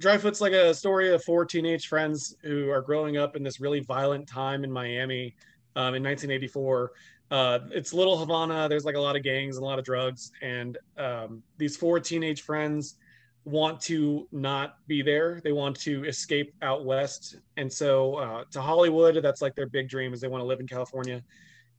Dryfoot's 0.00 0.40
like 0.40 0.52
a 0.52 0.74
story 0.74 1.12
of 1.12 1.22
four 1.24 1.44
teenage 1.44 1.88
friends 1.88 2.36
who 2.42 2.70
are 2.70 2.82
growing 2.82 3.16
up 3.16 3.36
in 3.36 3.42
this 3.42 3.60
really 3.60 3.80
violent 3.80 4.26
time 4.26 4.64
in 4.64 4.70
Miami 4.70 5.34
um, 5.74 5.94
in 5.94 6.02
1984. 6.02 6.92
Uh, 7.30 7.58
it's 7.70 7.92
Little 7.92 8.16
Havana. 8.16 8.68
There's 8.68 8.84
like 8.84 8.94
a 8.94 9.00
lot 9.00 9.16
of 9.16 9.22
gangs 9.22 9.56
and 9.56 9.64
a 9.64 9.66
lot 9.66 9.78
of 9.78 9.84
drugs, 9.84 10.30
and 10.42 10.78
um, 10.96 11.42
these 11.58 11.76
four 11.76 11.98
teenage 11.98 12.42
friends 12.42 12.96
want 13.46 13.80
to 13.80 14.28
not 14.30 14.76
be 14.86 15.00
there. 15.00 15.40
They 15.42 15.52
want 15.52 15.80
to 15.80 16.04
escape 16.04 16.52
out 16.60 16.84
west, 16.84 17.36
and 17.56 17.72
so 17.72 18.16
uh, 18.16 18.44
to 18.50 18.60
Hollywood. 18.60 19.22
That's 19.22 19.40
like 19.40 19.54
their 19.54 19.68
big 19.68 19.88
dream 19.88 20.12
is 20.12 20.20
they 20.20 20.28
want 20.28 20.42
to 20.42 20.46
live 20.46 20.60
in 20.60 20.66
California, 20.66 21.22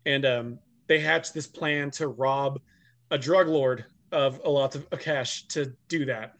and 0.05 0.25
um, 0.25 0.59
they 0.87 0.99
hatch 0.99 1.33
this 1.33 1.45
plan 1.45 1.91
to 1.91 2.07
rob 2.07 2.59
a 3.11 3.17
drug 3.17 3.47
lord 3.47 3.85
of 4.11 4.41
a 4.45 4.49
lot 4.49 4.75
of 4.75 4.89
cash 4.99 5.45
to 5.47 5.73
do 5.87 6.05
that. 6.05 6.33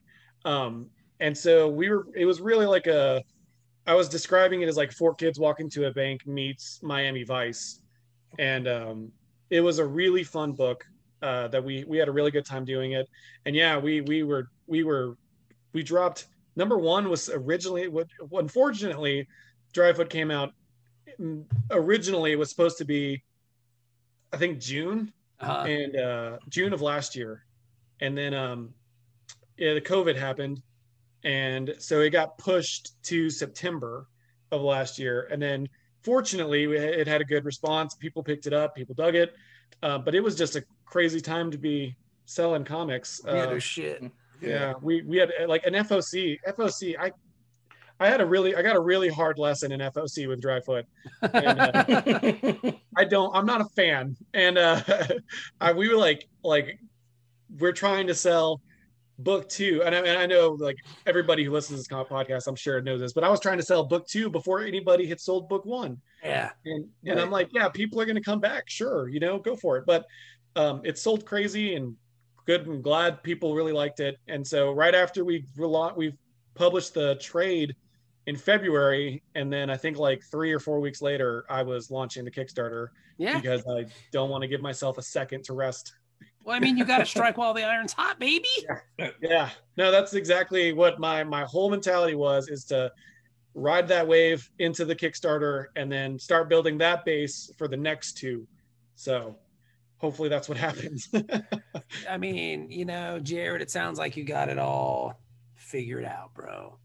Um, 0.46 0.90
and 1.20 1.38
so 1.38 1.68
we 1.68 1.90
were, 1.90 2.08
it 2.16 2.26
was 2.26 2.40
really 2.40 2.66
like 2.66 2.88
a, 2.88 3.24
I 3.86 3.94
was 3.94 4.08
describing 4.08 4.62
it 4.62 4.70
as 4.70 4.78
like 4.78 4.92
four 4.92 5.13
kids 5.16 5.40
walking 5.40 5.70
to 5.72 5.88
a 5.88 5.92
bank 5.92 6.26
meets 6.26 6.80
Miami 6.82 7.24
Vice. 7.24 7.82
And 8.40 8.68
um, 8.68 9.12
it 9.50 9.62
was 9.62 9.80
a 9.80 9.86
really 9.86 10.24
fun 10.24 10.54
book 10.54 10.86
uh, 11.22 11.48
that 11.50 11.63
we, 11.63 11.84
we 11.86 11.98
had 11.98 12.08
a 12.08 12.12
really 12.12 12.32
good 12.32 12.46
time 12.46 12.66
doing 12.66 12.94
it. 12.94 13.08
And 13.46 13.56
yeah, 13.56 13.78
we, 13.78 14.02
we 14.02 14.24
were, 14.24 14.50
we 14.67 14.84
were, 14.84 15.17
we 15.73 15.84
dropped, 15.84 16.27
number 16.56 16.77
one 16.77 17.10
was 17.10 17.30
originally, 17.30 17.88
what 17.88 18.08
unfortunately, 18.32 19.27
Dryfoot 19.73 20.10
came 20.10 20.32
out 20.32 20.53
mm, 21.19 21.43
originally 21.71 22.32
it 22.32 22.39
was 22.39 22.49
supposed 22.49 22.77
to 22.77 22.86
be, 22.86 23.23
I 24.32 24.38
think 24.38 24.60
June. 24.60 25.12
Uh, 25.39 25.65
and 25.67 25.95
uh, 25.95 26.38
June 26.49 26.73
of 26.73 26.82
last 26.82 27.15
year, 27.15 27.45
and 28.01 28.17
then 28.17 28.34
um, 28.34 28.73
yeah, 29.56 29.75
the 29.75 29.82
COVID 29.82 30.15
happened, 30.15 30.63
and 31.23 31.75
so 31.77 32.01
it 32.01 32.10
got 32.10 32.39
pushed 32.39 32.99
to 33.03 33.30
September 33.30 34.08
of 34.51 34.62
last 34.62 34.97
year, 34.97 35.27
and 35.32 35.39
then 35.39 35.69
fortunately 36.01 36.63
it 36.63 37.06
had 37.06 37.21
a 37.21 37.23
good 37.23 37.45
response. 37.45 37.93
People 37.93 38.23
picked 38.23 38.47
it 38.47 38.53
up, 38.53 38.73
people 38.73 38.95
dug 38.95 39.13
it, 39.13 39.36
uh, 39.84 39.99
but 39.99 40.15
it 40.15 40.21
was 40.21 40.36
just 40.36 40.56
a 40.56 40.63
crazy 40.86 41.21
time 41.21 41.51
to 41.51 41.58
be 41.60 41.95
selling 42.25 42.63
comics. 42.63 43.21
yeah, 43.23 43.32
Uh, 43.34 43.60
shit. 43.60 44.12
Yeah, 44.41 44.73
we 44.82 45.02
we 45.04 45.17
had 45.17 45.32
uh, 45.41 45.47
like 45.47 45.65
an 45.65 45.73
FOC. 45.73 46.38
FOC, 46.47 46.95
I 47.00 47.12
I 48.00 48.08
had 48.08 48.21
a 48.21 48.26
really 48.26 48.56
I 48.56 48.62
got 48.62 48.76
a 48.76 48.80
really 48.80 49.10
hard 49.10 49.39
lesson 49.39 49.71
in 49.71 49.80
FOC 49.80 50.28
with 50.28 50.41
Dryfoot. 50.41 50.84
And, 51.21 51.60
uh, 51.60 52.71
I 52.97 53.04
don't. 53.06 53.36
I'm 53.36 53.45
not 53.45 53.62
a 53.62 53.65
fan, 53.76 54.15
and 54.34 54.58
uh, 54.58 54.82
I, 55.62 55.71
we 55.73 55.89
were 55.89 55.97
like, 55.97 56.28
like, 56.43 56.80
we're 57.60 57.71
trying 57.71 58.08
to 58.08 58.13
sell 58.15 58.62
book 59.19 59.50
two, 59.50 59.82
and 59.84 59.95
I, 59.95 60.00
and 60.00 60.19
I 60.19 60.26
know 60.28 60.52
like 60.60 60.78
everybody 61.08 61.43
who 61.43 61.52
listens 61.52 61.88
to 61.88 61.95
this 61.95 62.04
podcast, 62.08 62.47
I'm 62.47 62.56
sure 62.56 62.80
knows 62.82 63.00
this, 63.00 63.13
but 63.13 63.23
I 63.23 63.30
was 63.30 63.39
trying 63.39 63.58
to 63.58 63.63
sell 63.63 63.84
book 63.84 64.08
two 64.08 64.30
before 64.30 64.62
anybody 64.62 65.08
had 65.08 65.19
sold 65.19 65.50
book 65.50 65.65
one, 65.65 66.00
Yeah. 66.23 66.52
and 66.65 66.88
and 67.06 67.19
I'm 67.19 67.32
like, 67.32 67.50
yeah, 67.52 67.67
people 67.69 68.00
are 68.00 68.06
going 68.06 68.15
to 68.15 68.21
come 68.21 68.39
back, 68.39 68.65
sure, 68.69 69.10
you 69.10 69.19
know, 69.19 69.39
go 69.39 69.56
for 69.56 69.78
it, 69.78 69.86
but 69.88 70.06
um, 70.56 70.82
it 70.84 70.97
sold 71.00 71.26
crazy 71.26 71.76
and 71.76 71.95
good 72.47 72.65
and 72.65 72.83
glad 72.83 73.21
people 73.21 73.53
really 73.53 73.73
liked 73.73 73.99
it, 73.99 74.17
and 74.27 74.45
so 74.45 74.71
right 74.71 74.95
after 74.95 75.23
we 75.23 75.45
we 75.95 76.13
published 76.55 76.95
the 76.95 77.15
trade 77.15 77.75
in 78.25 78.36
February, 78.36 79.21
and 79.36 79.51
then 79.53 79.69
I 79.69 79.77
think 79.77 79.97
like 79.97 80.23
three 80.31 80.51
or 80.51 80.60
four 80.60 80.79
weeks 80.79 81.01
later, 81.01 81.45
I 81.49 81.62
was 81.62 81.91
launching 81.91 82.25
the 82.25 82.31
Kickstarter 82.31 82.88
Yeah. 83.17 83.39
because 83.39 83.63
I 83.69 83.86
don't 84.12 84.29
want 84.29 84.41
to 84.41 84.47
give 84.47 84.62
myself 84.62 84.97
a 84.97 85.01
second 85.01 85.43
to 85.45 85.53
rest. 85.53 85.93
Well, 86.43 86.55
I 86.55 86.60
mean, 86.60 86.77
you 86.77 86.86
got 86.86 86.99
to 86.99 87.05
strike 87.05 87.38
while 87.38 87.53
the 87.53 87.63
iron's 87.63 87.93
hot, 87.93 88.19
baby. 88.19 88.47
Yeah, 89.21 89.49
no, 89.75 89.91
that's 89.91 90.13
exactly 90.13 90.73
what 90.73 90.99
my 90.99 91.23
my 91.23 91.43
whole 91.43 91.69
mentality 91.69 92.15
was: 92.15 92.47
is 92.47 92.63
to 92.65 92.91
ride 93.53 93.88
that 93.89 94.07
wave 94.07 94.49
into 94.60 94.86
the 94.86 94.95
Kickstarter 94.95 95.65
and 95.75 95.91
then 95.91 96.17
start 96.17 96.47
building 96.47 96.77
that 96.77 97.03
base 97.05 97.51
for 97.57 97.67
the 97.67 97.77
next 97.77 98.17
two. 98.17 98.47
So 98.95 99.36
hopefully 99.97 100.29
that's 100.29 100.47
what 100.49 100.57
happens. 100.57 101.10
I 102.10 102.17
mean, 102.17 102.69
you 102.71 102.86
know, 102.86 103.19
Jarred, 103.19 103.62
it 103.62 103.71
sounds 103.71 103.97
like 103.97 104.17
you 104.17 104.23
got 104.23 104.49
it 104.49 104.57
all 104.57 105.19
figured 105.55 106.05
out, 106.05 106.33
bro. 106.33 106.77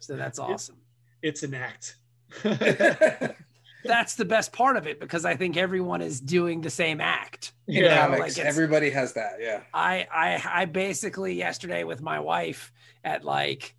So 0.00 0.16
that's 0.16 0.38
awesome. 0.38 0.76
it's 1.22 1.42
an 1.42 1.54
act. 1.54 1.96
That's 3.84 4.14
the 4.14 4.24
best 4.24 4.52
part 4.52 4.76
of 4.76 4.86
it 4.86 5.00
because 5.00 5.24
I 5.24 5.34
think 5.34 5.56
everyone 5.56 6.02
is 6.02 6.20
doing 6.20 6.60
the 6.60 6.70
same 6.70 7.00
act. 7.00 7.52
In 7.66 7.82
Yeah, 7.82 8.06
like 8.06 8.38
everybody 8.38 8.90
has 8.90 9.14
that. 9.14 9.38
Yeah. 9.40 9.62
I 9.74 10.06
I 10.12 10.42
I 10.62 10.64
basically 10.66 11.34
yesterday 11.34 11.82
with 11.82 12.00
my 12.00 12.20
wife 12.20 12.72
at 13.02 13.24
like 13.24 13.74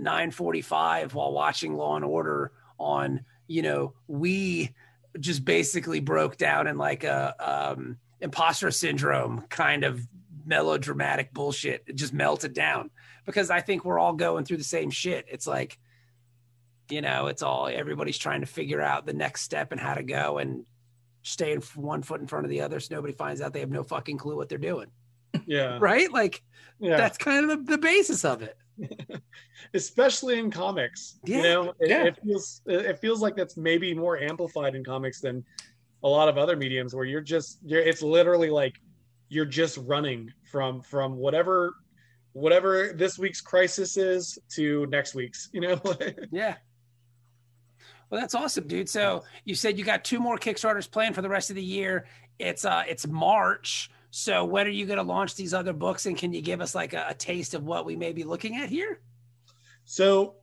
9:45 0.00 1.12
while 1.12 1.32
watching 1.32 1.76
Law 1.76 1.96
and 1.96 2.04
Order 2.04 2.52
on, 2.78 3.26
you 3.46 3.60
know, 3.60 3.92
we 4.08 4.74
just 5.20 5.44
basically 5.44 6.00
broke 6.00 6.36
down 6.36 6.66
in 6.66 6.76
like 6.78 7.04
a 7.04 7.34
um 7.38 7.98
imposter 8.20 8.70
syndrome 8.70 9.42
kind 9.48 9.84
of 9.84 10.06
melodramatic 10.46 11.32
bullshit. 11.32 11.84
It 11.86 11.96
just 11.96 12.12
melted 12.12 12.52
down 12.52 12.90
because 13.24 13.50
I 13.50 13.60
think 13.60 13.84
we're 13.84 13.98
all 13.98 14.14
going 14.14 14.44
through 14.44 14.58
the 14.58 14.64
same 14.64 14.90
shit. 14.90 15.26
It's 15.28 15.46
like 15.46 15.78
you 16.90 17.00
know, 17.00 17.28
it's 17.28 17.42
all 17.42 17.68
everybody's 17.68 18.18
trying 18.18 18.42
to 18.42 18.46
figure 18.46 18.82
out 18.82 19.06
the 19.06 19.14
next 19.14 19.42
step 19.42 19.72
and 19.72 19.80
how 19.80 19.94
to 19.94 20.02
go 20.02 20.38
and 20.38 20.64
staying 21.22 21.62
one 21.74 22.02
foot 22.02 22.20
in 22.20 22.26
front 22.26 22.44
of 22.44 22.50
the 22.50 22.60
other 22.60 22.78
so 22.78 22.94
nobody 22.94 23.14
finds 23.14 23.40
out 23.40 23.54
they 23.54 23.60
have 23.60 23.70
no 23.70 23.82
fucking 23.82 24.18
clue 24.18 24.36
what 24.36 24.50
they're 24.50 24.58
doing 24.58 24.88
Yeah, 25.46 25.78
right? 25.80 26.10
Like 26.12 26.42
yeah. 26.78 26.96
that's 26.96 27.18
kind 27.18 27.50
of 27.50 27.66
the, 27.66 27.72
the 27.72 27.78
basis 27.78 28.24
of 28.24 28.42
it. 28.42 28.56
especially 29.74 30.38
in 30.38 30.50
comics. 30.50 31.18
Yeah, 31.24 31.36
You 31.36 31.42
know, 31.42 31.74
it, 31.80 31.88
yeah. 31.88 32.04
it 32.04 32.18
feels 32.24 32.60
it 32.66 32.98
feels 32.98 33.20
like 33.20 33.36
that's 33.36 33.56
maybe 33.56 33.94
more 33.94 34.18
amplified 34.18 34.74
in 34.74 34.84
comics 34.84 35.20
than 35.20 35.44
a 36.02 36.08
lot 36.08 36.28
of 36.28 36.36
other 36.36 36.56
mediums 36.56 36.94
where 36.94 37.04
you're 37.04 37.20
just 37.20 37.58
you're 37.64 37.80
it's 37.80 38.02
literally 38.02 38.50
like 38.50 38.74
you're 39.28 39.46
just 39.46 39.78
running 39.78 40.30
from 40.50 40.80
from 40.82 41.16
whatever 41.16 41.74
whatever 42.34 42.92
this 42.92 43.18
week's 43.18 43.40
crisis 43.40 43.96
is 43.96 44.38
to 44.50 44.86
next 44.86 45.14
week's, 45.14 45.48
you 45.52 45.60
know? 45.60 45.80
Yeah. 46.30 46.56
Well, 48.10 48.20
that's 48.20 48.34
awesome, 48.34 48.66
dude. 48.66 48.88
So 48.88 49.24
you 49.44 49.54
said 49.54 49.78
you 49.78 49.84
got 49.84 50.04
two 50.04 50.20
more 50.20 50.36
Kickstarters 50.36 50.88
planned 50.88 51.14
for 51.14 51.22
the 51.22 51.28
rest 51.28 51.50
of 51.50 51.56
the 51.56 51.62
year. 51.62 52.06
It's 52.38 52.64
uh 52.64 52.82
it's 52.86 53.06
March. 53.06 53.90
So 54.16 54.44
when 54.44 54.64
are 54.64 54.70
you 54.70 54.86
going 54.86 54.98
to 54.98 55.02
launch 55.02 55.34
these 55.34 55.52
other 55.52 55.72
books? 55.72 56.06
And 56.06 56.16
can 56.16 56.32
you 56.32 56.40
give 56.40 56.60
us 56.60 56.72
like 56.72 56.92
a, 56.92 57.06
a 57.08 57.14
taste 57.14 57.52
of 57.52 57.64
what 57.64 57.84
we 57.84 57.96
may 57.96 58.12
be 58.12 58.22
looking 58.22 58.54
at 58.54 58.68
here? 58.68 59.00
So 59.86 60.36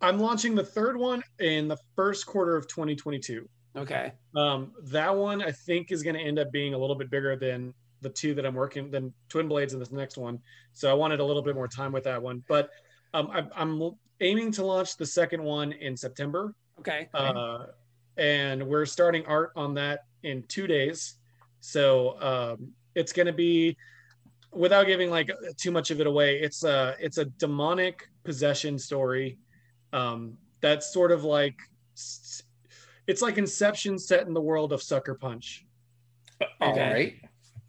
I'm 0.00 0.20
launching 0.20 0.54
the 0.54 0.64
third 0.64 0.96
one 0.96 1.24
in 1.40 1.66
the 1.66 1.76
first 1.96 2.26
quarter 2.26 2.54
of 2.54 2.68
2022. 2.68 3.48
Okay. 3.74 4.12
Um, 4.36 4.70
that 4.84 5.16
one 5.16 5.42
I 5.42 5.50
think 5.50 5.90
is 5.90 6.04
going 6.04 6.14
to 6.14 6.22
end 6.22 6.38
up 6.38 6.52
being 6.52 6.74
a 6.74 6.78
little 6.78 6.94
bit 6.94 7.10
bigger 7.10 7.34
than 7.34 7.74
the 8.02 8.08
two 8.08 8.34
that 8.34 8.46
I'm 8.46 8.54
working 8.54 8.88
than 8.88 9.12
Twin 9.28 9.48
Blades 9.48 9.72
in 9.72 9.80
this 9.80 9.90
next 9.90 10.16
one. 10.16 10.38
So 10.72 10.88
I 10.88 10.94
wanted 10.94 11.18
a 11.18 11.24
little 11.24 11.42
bit 11.42 11.56
more 11.56 11.66
time 11.66 11.90
with 11.90 12.04
that 12.04 12.22
one, 12.22 12.44
but 12.46 12.70
um, 13.14 13.30
I, 13.32 13.42
I'm 13.56 13.96
aiming 14.20 14.52
to 14.52 14.64
launch 14.64 14.96
the 14.96 15.06
second 15.06 15.42
one 15.42 15.72
in 15.72 15.96
September. 15.96 16.54
Okay. 16.78 17.08
Uh, 17.12 17.64
and 18.16 18.64
we're 18.64 18.86
starting 18.86 19.26
art 19.26 19.50
on 19.56 19.74
that 19.74 20.04
in 20.22 20.44
two 20.44 20.68
days. 20.68 21.16
So 21.60 22.16
um, 22.22 22.74
it's 22.98 23.12
going 23.12 23.26
to 23.26 23.32
be, 23.32 23.76
without 24.52 24.86
giving 24.86 25.10
like 25.10 25.30
too 25.56 25.70
much 25.70 25.90
of 25.90 26.00
it 26.00 26.06
away, 26.06 26.40
it's 26.40 26.64
a 26.64 26.96
it's 26.98 27.18
a 27.18 27.24
demonic 27.24 28.08
possession 28.24 28.78
story. 28.78 29.38
Um, 29.92 30.36
that's 30.60 30.92
sort 30.92 31.12
of 31.12 31.24
like 31.24 31.56
it's 33.06 33.22
like 33.22 33.38
Inception 33.38 33.98
set 33.98 34.26
in 34.26 34.34
the 34.34 34.40
world 34.40 34.72
of 34.72 34.82
Sucker 34.82 35.14
Punch. 35.14 35.64
All 36.60 36.76
right. 36.76 37.14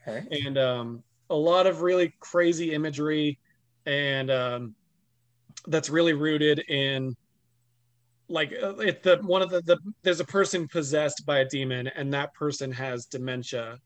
All 0.05 0.13
right. 0.15 0.27
And 0.45 0.57
um, 0.57 1.03
a 1.29 1.35
lot 1.35 1.67
of 1.67 1.81
really 1.81 2.13
crazy 2.19 2.73
imagery, 2.73 3.39
and 3.85 4.29
um, 4.31 4.75
that's 5.67 5.89
really 5.89 6.13
rooted 6.13 6.59
in 6.67 7.15
like 8.27 8.53
uh, 8.61 8.75
it 8.77 9.03
the 9.03 9.17
one 9.17 9.41
of 9.41 9.49
the, 9.49 9.61
the 9.61 9.77
there's 10.03 10.19
a 10.19 10.25
person 10.25 10.67
possessed 10.67 11.25
by 11.25 11.39
a 11.39 11.45
demon 11.45 11.87
and 11.87 12.13
that 12.13 12.33
person 12.33 12.71
has 12.71 13.05
dementia 13.05 13.79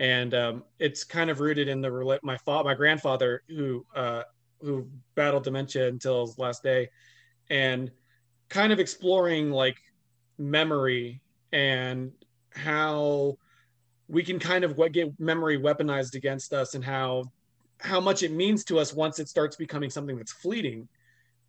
and 0.00 0.34
um, 0.34 0.64
it's 0.78 1.04
kind 1.04 1.30
of 1.30 1.40
rooted 1.40 1.68
in 1.68 1.80
the 1.80 2.18
my 2.22 2.36
father 2.38 2.68
my 2.68 2.74
grandfather 2.74 3.42
who 3.48 3.84
uh, 3.94 4.22
who 4.60 4.88
battled 5.14 5.44
dementia 5.44 5.86
until 5.86 6.26
his 6.26 6.38
last 6.38 6.62
day 6.62 6.88
and 7.50 7.90
kind 8.48 8.72
of 8.72 8.80
exploring 8.80 9.50
like 9.50 9.76
memory 10.38 11.20
and 11.52 12.10
how 12.54 13.36
we 14.08 14.22
can 14.24 14.38
kind 14.38 14.64
of 14.64 14.76
get 14.90 15.12
memory 15.20 15.58
weaponized 15.58 16.14
against 16.14 16.52
us 16.52 16.74
and 16.74 16.84
how 16.84 17.24
how 17.78 18.00
much 18.00 18.22
it 18.22 18.32
means 18.32 18.64
to 18.64 18.78
us 18.78 18.92
once 18.92 19.18
it 19.18 19.28
starts 19.28 19.56
becoming 19.56 19.88
something 19.88 20.16
that's 20.16 20.32
fleeting. 20.32 20.86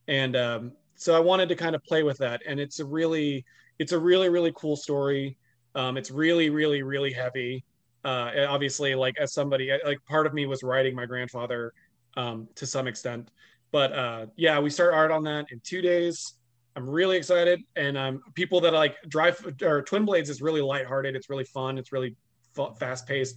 And 0.08 0.36
um, 0.36 0.72
so 0.96 1.14
i 1.16 1.20
wanted 1.20 1.50
to 1.50 1.56
kind 1.56 1.76
of 1.76 1.84
play 1.84 2.04
with 2.04 2.18
that. 2.20 2.42
And 2.48 2.60
it's 2.60 2.80
a 2.80 2.86
really 2.86 3.46
it's 3.80 3.94
a 3.94 4.00
really 4.00 4.30
really 4.30 4.54
cool 4.56 4.76
story. 4.76 5.38
Um, 5.74 5.98
it's 5.98 6.12
really 6.12 6.50
really 6.50 6.84
really 6.84 7.14
heavy 7.14 7.64
uh, 8.04 8.32
obviously 8.48 8.96
like 8.96 9.18
as 9.20 9.34
somebody 9.34 9.72
like 9.86 9.98
part 10.06 10.26
of 10.26 10.34
me 10.34 10.46
was 10.46 10.64
writing 10.64 10.96
my 10.96 11.06
grandfather 11.06 11.74
um, 12.18 12.48
to 12.56 12.66
some 12.66 12.88
extent. 12.88 13.30
But 13.72 13.94
uh, 13.94 14.26
yeah 14.36 14.60
we 14.60 14.70
start 14.70 14.94
art 14.94 15.12
on 15.12 15.24
that 15.24 15.46
in 15.52 15.62
two 15.64 15.82
days. 15.82 16.34
I'm 16.76 16.90
really 16.90 17.18
excited. 17.18 17.62
And 17.76 17.98
um, 17.98 18.22
people 18.34 18.62
that 18.62 18.74
like 18.74 18.96
drive 19.08 19.46
or 19.62 19.82
twin 19.82 20.06
blades 20.06 20.30
is 20.30 20.42
really 20.42 20.62
lighthearted. 20.62 21.16
It's 21.16 21.30
really 21.30 21.44
fun. 21.44 21.78
It's 21.78 21.92
really 21.92 22.16
f- 22.58 22.78
fast 22.80 23.08
paced 23.08 23.36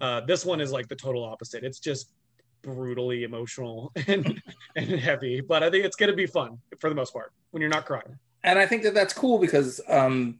uh, 0.00 0.20
this 0.22 0.44
one 0.44 0.60
is 0.60 0.72
like 0.72 0.88
the 0.88 0.96
total 0.96 1.24
opposite. 1.24 1.64
It's 1.64 1.78
just 1.78 2.10
brutally 2.62 3.22
emotional 3.24 3.92
and 4.06 4.40
and 4.74 4.90
heavy. 4.90 5.40
But 5.40 5.62
i 5.62 5.70
think 5.70 5.84
it's 5.84 5.96
going 5.96 6.10
to 6.10 6.16
be 6.16 6.26
fun 6.26 6.58
for 6.80 6.88
the 6.88 6.96
most 6.96 7.12
part 7.12 7.32
when 7.50 7.60
you're 7.60 7.70
not 7.70 7.86
crying. 7.86 8.18
And 8.44 8.58
i 8.58 8.66
think 8.66 8.82
that 8.82 8.94
that's 8.94 9.12
cool 9.12 9.38
because 9.38 9.80
um 9.88 10.38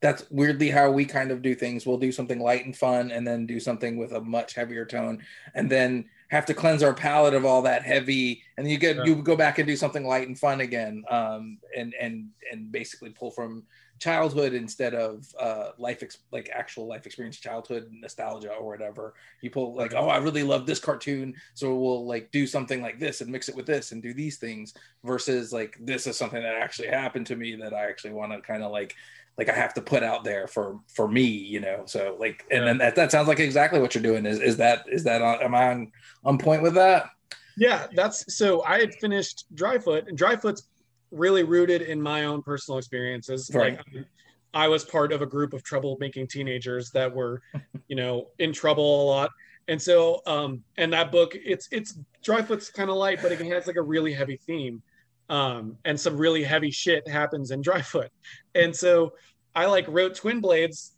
that's 0.00 0.24
weirdly 0.30 0.70
how 0.70 0.90
we 0.90 1.04
kind 1.04 1.30
of 1.30 1.42
do 1.42 1.54
things. 1.54 1.86
We'll 1.86 1.98
do 1.98 2.12
something 2.12 2.40
light 2.40 2.64
and 2.64 2.76
fun 2.76 3.10
and 3.10 3.26
then 3.26 3.46
do 3.46 3.58
something 3.58 3.96
with 3.96 4.12
a 4.12 4.20
much 4.20 4.54
heavier 4.54 4.84
tone 4.84 5.22
and 5.54 5.70
then 5.70 6.04
have 6.28 6.44
to 6.46 6.54
cleanse 6.54 6.82
our 6.82 6.94
palate 6.94 7.34
of 7.34 7.44
all 7.44 7.62
that 7.62 7.82
heavy 7.82 8.42
and 8.56 8.66
then 8.66 8.70
you 8.70 8.78
get 8.78 8.96
yeah. 8.96 9.04
you 9.04 9.16
go 9.16 9.34
back 9.34 9.58
and 9.58 9.66
do 9.66 9.76
something 9.76 10.06
light 10.06 10.28
and 10.28 10.38
fun 10.38 10.60
again 10.60 11.02
um, 11.08 11.58
and 11.76 11.94
and 12.00 12.28
and 12.52 12.70
basically 12.70 13.10
pull 13.10 13.30
from 13.30 13.64
childhood 13.98 14.52
instead 14.52 14.94
of 14.94 15.26
uh, 15.40 15.70
life 15.78 16.02
ex- 16.02 16.18
like 16.30 16.50
actual 16.54 16.86
life 16.86 17.06
experience 17.06 17.38
childhood 17.38 17.90
nostalgia 17.90 18.52
or 18.52 18.68
whatever 18.68 19.14
you 19.40 19.50
pull 19.50 19.74
like 19.74 19.94
oh 19.94 20.08
i 20.08 20.18
really 20.18 20.42
love 20.42 20.66
this 20.66 20.78
cartoon 20.78 21.34
so 21.54 21.74
we'll 21.74 22.06
like 22.06 22.30
do 22.30 22.46
something 22.46 22.80
like 22.80 23.00
this 23.00 23.20
and 23.20 23.30
mix 23.30 23.48
it 23.48 23.56
with 23.56 23.66
this 23.66 23.92
and 23.92 24.02
do 24.02 24.12
these 24.12 24.36
things 24.36 24.74
versus 25.04 25.52
like 25.52 25.76
this 25.80 26.06
is 26.06 26.16
something 26.16 26.42
that 26.42 26.54
actually 26.54 26.88
happened 26.88 27.26
to 27.26 27.36
me 27.36 27.56
that 27.56 27.74
i 27.74 27.88
actually 27.88 28.12
want 28.12 28.30
to 28.30 28.40
kind 28.40 28.62
of 28.62 28.70
like 28.70 28.94
like 29.38 29.48
I 29.48 29.54
have 29.54 29.72
to 29.74 29.80
put 29.80 30.02
out 30.02 30.24
there 30.24 30.48
for 30.48 30.80
for 30.92 31.08
me, 31.08 31.22
you 31.22 31.60
know. 31.60 31.84
So 31.86 32.16
like, 32.18 32.44
and 32.50 32.66
then 32.66 32.78
that, 32.78 32.96
that 32.96 33.12
sounds 33.12 33.28
like 33.28 33.38
exactly 33.38 33.80
what 33.80 33.94
you're 33.94 34.02
doing. 34.02 34.26
Is 34.26 34.40
is 34.40 34.56
that 34.56 34.84
is 34.90 35.04
that 35.04 35.22
on, 35.22 35.40
am 35.40 35.54
I 35.54 35.70
on 35.70 35.92
on 36.24 36.38
point 36.38 36.62
with 36.62 36.74
that? 36.74 37.10
Yeah, 37.56 37.86
that's 37.94 38.36
so. 38.36 38.62
I 38.64 38.80
had 38.80 38.94
finished 38.94 39.46
Dryfoot, 39.54 40.08
and 40.08 40.18
Dryfoot's 40.18 40.66
really 41.12 41.44
rooted 41.44 41.82
in 41.82 42.02
my 42.02 42.24
own 42.24 42.42
personal 42.42 42.78
experiences. 42.78 43.50
Right. 43.54 43.78
Like 43.94 44.06
I 44.54 44.66
was 44.66 44.84
part 44.84 45.12
of 45.12 45.22
a 45.22 45.26
group 45.26 45.52
of 45.52 45.62
troublemaking 45.62 46.28
teenagers 46.28 46.90
that 46.90 47.14
were, 47.14 47.40
you 47.88 47.96
know, 47.96 48.28
in 48.38 48.52
trouble 48.52 49.02
a 49.02 49.06
lot. 49.06 49.30
And 49.68 49.80
so, 49.80 50.22
um, 50.26 50.64
and 50.78 50.92
that 50.92 51.12
book, 51.12 51.32
it's 51.34 51.68
it's 51.70 51.98
Dryfoot's 52.24 52.70
kind 52.70 52.90
of 52.90 52.96
light, 52.96 53.20
but 53.22 53.30
it 53.30 53.40
has 53.40 53.66
like 53.66 53.76
a 53.76 53.82
really 53.82 54.12
heavy 54.12 54.36
theme 54.36 54.82
um, 55.28 55.76
and 55.84 55.98
some 55.98 56.16
really 56.16 56.42
heavy 56.42 56.70
shit 56.70 57.06
happens 57.06 57.50
in 57.50 57.62
Dryfoot. 57.62 58.08
And 58.54 58.74
so 58.74 59.12
I 59.54 59.66
like 59.66 59.86
wrote 59.88 60.14
Twin 60.14 60.40
Blades 60.40 60.92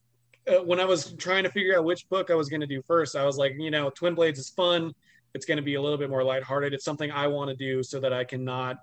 uh, 0.47 0.62
when 0.64 0.81
I 0.81 0.85
was 0.85 1.12
trying 1.14 1.45
to 1.45 1.51
figure 1.51 1.76
out 1.76 1.85
which 1.85 2.09
book 2.09 2.31
I 2.31 2.35
was 2.35 2.49
going 2.49 2.61
to 2.61 2.66
do 2.66 2.83
first. 2.83 3.16
I 3.16 3.24
was 3.24 3.37
like, 3.37 3.55
you 3.59 3.70
know, 3.70 3.91
Twin 3.91 4.14
Blades 4.14 4.39
is 4.39 4.51
fun. 4.51 4.95
It's 5.35 5.47
going 5.47 5.57
to 5.57 5.62
be 5.62 5.74
a 5.74 5.83
little 5.83 5.99
bit 5.99 6.11
more 6.11 6.24
lighthearted. 6.24 6.74
It's 6.74 6.85
something 6.85 7.11
I 7.11 7.26
want 7.26 7.51
to 7.51 7.57
do 7.57 7.83
so 7.83 8.01
that 8.01 8.12
I 8.12 8.24
cannot 8.24 8.78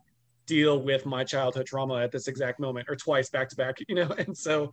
deal 0.46 0.82
with 0.82 1.06
my 1.06 1.24
childhood 1.24 1.66
trauma 1.66 2.02
at 2.02 2.12
this 2.12 2.28
exact 2.28 2.60
moment 2.60 2.88
or 2.90 2.96
twice 2.96 3.30
back 3.30 3.50
to 3.50 3.56
back, 3.56 3.78
you 3.88 3.96
know? 3.96 4.10
And 4.18 4.36
so, 4.38 4.72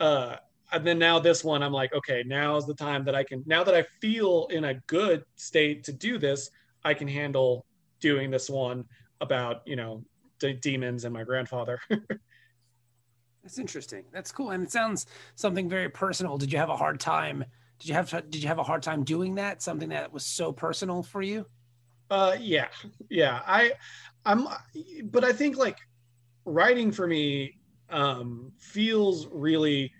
uh, 0.00 0.36
and 0.72 0.86
then 0.86 0.98
now 0.98 1.18
this 1.18 1.44
one, 1.44 1.62
I'm 1.62 1.72
like, 1.72 1.92
okay, 1.94 2.24
now 2.26 2.56
is 2.56 2.66
the 2.66 2.74
time 2.74 3.04
that 3.04 3.14
I 3.14 3.22
can, 3.22 3.44
now 3.46 3.62
that 3.62 3.74
I 3.74 3.82
feel 4.00 4.46
in 4.50 4.64
a 4.64 4.74
good 4.86 5.24
state 5.36 5.84
to 5.84 5.92
do 5.92 6.18
this, 6.18 6.50
I 6.84 6.94
can 6.94 7.08
handle 7.08 7.64
doing 8.00 8.30
this 8.30 8.50
one 8.50 8.84
about, 9.20 9.62
you 9.66 9.76
know, 9.76 10.04
d- 10.38 10.54
demons 10.54 11.04
and 11.04 11.12
my 11.14 11.24
grandfather. 11.24 11.80
That's 13.42 13.58
interesting. 13.58 14.04
That's 14.12 14.32
cool, 14.32 14.50
and 14.50 14.64
it 14.64 14.72
sounds 14.72 15.06
something 15.36 15.68
very 15.68 15.88
personal. 15.88 16.36
Did 16.36 16.52
you 16.52 16.58
have 16.58 16.68
a 16.70 16.76
hard 16.76 16.98
time? 16.98 17.44
Did 17.78 17.88
you 17.88 17.94
have 17.94 18.10
did 18.10 18.42
you 18.42 18.48
have 18.48 18.58
a 18.58 18.64
hard 18.64 18.82
time 18.82 19.04
doing 19.04 19.36
that? 19.36 19.62
Something 19.62 19.90
that 19.90 20.12
was 20.12 20.24
so 20.24 20.52
personal 20.52 21.02
for 21.02 21.22
you? 21.22 21.46
Uh, 22.10 22.36
yeah, 22.40 22.68
yeah. 23.10 23.40
I, 23.46 23.72
I'm, 24.24 24.48
but 25.04 25.24
I 25.24 25.32
think 25.32 25.56
like 25.56 25.78
writing 26.44 26.92
for 26.92 27.06
me 27.06 27.58
um, 27.90 28.52
feels 28.58 29.26
really 29.28 29.92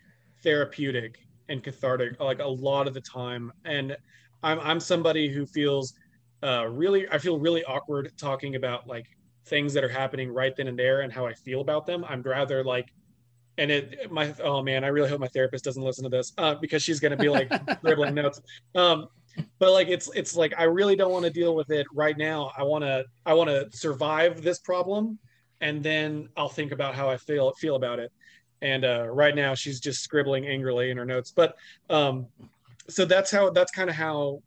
therapeutic 0.42 1.18
and 1.48 1.62
cathartic, 1.62 2.20
like 2.20 2.40
a 2.40 2.46
lot 2.46 2.86
of 2.86 2.94
the 2.94 3.00
time. 3.00 3.52
And 3.64 3.96
I'm 4.42 4.60
I'm 4.60 4.80
somebody 4.80 5.28
who 5.28 5.46
feels 5.46 5.94
uh, 6.42 6.66
really 6.68 7.08
I 7.08 7.18
feel 7.18 7.38
really 7.38 7.64
awkward 7.64 8.12
talking 8.16 8.56
about 8.56 8.86
like 8.86 9.06
things 9.46 9.72
that 9.74 9.84
are 9.84 9.88
happening 9.88 10.32
right 10.32 10.54
then 10.56 10.68
and 10.68 10.78
there 10.78 11.00
and 11.00 11.12
how 11.12 11.26
I 11.26 11.32
feel 11.32 11.60
about 11.60 11.86
them. 11.86 12.04
I'm 12.08 12.22
rather 12.22 12.64
like, 12.64 12.92
and 13.58 13.70
it 13.70 14.12
my 14.12 14.34
oh 14.42 14.62
man, 14.62 14.84
I 14.84 14.88
really 14.88 15.08
hope 15.08 15.20
my 15.20 15.28
therapist 15.28 15.64
doesn't 15.64 15.82
listen 15.82 16.04
to 16.04 16.10
this 16.10 16.32
uh, 16.36 16.56
because 16.56 16.82
she's 16.82 17.00
gonna 17.00 17.16
be 17.16 17.28
like 17.28 17.50
scribbling 17.78 18.14
notes. 18.14 18.40
Um, 18.74 19.08
but 19.58 19.72
like 19.72 19.88
it's 19.88 20.10
it's 20.14 20.36
like 20.36 20.52
I 20.58 20.64
really 20.64 20.96
don't 20.96 21.12
want 21.12 21.24
to 21.24 21.30
deal 21.30 21.54
with 21.54 21.70
it 21.70 21.86
right 21.94 22.16
now. 22.18 22.52
I 22.56 22.62
want 22.62 22.84
to 22.84 23.04
I 23.24 23.32
want 23.34 23.48
to 23.48 23.68
survive 23.76 24.42
this 24.42 24.58
problem, 24.58 25.18
and 25.60 25.82
then 25.82 26.28
I'll 26.36 26.48
think 26.48 26.72
about 26.72 26.94
how 26.94 27.08
I 27.08 27.16
feel 27.16 27.52
feel 27.54 27.76
about 27.76 27.98
it. 27.98 28.12
And 28.62 28.84
uh, 28.84 29.06
right 29.08 29.34
now 29.34 29.54
she's 29.54 29.80
just 29.80 30.02
scribbling 30.02 30.46
angrily 30.46 30.90
in 30.90 30.96
her 30.96 31.04
notes. 31.04 31.30
But 31.30 31.56
um, 31.88 32.26
so 32.88 33.04
that's 33.04 33.30
how 33.30 33.50
that's 33.50 33.72
kind 33.72 33.88
of 33.88 33.96
how 33.96 34.42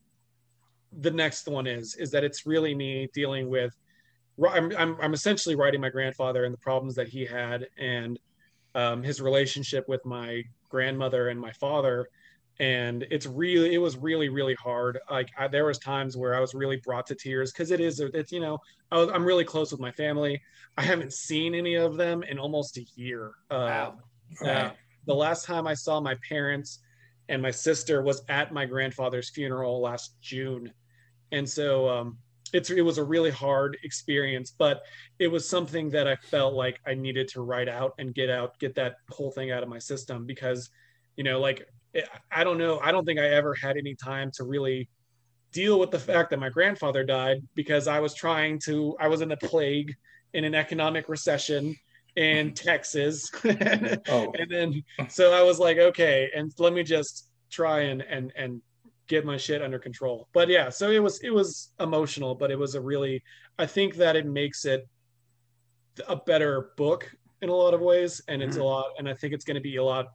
the 1.02 1.12
next 1.12 1.48
one 1.48 1.68
is 1.68 1.96
is 1.96 2.10
that 2.12 2.24
it's 2.24 2.46
really 2.46 2.74
me 2.74 3.08
dealing 3.14 3.50
with 3.50 3.76
I'm, 4.48 4.72
I'm, 4.78 4.98
I'm 5.02 5.14
essentially 5.14 5.56
writing 5.56 5.82
my 5.82 5.90
grandfather 5.90 6.46
and 6.46 6.54
the 6.54 6.60
problems 6.60 6.96
that 6.96 7.08
he 7.08 7.26
had 7.26 7.68
and 7.78 8.20
um, 8.76 9.04
his 9.04 9.22
relationship 9.22 9.88
with 9.88 10.06
my 10.06 10.44
grandmother 10.70 11.30
and 11.30 11.40
my 11.40 11.52
father. 11.54 12.08
And 12.60 13.06
it's 13.10 13.26
really 13.26 13.74
it 13.74 13.78
was 13.78 13.98
really 13.98 14.28
really 14.28 14.56
hard. 14.56 15.00
Like 15.10 15.30
I, 15.38 15.48
there 15.48 15.66
was 15.66 15.78
times 15.78 16.18
where 16.18 16.36
i 16.36 16.42
was 16.42 16.54
really 16.54 16.76
brought 16.78 17.06
to 17.08 17.16
tears 17.16 17.54
because 17.54 17.72
it 17.72 17.80
is 17.80 18.02
it's 18.02 18.34
you 18.34 18.42
know 18.42 18.60
I 18.92 18.98
was, 18.98 19.10
i'm 19.14 19.24
really 19.24 19.46
close 19.46 19.72
with 19.72 19.80
my 19.80 19.92
family. 19.94 20.42
I 20.78 20.82
haven't 20.82 21.14
seen 21.14 21.56
any 21.56 21.76
of 21.76 21.96
them 21.96 22.22
in 22.24 22.38
almost 22.38 22.78
a 22.78 22.86
year. 22.96 23.32
Uh, 23.50 23.92
wow. 24.42 24.46
uh, 24.46 24.70
the 25.06 25.16
last 25.16 25.46
time 25.46 25.68
i 25.68 25.74
saw 25.74 26.02
my 26.02 26.16
parents 26.28 26.80
and 27.30 27.42
my 27.42 27.52
sister 27.52 28.02
was 28.02 28.24
at 28.28 28.52
my 28.52 28.66
grandfather's 28.66 29.30
funeral 29.30 29.82
last 29.82 30.16
june. 30.22 30.72
And 31.32 31.48
so 31.48 31.88
um, 31.88 32.18
it's 32.54 32.70
it 32.70 32.82
was 32.82 32.98
a 32.98 33.04
really 33.04 33.32
hard 33.32 33.78
experience 33.84 34.54
but 34.58 34.82
it 35.20 35.28
was 35.28 35.48
something 35.48 35.90
that 35.90 36.08
i 36.08 36.16
felt 36.16 36.54
like 36.54 36.80
i 36.86 36.94
needed 36.94 37.28
to 37.28 37.42
write 37.42 37.70
out 37.70 37.94
and 38.00 38.14
get 38.14 38.30
out 38.30 38.58
get 38.60 38.76
that 38.76 38.96
whole 39.10 39.32
thing 39.32 39.52
out 39.52 39.64
of 39.64 39.70
my 39.70 39.80
system 39.80 40.26
because 40.26 40.70
you 41.16 41.24
know 41.24 41.40
like 41.40 41.68
eh, 41.96 42.02
i 42.32 42.44
don't 42.44 42.58
know 42.58 42.80
i 42.84 42.92
don't 42.92 43.06
think 43.06 43.20
i 43.20 43.28
ever 43.28 43.54
had 43.54 43.78
any 43.78 43.96
time 43.96 44.32
to 44.34 44.44
really 44.44 44.90
deal 45.52 45.80
with 45.80 45.92
the 45.92 46.00
fact 46.00 46.30
that 46.30 46.40
my 46.40 46.50
grandfather 46.50 47.04
died 47.04 47.42
because 47.56 47.88
i 47.88 48.00
was 48.00 48.14
trying 48.14 48.60
to 48.60 48.96
i 49.00 49.08
was 49.08 49.22
in 49.22 49.32
a 49.32 49.38
plague 49.38 49.96
in 50.34 50.44
an 50.44 50.56
economic 50.56 51.10
recession 51.10 51.76
and 52.18 52.56
Texas. 52.56 53.30
Oh. 54.08 54.32
and 54.38 54.50
then 54.50 54.84
so 55.10 55.34
I 55.34 55.44
was 55.44 55.60
like, 55.60 55.78
okay, 55.78 56.30
and 56.36 56.52
let 56.58 56.74
me 56.74 56.84
just 56.84 57.30
try 57.50 57.82
and 57.82 58.02
and 58.02 58.32
and 58.36 58.62
get 59.10 59.26
my 59.26 59.36
shit 59.36 59.62
under 59.62 59.78
control. 59.78 60.30
But 60.32 60.48
yeah, 60.48 60.70
so 60.70 60.90
it 60.90 61.04
was 61.04 61.20
it 61.22 61.32
was 61.32 61.74
emotional, 61.82 62.36
but 62.36 62.52
it 62.52 62.58
was 62.58 62.76
a 62.76 62.82
really 62.82 63.22
I 63.58 63.66
think 63.66 63.96
that 63.96 64.16
it 64.16 64.26
makes 64.26 64.64
it 64.64 64.88
a 66.08 66.16
better 66.16 66.72
book 66.78 67.12
in 67.42 67.50
a 67.50 67.54
lot 67.54 67.74
of 67.74 67.82
ways 67.82 68.22
and 68.30 68.42
it's 68.42 68.56
a 68.56 68.64
lot 68.64 68.86
and 68.98 69.10
I 69.10 69.14
think 69.14 69.34
it's 69.34 69.44
going 69.44 69.56
to 69.56 69.62
be 69.62 69.76
a 69.76 69.84
lot 69.84 70.08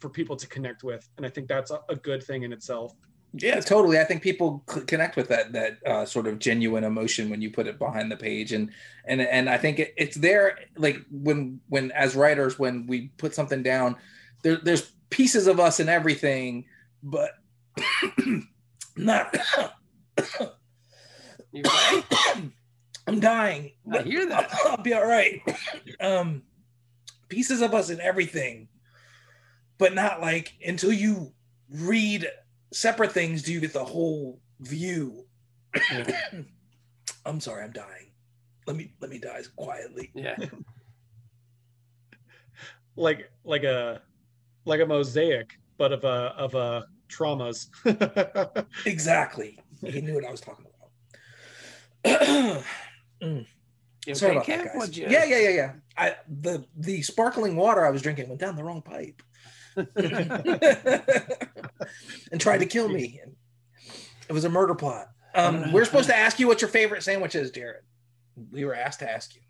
for 0.00 0.10
people 0.10 0.36
to 0.36 0.46
connect 0.46 0.82
with 0.84 1.08
and 1.16 1.24
I 1.24 1.30
think 1.30 1.48
that's 1.48 1.70
a, 1.70 1.80
a 1.88 1.96
good 1.96 2.22
thing 2.22 2.42
in 2.42 2.52
itself. 2.52 2.92
Yeah, 3.34 3.60
totally. 3.60 3.98
I 3.98 4.04
think 4.04 4.22
people 4.22 4.62
connect 4.66 5.16
with 5.16 5.28
that 5.28 5.52
that 5.52 5.78
uh, 5.86 6.04
sort 6.04 6.26
of 6.26 6.38
genuine 6.38 6.84
emotion 6.84 7.30
when 7.30 7.40
you 7.40 7.50
put 7.50 7.66
it 7.66 7.78
behind 7.78 8.12
the 8.12 8.16
page, 8.16 8.52
and 8.52 8.70
and 9.06 9.22
and 9.22 9.48
I 9.48 9.56
think 9.56 9.78
it, 9.78 9.94
it's 9.96 10.18
there. 10.18 10.58
Like 10.76 10.98
when 11.10 11.60
when 11.70 11.92
as 11.92 12.14
writers, 12.14 12.58
when 12.58 12.86
we 12.86 13.08
put 13.16 13.34
something 13.34 13.62
down, 13.62 13.96
there, 14.42 14.56
there's 14.56 14.92
pieces 15.08 15.46
of 15.46 15.58
us 15.58 15.80
in 15.80 15.88
everything, 15.88 16.66
but 17.02 17.30
not. 18.96 19.36
You? 21.52 21.62
I'm 23.06 23.20
dying. 23.20 23.72
I 23.92 24.02
hear 24.02 24.28
that. 24.28 24.50
I'll 24.66 24.82
be 24.82 24.94
all 24.94 25.06
right. 25.06 25.40
Um, 26.00 26.42
pieces 27.28 27.60
of 27.60 27.74
us 27.74 27.90
in 27.90 28.00
everything, 28.00 28.68
but 29.78 29.94
not 29.94 30.20
like 30.20 30.54
until 30.66 30.92
you 30.92 31.32
read 31.70 32.26
separate 32.72 33.12
things 33.12 33.42
do 33.42 33.52
you 33.52 33.60
get 33.60 33.72
the 33.72 33.84
whole 33.84 34.40
view. 34.60 35.24
I'm 37.24 37.40
sorry, 37.40 37.64
I'm 37.64 37.72
dying. 37.72 38.10
Let 38.66 38.76
me 38.76 38.92
let 39.00 39.10
me 39.10 39.18
die 39.18 39.42
quietly. 39.56 40.10
Yeah. 40.14 40.36
Like 42.94 43.30
like 43.44 43.64
a 43.64 44.02
like 44.66 44.80
a 44.80 44.86
mosaic 44.86 45.58
but 45.78 45.92
of 45.92 46.04
a 46.04 46.34
of 46.36 46.54
a 46.54 46.86
traumas. 47.12 47.68
Exactly. 48.86 49.58
He 49.84 50.00
knew 50.00 50.14
what 50.14 50.24
I 50.24 50.30
was 50.30 50.40
talking 50.40 50.66
about. 52.04 52.62
You 54.04 54.16
Sorry 54.16 54.36
okay, 54.38 54.54
about 54.54 54.64
that, 54.64 54.78
guys. 54.80 54.98
You- 54.98 55.06
Yeah, 55.08 55.24
yeah, 55.24 55.38
yeah, 55.38 55.48
yeah. 55.50 55.72
I 55.96 56.16
the 56.28 56.64
the 56.76 57.02
sparkling 57.02 57.54
water 57.54 57.86
I 57.86 57.90
was 57.90 58.02
drinking 58.02 58.28
went 58.28 58.40
down 58.40 58.56
the 58.56 58.64
wrong 58.64 58.82
pipe. 58.82 59.22
and 59.76 59.86
tried 62.40 62.58
to 62.58 62.66
kill 62.66 62.88
me. 62.88 63.20
It 64.28 64.32
was 64.32 64.44
a 64.44 64.48
murder 64.48 64.74
plot. 64.74 65.08
Um, 65.34 65.70
we're 65.72 65.84
supposed 65.84 66.08
to 66.08 66.16
ask 66.16 66.38
you 66.40 66.46
what 66.48 66.60
your 66.60 66.68
favorite 66.68 67.02
sandwich 67.02 67.34
is, 67.36 67.50
Jarred. 67.52 67.84
We 68.50 68.64
were 68.64 68.74
asked 68.74 68.98
to 69.00 69.10
ask 69.10 69.34
you. 69.34 69.40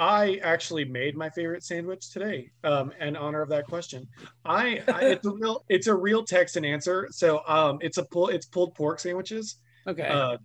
I 0.00 0.40
actually 0.42 0.86
made 0.86 1.14
my 1.14 1.28
favorite 1.28 1.62
sandwich 1.62 2.10
today 2.10 2.50
um, 2.64 2.90
in 3.00 3.16
honor 3.16 3.42
of 3.42 3.50
that 3.50 3.66
question. 3.66 4.08
I, 4.46 4.82
I 4.88 5.00
it's 5.04 5.26
a 5.26 5.30
real 5.30 5.62
it's 5.68 5.86
a 5.88 5.94
real 5.94 6.24
text 6.24 6.56
and 6.56 6.64
answer. 6.64 7.06
So 7.10 7.42
um, 7.46 7.78
it's 7.82 7.98
a 7.98 8.04
pull 8.06 8.28
it's 8.28 8.46
pulled 8.46 8.74
pork 8.74 8.98
sandwiches. 8.98 9.56
Okay. 9.86 10.08
Uh, 10.08 10.38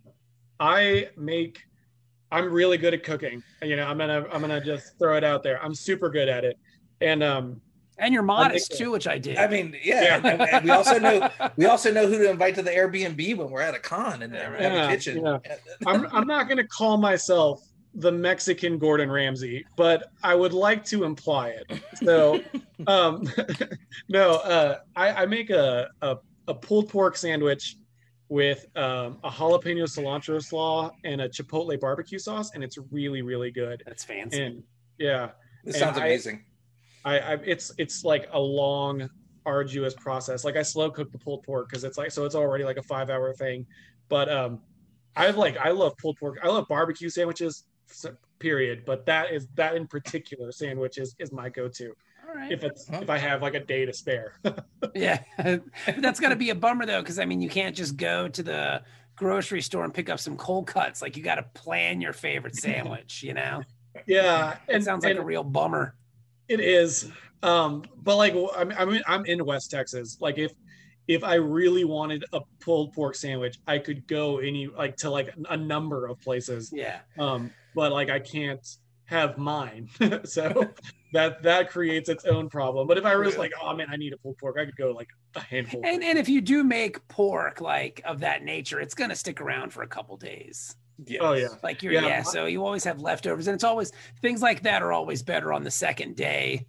I 0.60 1.08
make 1.16 1.58
I'm 2.30 2.52
really 2.52 2.76
good 2.76 2.92
at 2.92 3.02
cooking. 3.02 3.42
You 3.62 3.76
know, 3.76 3.86
I'm 3.86 3.96
gonna 3.96 4.26
I'm 4.30 4.42
gonna 4.42 4.62
just 4.62 4.98
throw 4.98 5.16
it 5.16 5.24
out 5.24 5.42
there. 5.42 5.62
I'm 5.64 5.74
super 5.74 6.10
good 6.10 6.28
at 6.28 6.44
it. 6.44 6.58
And 7.00 7.22
um, 7.22 7.62
and 7.98 8.12
you're 8.12 8.22
modest 8.22 8.76
too, 8.76 8.90
which 8.90 9.06
I 9.08 9.16
did. 9.16 9.38
I 9.38 9.46
mean, 9.48 9.74
yeah, 9.82 10.02
Yeah. 10.02 10.16
and- 10.32 10.42
and 10.42 10.64
we 10.66 10.70
also 10.70 10.98
know 10.98 11.30
we 11.56 11.64
also 11.64 11.90
know 11.90 12.06
who 12.06 12.18
to 12.18 12.28
invite 12.30 12.56
to 12.56 12.62
the 12.62 12.72
Airbnb 12.72 13.38
when 13.38 13.48
we're 13.50 13.62
at 13.62 13.74
a 13.74 13.78
con 13.78 14.20
and 14.22 14.34
have 14.34 14.60
Yeah, 14.60 14.84
a 14.86 14.90
kitchen. 14.90 15.24
yeah. 15.24 15.38
I'm 15.86 16.06
I'm 16.14 16.26
not 16.26 16.46
gonna 16.46 16.66
call 16.68 16.98
myself 16.98 17.62
the 17.96 18.12
Mexican 18.12 18.78
Gordon 18.78 19.10
Ramsay, 19.10 19.64
but 19.76 20.04
I 20.22 20.34
would 20.34 20.52
like 20.52 20.84
to 20.86 21.04
imply 21.04 21.48
it. 21.48 21.66
So, 21.94 22.40
um, 22.86 23.22
no, 24.08 24.32
uh, 24.36 24.76
I, 24.94 25.22
I 25.22 25.26
make 25.26 25.50
a, 25.50 25.88
a 26.02 26.16
a 26.48 26.54
pulled 26.54 26.88
pork 26.90 27.16
sandwich 27.16 27.76
with 28.28 28.64
um, 28.76 29.18
a 29.24 29.30
jalapeno 29.30 29.84
cilantro 29.84 30.42
slaw 30.42 30.90
and 31.04 31.20
a 31.20 31.28
chipotle 31.28 31.78
barbecue 31.80 32.18
sauce, 32.18 32.52
and 32.54 32.62
it's 32.62 32.78
really 32.90 33.22
really 33.22 33.50
good. 33.50 33.82
That's 33.86 34.04
fancy. 34.04 34.42
And 34.42 34.62
yeah, 34.98 35.30
This 35.64 35.76
And 35.76 35.84
sounds 35.84 35.98
amazing. 35.98 36.44
I, 37.04 37.18
I 37.18 37.32
it's 37.44 37.72
it's 37.78 38.04
like 38.04 38.28
a 38.32 38.40
long 38.40 39.08
arduous 39.46 39.94
process 39.94 40.44
like 40.44 40.56
i 40.56 40.62
slow 40.62 40.90
cook 40.90 41.12
the 41.12 41.18
pulled 41.18 41.44
pork 41.44 41.68
because 41.70 41.84
it's 41.84 41.96
like 41.96 42.10
so 42.10 42.24
it's 42.24 42.34
already 42.34 42.64
like 42.64 42.78
a 42.78 42.82
five 42.82 43.10
hour 43.10 43.32
thing 43.32 43.64
but 44.08 44.28
um 44.28 44.60
i 45.14 45.30
like 45.30 45.56
i 45.58 45.70
love 45.70 45.92
pulled 46.02 46.16
pork 46.18 46.36
i 46.42 46.48
love 46.48 46.66
barbecue 46.68 47.08
sandwiches 47.08 47.62
s- 47.62 47.64
period 48.38 48.82
but 48.84 49.06
that 49.06 49.32
is 49.32 49.48
that 49.54 49.74
in 49.76 49.86
particular 49.86 50.52
sandwich 50.52 50.98
is, 50.98 51.14
is 51.18 51.32
my 51.32 51.48
go-to 51.48 51.94
All 52.28 52.34
right. 52.34 52.52
if 52.52 52.62
it's 52.64 52.86
Huh? 52.88 53.00
if 53.02 53.08
i 53.08 53.16
have 53.16 53.40
like 53.40 53.54
a 53.54 53.60
day 53.60 53.86
to 53.86 53.92
spare 53.92 54.34
yeah. 54.94 55.22
But 55.36 55.62
That's 56.00 56.20
got 56.20 56.30
to 56.30 56.36
be 56.36 56.50
a 56.50 56.54
bummer 56.54 56.86
though, 56.86 57.00
because 57.00 57.18
I 57.18 57.24
mean, 57.24 57.40
you 57.40 57.48
can't 57.48 57.76
just 57.76 57.96
go 57.96 58.28
to 58.28 58.42
the 58.42 58.82
grocery 59.16 59.62
store 59.62 59.84
and 59.84 59.92
pick 59.92 60.08
up 60.08 60.18
some 60.20 60.36
cold 60.36 60.66
cuts. 60.66 61.02
Like 61.02 61.16
you 61.16 61.22
got 61.22 61.36
to 61.36 61.42
plan 61.54 62.00
your 62.00 62.12
favorite 62.12 62.56
sandwich. 62.56 63.22
You 63.22 63.34
know, 63.34 63.62
yeah 64.06 64.56
it 64.68 64.82
sounds 64.84 65.04
like 65.04 65.12
and 65.12 65.20
a 65.20 65.24
real 65.24 65.44
bummer. 65.44 65.94
It 66.48 66.60
is, 66.60 67.10
um, 67.42 67.82
but 68.02 68.16
like 68.16 68.34
i 68.56 68.64
mean, 68.64 68.76
I'm 68.78 68.90
in, 68.90 69.02
I'm 69.06 69.24
in 69.26 69.44
West 69.44 69.70
Texas. 69.70 70.18
Like 70.20 70.38
if 70.38 70.52
if 71.08 71.22
I 71.22 71.34
really 71.34 71.84
wanted 71.84 72.24
a 72.32 72.40
pulled 72.60 72.92
pork 72.92 73.14
sandwich, 73.14 73.58
I 73.66 73.78
could 73.78 74.06
go 74.06 74.38
any 74.38 74.66
like 74.66 74.96
to 74.98 75.10
like 75.10 75.34
a 75.48 75.56
number 75.56 76.06
of 76.06 76.20
places. 76.20 76.72
Yeah. 76.72 77.00
Um, 77.18 77.50
but 77.76 77.92
like 77.92 78.10
I 78.10 78.18
can't 78.18 78.66
have 79.04 79.38
mine, 79.38 79.88
so 80.24 80.68
that 81.12 81.42
that 81.44 81.70
creates 81.70 82.08
its 82.08 82.24
own 82.24 82.48
problem. 82.50 82.88
But 82.88 82.98
if 82.98 83.04
I 83.04 83.14
was 83.14 83.38
like, 83.38 83.52
oh 83.62 83.72
man, 83.76 83.86
I 83.88 83.96
need 83.96 84.12
a 84.12 84.16
pulled 84.16 84.38
pork, 84.38 84.56
I 84.58 84.64
could 84.64 84.76
go 84.76 84.90
like 84.90 85.10
a 85.36 85.40
handful. 85.40 85.82
And 85.84 86.02
and 86.02 86.18
if 86.18 86.28
you 86.28 86.40
do 86.40 86.64
make 86.64 87.06
pork 87.06 87.60
like 87.60 88.00
of 88.04 88.18
that 88.20 88.42
nature, 88.42 88.80
it's 88.80 88.94
gonna 88.94 89.14
stick 89.14 89.40
around 89.40 89.72
for 89.72 89.84
a 89.84 89.86
couple 89.86 90.16
days. 90.16 90.74
Yes. 91.04 91.20
oh 91.22 91.34
yeah, 91.34 91.48
Like 91.62 91.82
you're 91.82 91.92
yeah. 91.92 92.06
Yeah. 92.06 92.22
so 92.22 92.46
you 92.46 92.64
always 92.64 92.82
have 92.84 93.00
leftovers, 93.00 93.46
and 93.46 93.54
it's 93.54 93.64
always 93.64 93.92
things 94.22 94.40
like 94.42 94.62
that 94.62 94.82
are 94.82 94.92
always 94.92 95.22
better 95.22 95.52
on 95.52 95.62
the 95.62 95.70
second 95.70 96.16
day. 96.16 96.66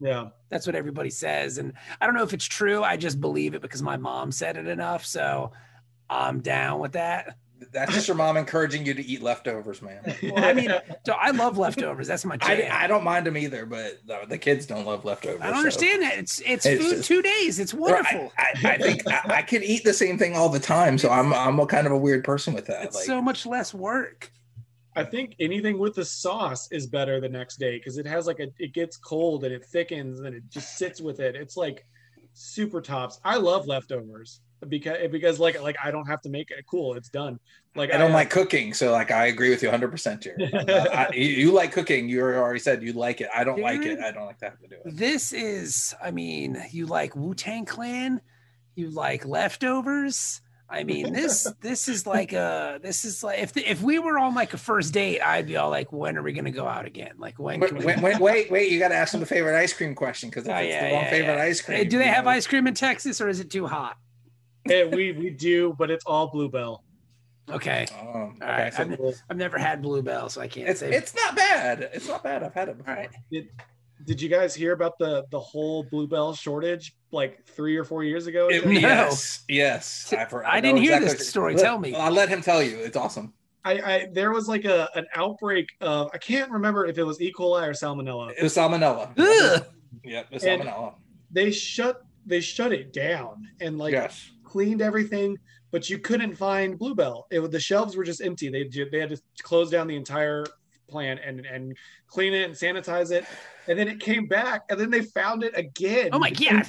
yeah. 0.00 0.28
That's 0.48 0.66
what 0.66 0.76
everybody 0.76 1.10
says, 1.10 1.58
and 1.58 1.72
I 2.00 2.06
don't 2.06 2.14
know 2.14 2.22
if 2.22 2.32
it's 2.32 2.44
true. 2.46 2.84
I 2.84 2.96
just 2.96 3.20
believe 3.20 3.54
it 3.54 3.62
because 3.62 3.82
my 3.82 3.96
mom 3.96 4.30
said 4.30 4.56
it 4.56 4.68
enough, 4.68 5.04
so 5.04 5.50
I'm 6.08 6.40
down 6.40 6.78
with 6.78 6.92
that. 6.92 7.36
That's 7.72 7.92
just 7.94 8.08
your 8.08 8.16
mom 8.16 8.36
encouraging 8.36 8.84
you 8.84 8.94
to 8.94 9.04
eat 9.04 9.22
leftovers, 9.22 9.80
man. 9.80 10.00
Well, 10.22 10.44
I 10.44 10.52
mean, 10.52 10.72
so 11.06 11.12
I 11.18 11.30
love 11.30 11.56
leftovers. 11.56 12.06
That's 12.08 12.24
my 12.24 12.36
I, 12.40 12.56
jam. 12.56 12.70
I 12.72 12.86
don't 12.86 13.04
mind 13.04 13.26
them 13.26 13.36
either, 13.36 13.64
but 13.66 14.00
the, 14.06 14.20
the 14.28 14.38
kids 14.38 14.66
don't 14.66 14.84
love 14.84 15.04
leftovers. 15.04 15.40
I 15.40 15.46
don't 15.46 15.54
so- 15.54 15.58
understand 15.60 16.02
that. 16.02 16.18
It's 16.18 16.40
it's, 16.40 16.66
It's 16.66 16.82
food 16.84 16.96
just- 16.96 17.08
two 17.08 17.22
days. 17.22 17.58
It's 17.60 17.72
Or 17.72 17.78
wonderful. 17.80 18.32
I, 18.36 18.42
I, 18.64 18.70
I 18.72 18.78
think 18.78 19.08
I, 19.08 19.20
I 19.38 19.42
can 19.42 19.62
eat 19.62 19.84
the 19.84 19.92
same 19.94 20.18
thing 20.18 20.34
all 20.36 20.48
the 20.48 20.60
time, 20.60 20.98
so 20.98 21.10
I'm 21.10 21.32
I'm 21.32 21.58
a 21.60 21.66
kind 21.66 21.86
of 21.86 21.92
a 21.92 21.98
weird 21.98 22.24
person 22.24 22.54
with 22.54 22.66
that. 22.66 22.84
it's 22.84 22.96
Like, 22.96 23.04
so 23.06 23.22
much 23.22 23.46
less 23.46 23.72
work. 23.72 24.30
I 24.96 25.02
think 25.04 25.34
anything 25.40 25.78
with 25.78 25.94
the 25.94 26.04
sauce 26.04 26.68
is 26.70 26.86
better 26.86 27.20
the 27.20 27.28
next 27.28 27.56
day 27.56 27.78
because 27.78 27.98
it 27.98 28.06
has 28.06 28.26
like 28.26 28.40
a 28.40 28.48
it 28.58 28.72
gets 28.74 28.96
cold 28.96 29.44
and 29.44 29.52
it 29.54 29.64
thickens 29.64 30.20
and 30.20 30.34
it 30.34 30.42
just 30.50 30.76
sits 30.76 31.00
with 31.00 31.18
it. 31.20 31.34
It's 31.34 31.56
like 31.56 31.86
super 32.32 32.80
tops. 32.80 33.20
I 33.24 33.36
love 33.36 33.66
leftovers 33.66 34.40
because 34.68 35.10
because 35.10 35.38
like 35.38 35.60
like 35.62 35.76
I 35.82 35.90
don't 35.90 36.06
have 36.06 36.20
to 36.22 36.28
make 36.30 36.50
it. 36.50 36.64
Cool, 36.66 36.94
it's 36.94 37.08
done. 37.08 37.38
Like 37.76 37.92
I 37.92 37.98
don't 37.98 38.12
like 38.12 38.30
cooking, 38.30 38.72
so 38.72 38.92
like 38.92 39.10
I 39.10 39.26
agree 39.26 39.50
with 39.50 39.62
you 39.62 39.68
100, 39.68 39.90
percent 39.90 40.22
Jarred. 40.22 40.42
I'm 40.54 40.66
not- 40.66 40.94
I- 40.94 41.10
you, 41.14 41.24
you 41.26 41.52
like 41.52 41.72
cooking. 41.72 42.08
You 42.08 42.20
already 42.22 42.60
said 42.60 42.82
you 42.82 42.92
like 42.92 43.20
it. 43.20 43.28
I 43.34 43.42
don't 43.44 43.60
like 43.60 43.82
it. 43.82 43.98
I 43.98 44.10
don't 44.12 44.26
like 44.26 44.38
to 44.38 44.44
have 44.46 44.60
to 44.60 44.68
do 44.68 44.76
it. 44.84 44.96
This 44.96 45.32
is, 45.32 45.94
I 46.02 46.10
mean, 46.10 46.62
you 46.70 46.86
like 46.86 47.16
Wu 47.16 47.34
Tang 47.34 47.64
Clan, 47.64 48.20
you 48.76 48.90
like 48.90 49.24
leftovers. 49.26 50.40
I 50.70 50.82
mean, 50.82 51.12
this 51.12 51.46
this 51.60 51.88
is 51.88 52.06
like 52.06 52.32
a 52.32 52.78
this 52.82 53.04
is 53.04 53.22
like 53.22 53.38
if 53.40 53.52
the, 53.52 53.68
if 53.70 53.82
we 53.82 53.98
were 53.98 54.18
on 54.18 54.34
like 54.34 54.54
a 54.54 54.56
first 54.56 54.94
date, 54.94 55.20
I'd 55.20 55.46
be 55.46 55.56
all 55.56 55.70
like, 55.70 55.92
when 55.92 56.16
are 56.16 56.22
we 56.22 56.32
gonna 56.32 56.50
go 56.50 56.66
out 56.66 56.86
again? 56.86 57.12
Like 57.18 57.38
when? 57.38 57.60
Wait, 57.60 57.68
Can 57.68 57.78
we... 57.78 57.84
wait, 57.86 58.00
wait, 58.00 58.18
wait, 58.20 58.50
wait, 58.50 58.72
You 58.72 58.78
got 58.78 58.88
to 58.88 58.94
ask 58.94 59.12
them 59.12 59.20
the 59.20 59.26
favorite 59.26 59.56
ice 59.58 59.72
cream 59.72 59.94
question 59.94 60.30
because 60.30 60.46
if 60.46 60.52
Oh, 60.52 60.56
it's 60.56 60.68
yeah, 60.68 60.88
the 60.88 60.94
wrong 60.94 61.04
yeah, 61.04 61.10
favorite 61.10 61.36
yeah. 61.36 61.42
ice 61.42 61.60
cream, 61.60 61.88
do 61.88 61.98
they 61.98 62.06
have 62.08 62.24
know, 62.24 62.30
ice 62.30 62.46
cream 62.46 62.66
in 62.66 62.74
Texas, 62.74 63.20
or 63.20 63.28
is 63.28 63.40
it 63.40 63.50
too 63.50 63.66
hot? 63.66 63.96
Yeah, 64.66 64.84
we 64.84 65.12
we 65.12 65.30
do, 65.30 65.74
but 65.78 65.90
it's 65.90 66.04
all 66.06 66.28
bluebell. 66.28 66.82
Okay, 67.50 67.86
oh, 67.92 68.06
all 68.08 68.32
okay, 68.36 68.46
right. 68.46 68.72
so 68.74 68.82
I've, 68.84 69.22
I've 69.28 69.36
never 69.36 69.58
had 69.58 69.82
Bluebell, 69.82 70.30
so 70.30 70.40
I 70.40 70.48
can't 70.48 70.66
it's 70.66 70.80
say. 70.80 70.90
it's 70.90 71.14
not 71.14 71.36
bad. 71.36 71.90
It's 71.92 72.08
not 72.08 72.22
bad. 72.22 72.42
I've 72.42 72.54
had 72.54 72.70
it 72.70 72.78
before. 72.78 72.94
all 72.94 72.98
right. 73.00 73.10
Did, 73.30 73.48
did 74.06 74.22
you 74.22 74.30
guys 74.30 74.54
hear 74.54 74.72
about 74.72 74.98
the 74.98 75.26
the 75.30 75.38
whole 75.40 75.82
bluebell 75.82 76.32
shortage 76.34 76.94
like 77.10 77.44
three 77.46 77.76
or 77.76 77.84
four 77.84 78.02
years 78.02 78.26
ago? 78.26 78.48
It- 78.48 78.64
No. 78.64 78.72
Yes, 78.72 79.44
yes. 79.46 80.14
I've 80.16 80.30
heard- 80.30 80.46
I 80.46 80.56
know 80.56 80.62
didn't 80.62 80.78
hear 80.82 80.92
exactly 80.96 81.18
this 81.18 81.28
story. 81.28 81.54
Let- 81.54 81.62
Tell 81.62 81.78
me. 81.78 81.94
I'll 81.94 82.10
let 82.12 82.30
him 82.30 82.40
tell 82.40 82.62
you. 82.62 82.78
It's 82.78 82.96
awesome. 82.96 83.34
I, 83.66 83.72
I 83.72 84.08
there 84.12 84.30
was 84.32 84.48
like 84.48 84.64
a 84.64 84.88
an 84.94 85.04
outbreak 85.14 85.68
of 85.82 86.08
I 86.14 86.18
can't 86.18 86.50
remember 86.50 86.86
if 86.86 86.96
it 86.96 87.04
was 87.04 87.20
E. 87.20 87.30
coli 87.30 87.66
or 87.68 87.72
salmonella. 87.72 88.32
It 88.38 88.42
was 88.42 88.54
salmonella. 88.54 89.10
Ugh. 89.18 89.66
Yep, 90.02 90.26
it's 90.30 90.44
And- 90.44 90.62
salmonella. 90.62 90.94
They 91.30 91.50
shut 91.50 92.00
they 92.24 92.40
shut 92.40 92.72
it 92.72 92.94
down 92.94 93.46
and 93.60 93.76
like 93.76 93.92
yes. 93.92 94.30
Cleaned 94.54 94.80
everything, 94.80 95.36
but 95.72 95.90
you 95.90 95.98
couldn't 95.98 96.36
find 96.36 96.78
bluebell. 96.78 97.26
It 97.32 97.50
the 97.50 97.58
shelves 97.58 97.96
were 97.96 98.04
just 98.04 98.22
empty. 98.22 98.48
They 98.48 98.68
they 98.92 99.00
had 99.00 99.10
to 99.10 99.20
close 99.42 99.68
down 99.68 99.88
the 99.88 99.96
entire 99.96 100.44
plant 100.88 101.18
and 101.26 101.44
and 101.44 101.76
clean 102.06 102.32
it 102.32 102.44
and 102.44 102.54
sanitize 102.54 103.10
it. 103.10 103.24
And 103.66 103.76
then 103.76 103.88
it 103.88 103.98
came 103.98 104.28
back, 104.28 104.62
and 104.70 104.78
then 104.78 104.90
they 104.90 105.02
found 105.02 105.42
it 105.42 105.58
again. 105.58 106.10
Oh 106.12 106.20
my 106.20 106.30
god! 106.48 106.68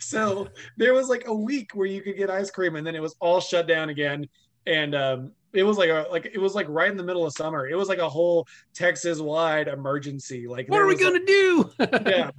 so 0.00 0.48
there 0.76 0.94
was 0.94 1.08
like 1.08 1.28
a 1.28 1.34
week 1.34 1.70
where 1.74 1.86
you 1.86 2.02
could 2.02 2.16
get 2.16 2.28
ice 2.28 2.50
cream, 2.50 2.74
and 2.74 2.84
then 2.84 2.96
it 2.96 3.02
was 3.02 3.14
all 3.20 3.40
shut 3.40 3.68
down 3.68 3.88
again. 3.88 4.26
And 4.66 4.96
um, 4.96 5.30
it 5.56 5.62
was 5.62 5.78
like 5.78 5.90
a 5.90 6.06
like 6.10 6.26
it 6.26 6.38
was 6.38 6.54
like 6.54 6.66
right 6.68 6.90
in 6.90 6.96
the 6.96 7.02
middle 7.02 7.26
of 7.26 7.32
summer. 7.32 7.68
It 7.68 7.76
was 7.76 7.88
like 7.88 7.98
a 7.98 8.08
whole 8.08 8.46
Texas 8.74 9.18
wide 9.20 9.68
emergency. 9.68 10.46
Like 10.46 10.68
what 10.68 10.80
are 10.80 10.86
we 10.86 10.96
gonna 10.96 11.14
like, 11.14 11.26
do? 11.26 11.70
yeah, 11.78 12.30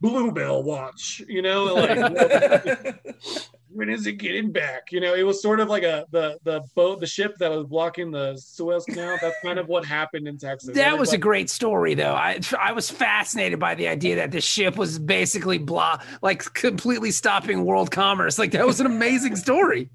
bluebell 0.00 0.62
watch. 0.62 1.22
You 1.26 1.42
know, 1.42 1.64
like 1.64 3.02
when 3.76 3.90
is 3.90 4.06
it 4.06 4.14
getting 4.14 4.52
back? 4.52 4.90
You 4.90 5.00
know, 5.00 5.14
it 5.14 5.22
was 5.22 5.42
sort 5.42 5.60
of 5.60 5.68
like 5.68 5.82
a 5.82 6.06
the 6.10 6.38
the 6.44 6.62
boat, 6.74 7.00
the 7.00 7.06
ship 7.06 7.36
that 7.38 7.50
was 7.50 7.66
blocking 7.66 8.10
the 8.10 8.36
Suez 8.36 8.84
Canal. 8.86 9.18
That's 9.20 9.36
kind 9.42 9.58
of 9.58 9.68
what 9.68 9.84
happened 9.84 10.26
in 10.26 10.38
Texas. 10.38 10.74
That 10.74 10.98
was 10.98 11.12
a 11.12 11.18
great 11.18 11.50
story, 11.50 11.94
though. 11.94 12.14
I 12.14 12.40
I 12.58 12.72
was 12.72 12.90
fascinated 12.90 13.58
by 13.58 13.74
the 13.74 13.88
idea 13.88 14.16
that 14.16 14.30
the 14.30 14.40
ship 14.40 14.76
was 14.76 14.98
basically 14.98 15.58
blah, 15.58 16.00
like 16.22 16.42
completely 16.54 17.10
stopping 17.10 17.64
world 17.64 17.90
commerce. 17.90 18.38
Like 18.38 18.52
that 18.52 18.66
was 18.66 18.80
an 18.80 18.86
amazing 18.86 19.36
story. 19.36 19.90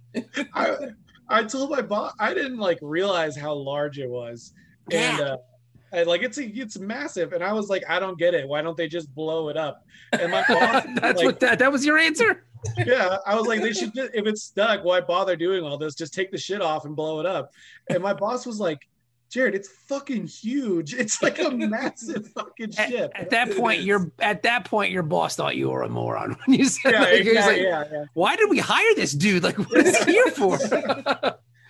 I, 0.54 0.90
I 1.32 1.44
told 1.44 1.70
my 1.72 1.82
boss 1.82 2.14
I 2.20 2.34
didn't 2.34 2.58
like 2.58 2.80
realize 2.82 3.36
how 3.38 3.54
large 3.54 3.98
it 4.00 4.10
was, 4.10 4.54
Yeah. 4.90 5.12
and 5.12 5.22
uh, 5.22 5.38
I, 5.94 6.04
like 6.04 6.22
it's 6.24 6.38
a, 6.38 6.46
it's 6.46 6.78
massive, 6.80 7.34
and 7.34 7.44
I 7.44 7.54
was 7.54 7.70
like, 7.70 7.84
I 7.90 8.00
don't 8.00 8.18
get 8.18 8.34
it. 8.34 8.48
Why 8.48 8.62
don't 8.62 8.78
they 8.78 8.88
just 8.88 9.14
blow 9.16 9.50
it 9.50 9.58
up? 9.58 9.86
And 10.14 10.32
my 10.32 10.42
boss, 10.48 10.84
That's 10.96 11.18
like, 11.18 11.26
what 11.26 11.40
that 11.42 11.60
that 11.60 11.72
was 11.72 11.86
your 11.86 11.98
answer. 11.98 12.46
yeah, 12.78 13.18
I 13.26 13.36
was 13.36 13.48
like, 13.48 13.62
they 13.62 13.74
should 13.74 13.94
just, 13.96 14.12
if 14.14 14.28
it's 14.28 14.44
stuck, 14.44 14.84
why 14.84 15.02
bother 15.02 15.36
doing 15.36 15.64
all 15.64 15.78
this? 15.80 15.96
Just 15.96 16.14
take 16.14 16.32
the 16.32 16.38
shit 16.38 16.62
off 16.62 16.86
and 16.86 16.96
blow 16.96 17.20
it 17.20 17.26
up. 17.26 17.52
And 17.90 18.04
my 18.04 18.14
boss 18.14 18.46
was 18.46 18.60
like, 18.60 18.88
Jarred, 19.32 19.56
it's 19.56 19.70
fucking 19.70 20.28
huge. 20.28 20.94
It's 20.94 21.24
like 21.24 21.40
a 21.40 21.50
massive 21.50 22.28
fucking 22.36 22.74
At, 22.78 22.90
ship. 22.90 23.12
at 23.16 23.30
that 23.30 23.56
point, 23.56 23.82
your 23.82 24.12
at 24.20 24.44
that 24.44 24.66
point, 24.66 24.92
your 24.92 25.04
boss 25.04 25.38
thought 25.38 25.56
you 25.56 25.70
were 25.70 25.84
a 25.84 25.90
moron 25.90 26.36
when 26.46 26.60
you 26.60 26.66
said, 26.66 26.92
yeah, 26.92 27.00
like, 27.00 27.24
yeah, 27.24 27.46
like, 27.46 27.62
yeah, 27.62 27.84
yeah. 27.92 28.06
"Why 28.14 28.36
did 28.36 28.50
we 28.50 28.60
hire 28.60 28.94
this 28.96 29.14
dude? 29.14 29.44
Like, 29.44 29.58
what 29.58 29.86
is 29.86 29.98
he 30.04 30.12
here 30.12 30.28
for?" 30.32 30.58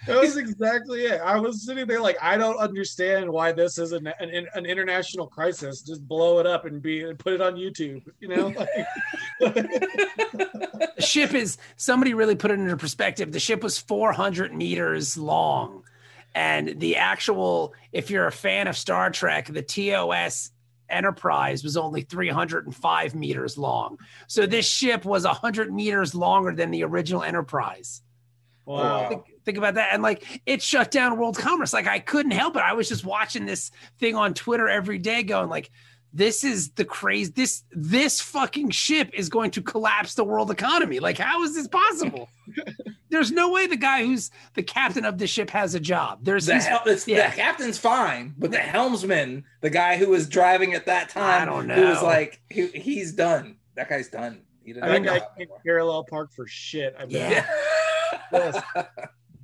That 0.07 0.19
was 0.19 0.35
exactly 0.35 1.01
it. 1.01 1.21
I 1.21 1.39
was 1.39 1.63
sitting 1.63 1.85
there 1.85 2.01
like, 2.01 2.17
I 2.19 2.35
don't 2.35 2.57
understand 2.57 3.31
why 3.31 3.51
this 3.51 3.77
is 3.77 3.91
an, 3.91 4.07
an, 4.19 4.47
an 4.55 4.65
international 4.65 5.27
crisis. 5.27 5.83
Just 5.83 6.07
blow 6.07 6.39
it 6.39 6.47
up 6.47 6.65
and 6.65 6.81
be 6.81 7.03
and 7.03 7.19
put 7.19 7.33
it 7.33 7.41
on 7.41 7.53
YouTube. 7.53 8.01
You 8.19 8.29
know, 8.29 8.47
like, 8.47 8.69
the 9.39 10.93
ship 10.97 11.35
is 11.35 11.59
somebody 11.77 12.15
really 12.15 12.35
put 12.35 12.49
it 12.49 12.55
into 12.55 12.75
perspective. 12.77 13.31
The 13.31 13.39
ship 13.39 13.61
was 13.61 13.77
400 13.77 14.51
meters 14.55 15.17
long, 15.19 15.80
and 16.33 16.79
the 16.79 16.97
actual, 16.97 17.73
if 17.91 18.09
you're 18.09 18.27
a 18.27 18.31
fan 18.31 18.67
of 18.67 18.77
Star 18.77 19.09
Trek, 19.09 19.47
the 19.47 19.61
TOS 19.61 20.51
Enterprise 20.89 21.63
was 21.63 21.77
only 21.77 22.01
305 22.01 23.15
meters 23.15 23.57
long. 23.57 23.97
So 24.27 24.45
this 24.45 24.67
ship 24.67 25.05
was 25.05 25.25
100 25.25 25.73
meters 25.73 26.13
longer 26.13 26.53
than 26.53 26.71
the 26.71 26.83
original 26.83 27.23
Enterprise. 27.23 28.01
wow. 28.65 29.07
Think, 29.07 29.23
think 29.45 29.57
about 29.57 29.75
that. 29.75 29.89
And 29.93 30.03
like 30.03 30.41
it 30.45 30.61
shut 30.61 30.91
down 30.91 31.17
world 31.17 31.37
commerce. 31.37 31.73
Like 31.73 31.87
I 31.87 31.99
couldn't 31.99 32.31
help 32.31 32.55
it. 32.55 32.61
I 32.61 32.73
was 32.73 32.89
just 32.89 33.05
watching 33.05 33.45
this 33.45 33.71
thing 33.99 34.15
on 34.15 34.33
Twitter 34.33 34.67
every 34.67 34.97
day 34.97 35.23
going 35.23 35.49
like, 35.49 35.71
this 36.13 36.43
is 36.43 36.71
the 36.71 36.83
crazy 36.85 37.31
This 37.31 37.63
this 37.71 38.19
fucking 38.19 38.69
ship 38.71 39.09
is 39.13 39.29
going 39.29 39.51
to 39.51 39.61
collapse 39.61 40.13
the 40.15 40.23
world 40.23 40.51
economy. 40.51 40.99
Like, 40.99 41.17
how 41.17 41.43
is 41.43 41.55
this 41.55 41.67
possible? 41.67 42.29
There's 43.09 43.31
no 43.31 43.49
way 43.51 43.67
the 43.67 43.75
guy 43.77 44.05
who's 44.05 44.31
the 44.53 44.63
captain 44.63 45.05
of 45.05 45.17
the 45.17 45.27
ship 45.27 45.49
has 45.49 45.75
a 45.75 45.79
job. 45.79 46.19
There's 46.23 46.45
The, 46.45 46.53
he's- 46.53 46.65
hel- 46.67 46.81
it's, 46.85 47.07
yeah. 47.07 47.29
the 47.29 47.35
captain's 47.35 47.77
fine, 47.77 48.33
but 48.37 48.51
the 48.51 48.57
helmsman, 48.57 49.43
the 49.61 49.69
guy 49.69 49.97
who 49.97 50.09
was 50.09 50.27
driving 50.29 50.73
at 50.73 50.85
that 50.85 51.09
time, 51.09 51.41
I 51.41 51.45
don't 51.45 51.67
know 51.67 51.75
who 51.75 51.87
was 51.87 52.01
like, 52.03 52.41
he, 52.49 52.67
he's 52.67 53.11
done. 53.13 53.57
That 53.75 53.89
guy's 53.89 54.09
done. 54.09 54.41
He 54.63 54.73
doesn't 54.73 54.87
That 54.89 55.01
know 55.01 55.19
guy 55.19 55.25
can't 55.37 55.49
parallel 55.65 56.03
park 56.03 56.31
for 56.33 56.45
shit. 56.47 56.95
I 56.97 57.05
bet. 57.05 57.11
Yeah. 57.31 57.45
Yes. 58.33 58.61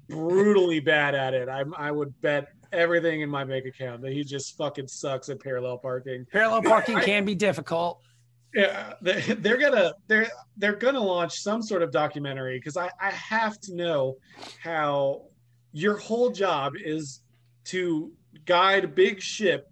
brutally 0.08 0.80
bad 0.80 1.16
at 1.16 1.34
it. 1.34 1.50
I 1.50 1.64
I 1.78 1.92
would 1.92 2.20
bet 2.22 2.50
everything 2.72 3.22
in 3.22 3.30
my 3.30 3.44
bank 3.44 3.66
account 3.66 4.02
that 4.02 4.12
he 4.14 4.24
just 4.24 4.58
fucking 4.58 4.88
sucks 4.88 5.30
at 5.30 5.40
parallel 5.42 5.78
parking. 5.78 6.26
parallel 6.32 6.62
parking 6.64 7.00
can 7.00 7.26
be 7.26 7.36
difficult. 7.36 8.02
Yeah, 8.56 8.94
they- 9.02 9.22
they're 9.22 9.58
gonna 9.58 9.94
they're 10.08 10.30
they're 10.56 10.78
gonna 10.78 11.02
launch 11.04 11.42
some 11.42 11.62
sort 11.62 11.84
of 11.84 11.92
documentary 11.92 12.58
because 12.58 12.78
I 12.78 12.90
I 13.00 13.12
have 13.12 13.60
to 13.62 13.76
know 13.76 14.16
how 14.64 15.26
your 15.74 15.98
whole 15.98 16.32
job 16.32 16.74
is 16.78 17.22
to 17.66 18.12
guide 18.46 18.86
a 18.86 18.88
big 18.88 19.22
ship 19.22 19.70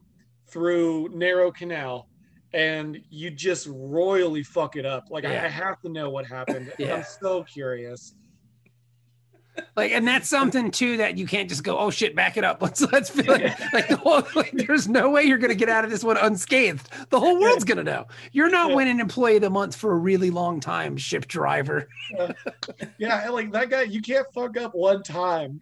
through 0.49 1.09
narrow 1.13 1.51
canal 1.51 2.09
and 2.53 2.99
you 3.09 3.31
just 3.31 3.65
royally 3.71 4.43
fuck 4.43 4.75
it 4.75 4.85
up 4.85 5.05
like 5.09 5.23
I, 5.25 5.33
Yeah. 5.33 5.45
I 5.45 5.47
have 5.47 5.79
to 5.81 5.89
know 5.89 6.09
what 6.09 6.25
happened 6.27 6.71
Yeah. 6.77 6.95
i'm 6.97 7.05
so 7.21 7.43
curious 7.43 8.13
Like, 9.75 9.91
and 9.91 10.07
that's 10.07 10.29
something 10.29 10.71
too 10.71 10.97
that 10.97 11.17
you 11.17 11.27
can't 11.27 11.49
just 11.49 11.63
go, 11.63 11.77
oh 11.77 11.89
shit, 11.89 12.15
back 12.15 12.37
it 12.37 12.43
up. 12.43 12.61
Let's 12.65 12.81
let's 12.91 13.09
feel 13.09 13.25
like, 13.33 13.73
like 13.73 13.87
the 13.89 13.97
whole 13.97 14.23
like, 14.35 14.51
there's 14.53 14.87
no 14.87 15.09
way 15.09 15.23
you're 15.23 15.37
gonna 15.37 15.53
get 15.55 15.69
out 15.69 15.83
of 15.85 15.91
this 15.91 16.03
one 16.03 16.17
unscathed. 16.17 16.89
The 17.09 17.19
whole 17.19 17.39
world's 17.39 17.63
gonna 17.63 17.83
know. 17.83 18.07
You're 18.31 18.49
not 18.49 18.69
Yeah. 18.69 18.75
winning 18.75 18.99
employee 18.99 19.35
of 19.35 19.41
the 19.41 19.49
month 19.49 19.75
for 19.75 19.91
a 19.91 19.97
really 19.97 20.29
long 20.31 20.59
time, 20.59 20.97
ship 20.97 21.27
driver. 21.27 21.87
yeah 22.97 23.23
and, 23.23 23.33
like 23.33 23.51
that 23.51 23.69
guy 23.69 23.83
you 23.83 24.01
can't 24.01 24.25
fuck 24.33 24.57
up 24.57 24.73
one 24.73 25.03
time 25.03 25.59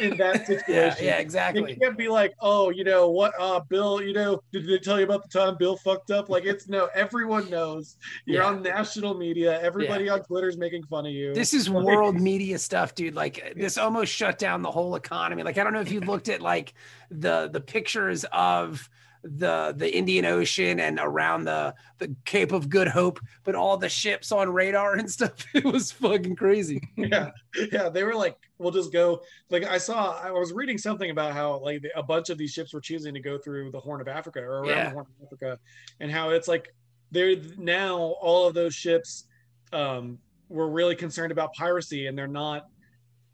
in 0.00 0.16
that 0.16 0.46
situation 0.46 0.62
Yeah, 0.72 0.94
yeah, 1.20 1.52
You 1.54 1.76
can't 1.76 1.96
be 1.96 2.08
like, 2.08 2.34
oh, 2.40 2.70
you 2.70 2.84
know 2.84 3.10
what, 3.10 3.32
uh, 3.38 3.60
Bill, 3.60 4.02
you 4.02 4.12
know, 4.12 4.42
did 4.52 4.66
they 4.66 4.78
tell 4.78 4.98
you 4.98 5.04
about 5.04 5.22
the 5.22 5.38
time 5.38 5.56
Bill 5.58 5.76
fucked 5.76 6.10
up? 6.10 6.28
Like, 6.28 6.44
it's 6.44 6.68
no, 6.68 6.88
everyone 6.94 7.48
knows. 7.50 7.96
You're 8.26 8.42
Yeah. 8.42 8.48
on 8.48 8.62
national 8.62 9.14
media. 9.14 9.60
Everybody 9.62 10.08
on 10.08 10.22
Twitter's 10.22 10.56
making 10.56 10.84
fun 10.84 11.06
of 11.06 11.12
you. 11.12 11.34
This 11.34 11.54
is 11.54 11.68
world 11.70 12.20
media 12.20 12.58
stuff, 12.58 12.94
dude. 12.94 13.14
Like 13.14 13.31
this 13.56 13.78
almost 13.78 14.12
shut 14.12 14.38
down 14.38 14.62
the 14.62 14.70
whole 14.70 14.94
economy. 14.96 15.42
Like 15.42 15.58
I 15.58 15.64
don't 15.64 15.72
know 15.72 15.80
if 15.80 15.92
you 15.92 16.00
looked 16.12 16.28
at 16.28 16.40
like 16.40 16.74
the 17.10 17.48
the 17.52 17.60
pictures 17.60 18.24
of 18.32 18.88
the 19.24 19.72
the 19.76 19.96
Indian 19.96 20.24
Ocean 20.24 20.80
and 20.80 20.98
around 21.00 21.44
the 21.44 21.74
the 21.98 22.14
Cape 22.24 22.50
of 22.50 22.68
Good 22.68 22.88
Hope, 22.88 23.20
but 23.44 23.54
all 23.54 23.76
the 23.76 23.88
ships 23.88 24.32
on 24.32 24.50
radar 24.52 24.94
and 24.94 25.08
stuff. 25.16 25.46
It 25.54 25.64
was 25.64 25.92
fucking 25.92 26.34
crazy. 26.36 26.80
yeah, 26.96 27.30
yeah. 27.70 27.88
They 27.88 28.02
were 28.02 28.16
like, 28.16 28.36
we'll 28.58 28.72
just 28.72 28.92
go. 28.92 29.22
Like, 29.48 29.62
I 29.64 29.78
saw, 29.78 30.18
I 30.20 30.32
was 30.32 30.52
reading 30.52 30.76
something 30.76 31.10
about 31.10 31.34
how 31.34 31.60
like 31.60 31.84
a 31.94 32.02
bunch 32.02 32.30
of 32.30 32.38
these 32.38 32.50
ships 32.50 32.74
were 32.74 32.80
choosing 32.80 33.14
to 33.14 33.20
go 33.20 33.38
through 33.38 33.70
the 33.70 33.78
Horn 33.78 34.00
of 34.00 34.08
Africa 34.08 34.40
or 34.40 34.60
around 34.62 34.68
Yeah. 34.68 34.84
the 34.86 34.90
Horn 34.90 35.06
of 35.20 35.26
Africa, 35.26 35.58
and 36.00 36.10
how 36.10 36.30
it's 36.30 36.48
like 36.48 36.74
they're 37.12 37.36
now 37.58 37.98
all 37.98 38.48
of 38.48 38.54
those 38.54 38.74
ships 38.74 39.28
um, 39.72 40.18
were 40.48 40.68
really 40.68 40.96
concerned 40.96 41.30
about 41.30 41.52
piracy, 41.54 42.08
and 42.08 42.18
they're 42.18 42.26
not 42.26 42.66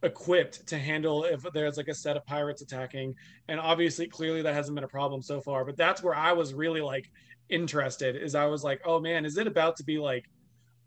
equipped 0.03 0.67
to 0.67 0.79
handle 0.79 1.25
if 1.25 1.45
there's 1.53 1.77
like 1.77 1.89
a 1.89 1.95
set 1.95 2.17
of 2.17 2.25
pirates 2.27 2.63
attacking. 2.63 3.15
And 3.49 3.59
obviously 3.59 4.07
clearly 4.07 4.43
that 4.43 4.55
hasn't 4.55 4.75
been 4.75 4.85
a 4.85 4.89
problem 4.89 5.23
so 5.23 5.41
far. 5.41 5.65
But 5.65 5.77
that's 5.77 6.03
where 6.03 6.15
i 6.15 6.33
was 6.33 6.55
really 6.55 6.81
like 6.81 7.11
interested 7.51 8.15
is 8.15 8.35
i 8.35 8.45
was 8.45 8.63
like 8.63 8.79
oh 8.85 9.01
man 9.01 9.25
is 9.25 9.39
it 9.39 9.47
about 9.47 9.75
to 9.75 9.83
be 9.83 9.99
like 9.99 10.29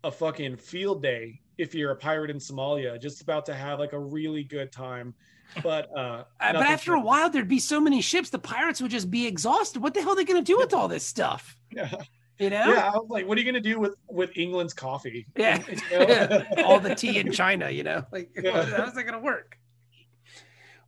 a 0.04 0.10
fucking 0.10 0.56
field 0.56 1.02
day 1.02 1.40
if 1.58 1.74
you're 1.74 1.92
a 1.92 1.96
pirate 1.96 2.30
in 2.30 2.38
somalia? 2.38 3.00
Just 3.00 3.20
about 3.20 3.46
to 3.46 3.54
have 3.54 3.78
like 3.78 3.92
a 3.92 3.98
really 3.98 4.44
good 4.44 4.72
time. 4.72 5.14
But 5.62 5.90
uh 5.96 6.24
Uh, 6.40 6.52
but 6.54 6.62
after 6.62 6.94
a 6.94 7.00
while, 7.00 7.30
there'd 7.30 7.48
be 7.48 7.58
so 7.58 7.80
many 7.80 8.00
ships, 8.00 8.30
the 8.30 8.38
pirates 8.38 8.80
would 8.80 8.90
just 8.90 9.10
be 9.10 9.26
exhausted. 9.26 9.82
What 9.82 9.94
the 9.94 10.00
hell 10.00 10.12
are 10.12 10.16
they 10.16 10.24
going 10.24 10.42
to 10.42 10.52
do 10.52 10.56
with 10.58 10.74
all 10.74 10.88
this 10.88 11.06
stuff? 11.06 11.56
yeah, 11.70 11.90
You 12.38 12.50
know? 12.50 12.72
yeah 12.72 12.90
i 12.92 12.96
was 12.96 13.06
like 13.08 13.26
what 13.28 13.36
are 13.36 13.40
you 13.40 13.44
gonna 13.46 13.60
do 13.60 13.78
with 13.78 13.94
with 14.08 14.36
england's 14.36 14.74
coffee 14.74 15.26
Yeah. 15.36 15.62
You 15.90 15.98
know? 15.98 16.44
All 16.64 16.80
the 16.80 16.94
tea 16.94 17.18
in 17.18 17.30
China, 17.32 17.70
you 17.70 17.82
know, 17.84 18.04
like 18.10 18.30
Yeah. 18.42 18.64
how's 18.64 18.94
that 18.94 19.02
going 19.04 19.14
to 19.14 19.20
work? 19.20 19.58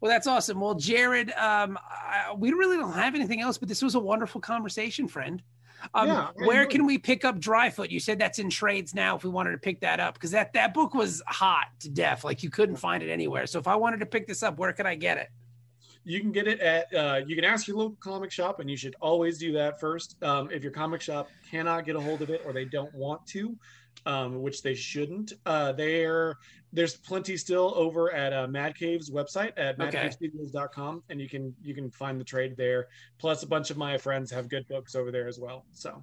Well, 0.00 0.10
that's 0.10 0.26
awesome. 0.26 0.60
Well, 0.60 0.74
Jarred, 0.74 1.30
um, 1.32 1.78
I, 1.82 2.34
we 2.36 2.52
really 2.52 2.76
don't 2.76 2.92
have 2.92 3.14
anything 3.14 3.40
else, 3.40 3.56
but 3.56 3.68
this 3.68 3.80
was 3.80 3.94
a 3.94 4.00
wonderful 4.00 4.38
conversation, 4.40 5.08
friend. 5.08 5.42
Um, 5.94 6.08
Yeah, 6.08 6.28
where 6.44 6.66
can 6.66 6.84
we 6.84 6.98
pick 6.98 7.24
up 7.24 7.38
Dryfoot? 7.38 7.90
You 7.90 8.00
said 8.00 8.18
that's 8.18 8.38
in 8.38 8.50
trades 8.50 8.94
now. 8.94 9.16
If 9.16 9.24
we 9.24 9.30
wanted 9.30 9.52
to 9.52 9.58
pick 9.58 9.80
that 9.80 10.00
up, 10.00 10.14
because 10.14 10.30
that 10.32 10.52
that 10.54 10.74
book 10.74 10.92
was 10.94 11.22
hot 11.26 11.68
to 11.80 11.88
death, 11.88 12.22
like 12.24 12.42
you 12.42 12.50
couldn't 12.50 12.76
find 12.76 13.02
it 13.02 13.10
anywhere. 13.10 13.46
So 13.46 13.58
if 13.58 13.66
I 13.66 13.76
wanted 13.76 14.00
to 14.00 14.06
pick 14.06 14.26
this 14.26 14.42
up, 14.42 14.58
where 14.58 14.72
could 14.72 14.86
I 14.86 14.94
get 14.94 15.16
it? 15.18 15.28
You 16.04 16.20
can 16.20 16.32
get 16.32 16.46
it 16.46 16.60
at 16.60 16.92
uh, 16.94 17.20
you 17.26 17.34
can 17.34 17.44
ask 17.44 17.66
your 17.66 17.76
local 17.76 17.96
comic 18.00 18.30
shop 18.30 18.60
and 18.60 18.70
you 18.70 18.76
should 18.76 18.94
always 19.00 19.38
do 19.38 19.52
that 19.52 19.80
first 19.80 20.16
um, 20.22 20.50
if 20.50 20.62
your 20.62 20.72
comic 20.72 21.00
shop 21.00 21.28
cannot 21.50 21.84
get 21.86 21.96
a 21.96 22.00
hold 22.00 22.22
of 22.22 22.30
it 22.30 22.42
or 22.44 22.52
they 22.52 22.64
don't 22.64 22.92
want 22.94 23.24
to 23.26 23.56
um, 24.06 24.42
which 24.42 24.62
they 24.62 24.74
shouldn't 24.74 25.32
uh, 25.46 25.72
there 25.72 26.36
there's 26.72 26.96
plenty 26.96 27.36
still 27.36 27.72
over 27.76 28.12
at 28.12 28.32
uh, 28.32 28.46
mad 28.46 28.76
cave's 28.76 29.10
website 29.10 29.52
at 29.56 29.80
Okay. 29.80 30.08
madcavestudios.com 30.08 31.02
and 31.08 31.20
you 31.20 31.28
can 31.28 31.54
you 31.62 31.74
can 31.74 31.90
find 31.90 32.20
the 32.20 32.24
trade 32.24 32.54
there 32.56 32.88
plus 33.18 33.42
a 33.42 33.46
bunch 33.46 33.70
of 33.70 33.76
my 33.76 33.96
friends 33.96 34.30
have 34.30 34.48
good 34.48 34.66
books 34.68 34.94
over 34.94 35.10
there 35.10 35.26
as 35.28 35.38
well 35.38 35.64
so 35.72 36.02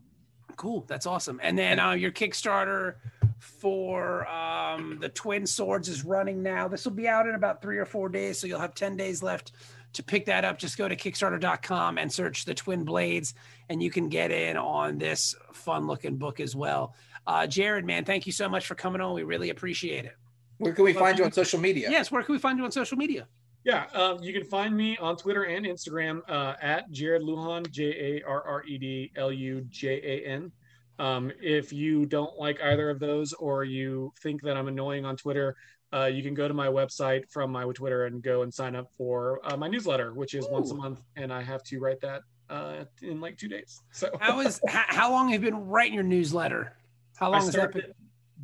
Cool, 0.58 0.84
that's 0.86 1.06
awesome. 1.06 1.40
And 1.42 1.58
then 1.58 1.80
uh, 1.80 1.92
your 1.94 2.12
Kickstarter 2.12 2.96
for 3.40 4.28
um, 4.28 4.98
the 5.00 5.08
Twin 5.08 5.48
Swords 5.48 5.88
is 5.88 6.04
running 6.04 6.44
now. 6.44 6.68
This 6.68 6.84
will 6.84 6.92
be 6.92 7.08
out 7.08 7.26
in 7.26 7.36
about 7.36 7.62
three 7.62 7.78
or 7.78 7.86
four 7.86 8.10
days, 8.10 8.38
so 8.38 8.48
you'll 8.48 8.60
have 8.60 8.76
ten 8.76 8.98
days 8.98 9.24
left 9.24 9.54
to 9.94 10.04
pick 10.04 10.26
that 10.26 10.46
up, 10.46 10.58
just 10.58 10.78
go 10.78 10.88
to 10.88 10.96
Kickstarter.com 10.96 11.98
and 11.98 12.12
search 12.12 12.46
the 12.46 12.54
Twin 12.54 12.84
Blades, 12.84 13.34
and 13.70 13.82
you 13.82 13.92
can 13.92 14.10
get 14.10 14.32
in 14.32 14.58
on 14.58 14.98
this 14.98 15.36
fun 15.54 15.88
looking 15.88 16.18
book 16.18 16.40
as 16.40 16.56
well. 16.56 16.96
Uh, 17.28 17.46
Jarred, 17.48 17.86
man, 17.86 18.06
thank 18.06 18.26
you 18.26 18.32
so 18.32 18.50
much 18.50 18.66
for 18.66 18.76
coming 18.76 19.02
on. 19.02 19.14
We 19.14 19.24
really 19.24 19.50
appreciate 19.50 20.06
it. 20.06 20.16
Where 20.58 20.74
can 20.74 20.84
we 20.84 20.94
find 20.94 21.18
you 21.18 21.26
on 21.26 21.32
social 21.32 21.60
media? 21.60 21.90
Yes, 21.90 22.12
where 22.12 22.22
can 22.24 22.34
we 22.34 22.40
find 22.40 22.58
you 22.58 22.66
on 22.66 22.72
social 22.72 22.98
media? 22.98 23.28
Yeah, 23.64 23.86
um, 23.94 24.24
you 24.24 24.34
can 24.34 24.44
find 24.44 24.76
me 24.76 24.98
on 24.98 25.18
Twitter 25.18 25.44
and 25.44 25.66
Instagram 25.66 26.22
uh, 26.28 26.56
at 26.62 26.90
Jarred 26.92 27.22
Lujan, 27.22 27.70
J 27.70 27.84
A 28.18 28.28
R 28.28 28.44
R 28.44 28.64
E 28.66 28.78
D 28.78 29.12
L 29.16 29.32
U 29.32 29.66
J 29.70 30.02
A 30.04 30.28
N. 30.28 30.52
Um, 30.98 31.32
if 31.42 31.74
you 31.74 32.06
don't 32.06 32.38
like 32.38 32.62
either 32.62 32.90
of 32.90 33.00
those 33.00 33.34
or 33.34 33.64
you 33.64 34.14
think 34.22 34.42
that 34.44 34.56
I'm 34.56 34.68
annoying 34.68 35.06
on 35.06 35.16
Twitter, 35.16 35.56
uh, 35.94 36.06
you 36.06 36.24
can 36.24 36.34
go 36.34 36.48
to 36.48 36.54
my 36.54 36.68
website 36.68 37.30
from 37.30 37.52
my 37.52 37.64
Twitter 37.64 38.06
and 38.06 38.22
go 38.22 38.44
and 38.44 38.54
sign 38.54 38.76
up 38.76 38.88
for 38.98 39.40
uh, 39.44 39.58
my 39.58 39.68
newsletter, 39.68 40.14
which 40.14 40.34
is 40.34 40.46
Ooh. 40.46 40.52
once 40.52 40.72
a 40.72 40.76
month, 40.76 41.02
and 41.16 41.32
I 41.34 41.42
have 41.42 41.64
to 41.64 41.80
write 41.80 42.00
that 42.02 42.22
uh, 42.50 42.86
in 43.02 43.20
like 43.20 43.38
two 43.38 43.48
days. 43.48 43.82
So 43.92 44.10
how 44.20 44.40
is 44.42 44.62
how, 44.68 44.84
how 44.88 45.12
long 45.12 45.30
have 45.30 45.44
you 45.44 45.52
been 45.52 45.68
writing 45.68 45.94
your 45.94 46.04
newsletter? 46.04 46.74
How 47.18 47.32
long 47.32 47.42
has 47.42 47.54
that 47.54 47.74
been? 47.74 47.94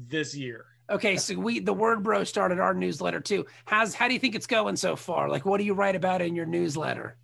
This 0.08 0.36
year. 0.36 0.66
Okay, 0.90 1.18
so 1.18 1.36
we 1.36 1.60
the 1.60 1.74
Word 1.74 2.04
Bro 2.04 2.24
started 2.26 2.60
our 2.60 2.74
newsletter 2.74 3.20
too. 3.20 3.46
How's 3.66 3.94
how 3.94 4.08
do 4.08 4.14
you 4.14 4.20
think 4.20 4.36
it's 4.36 4.48
going 4.48 4.76
so 4.76 4.96
far? 4.96 5.30
Like, 5.30 5.46
what 5.46 5.58
do 5.58 5.64
you 5.64 5.74
write 5.74 5.96
about 5.96 6.22
in 6.22 6.36
your 6.36 6.46
newsletter? 6.46 7.18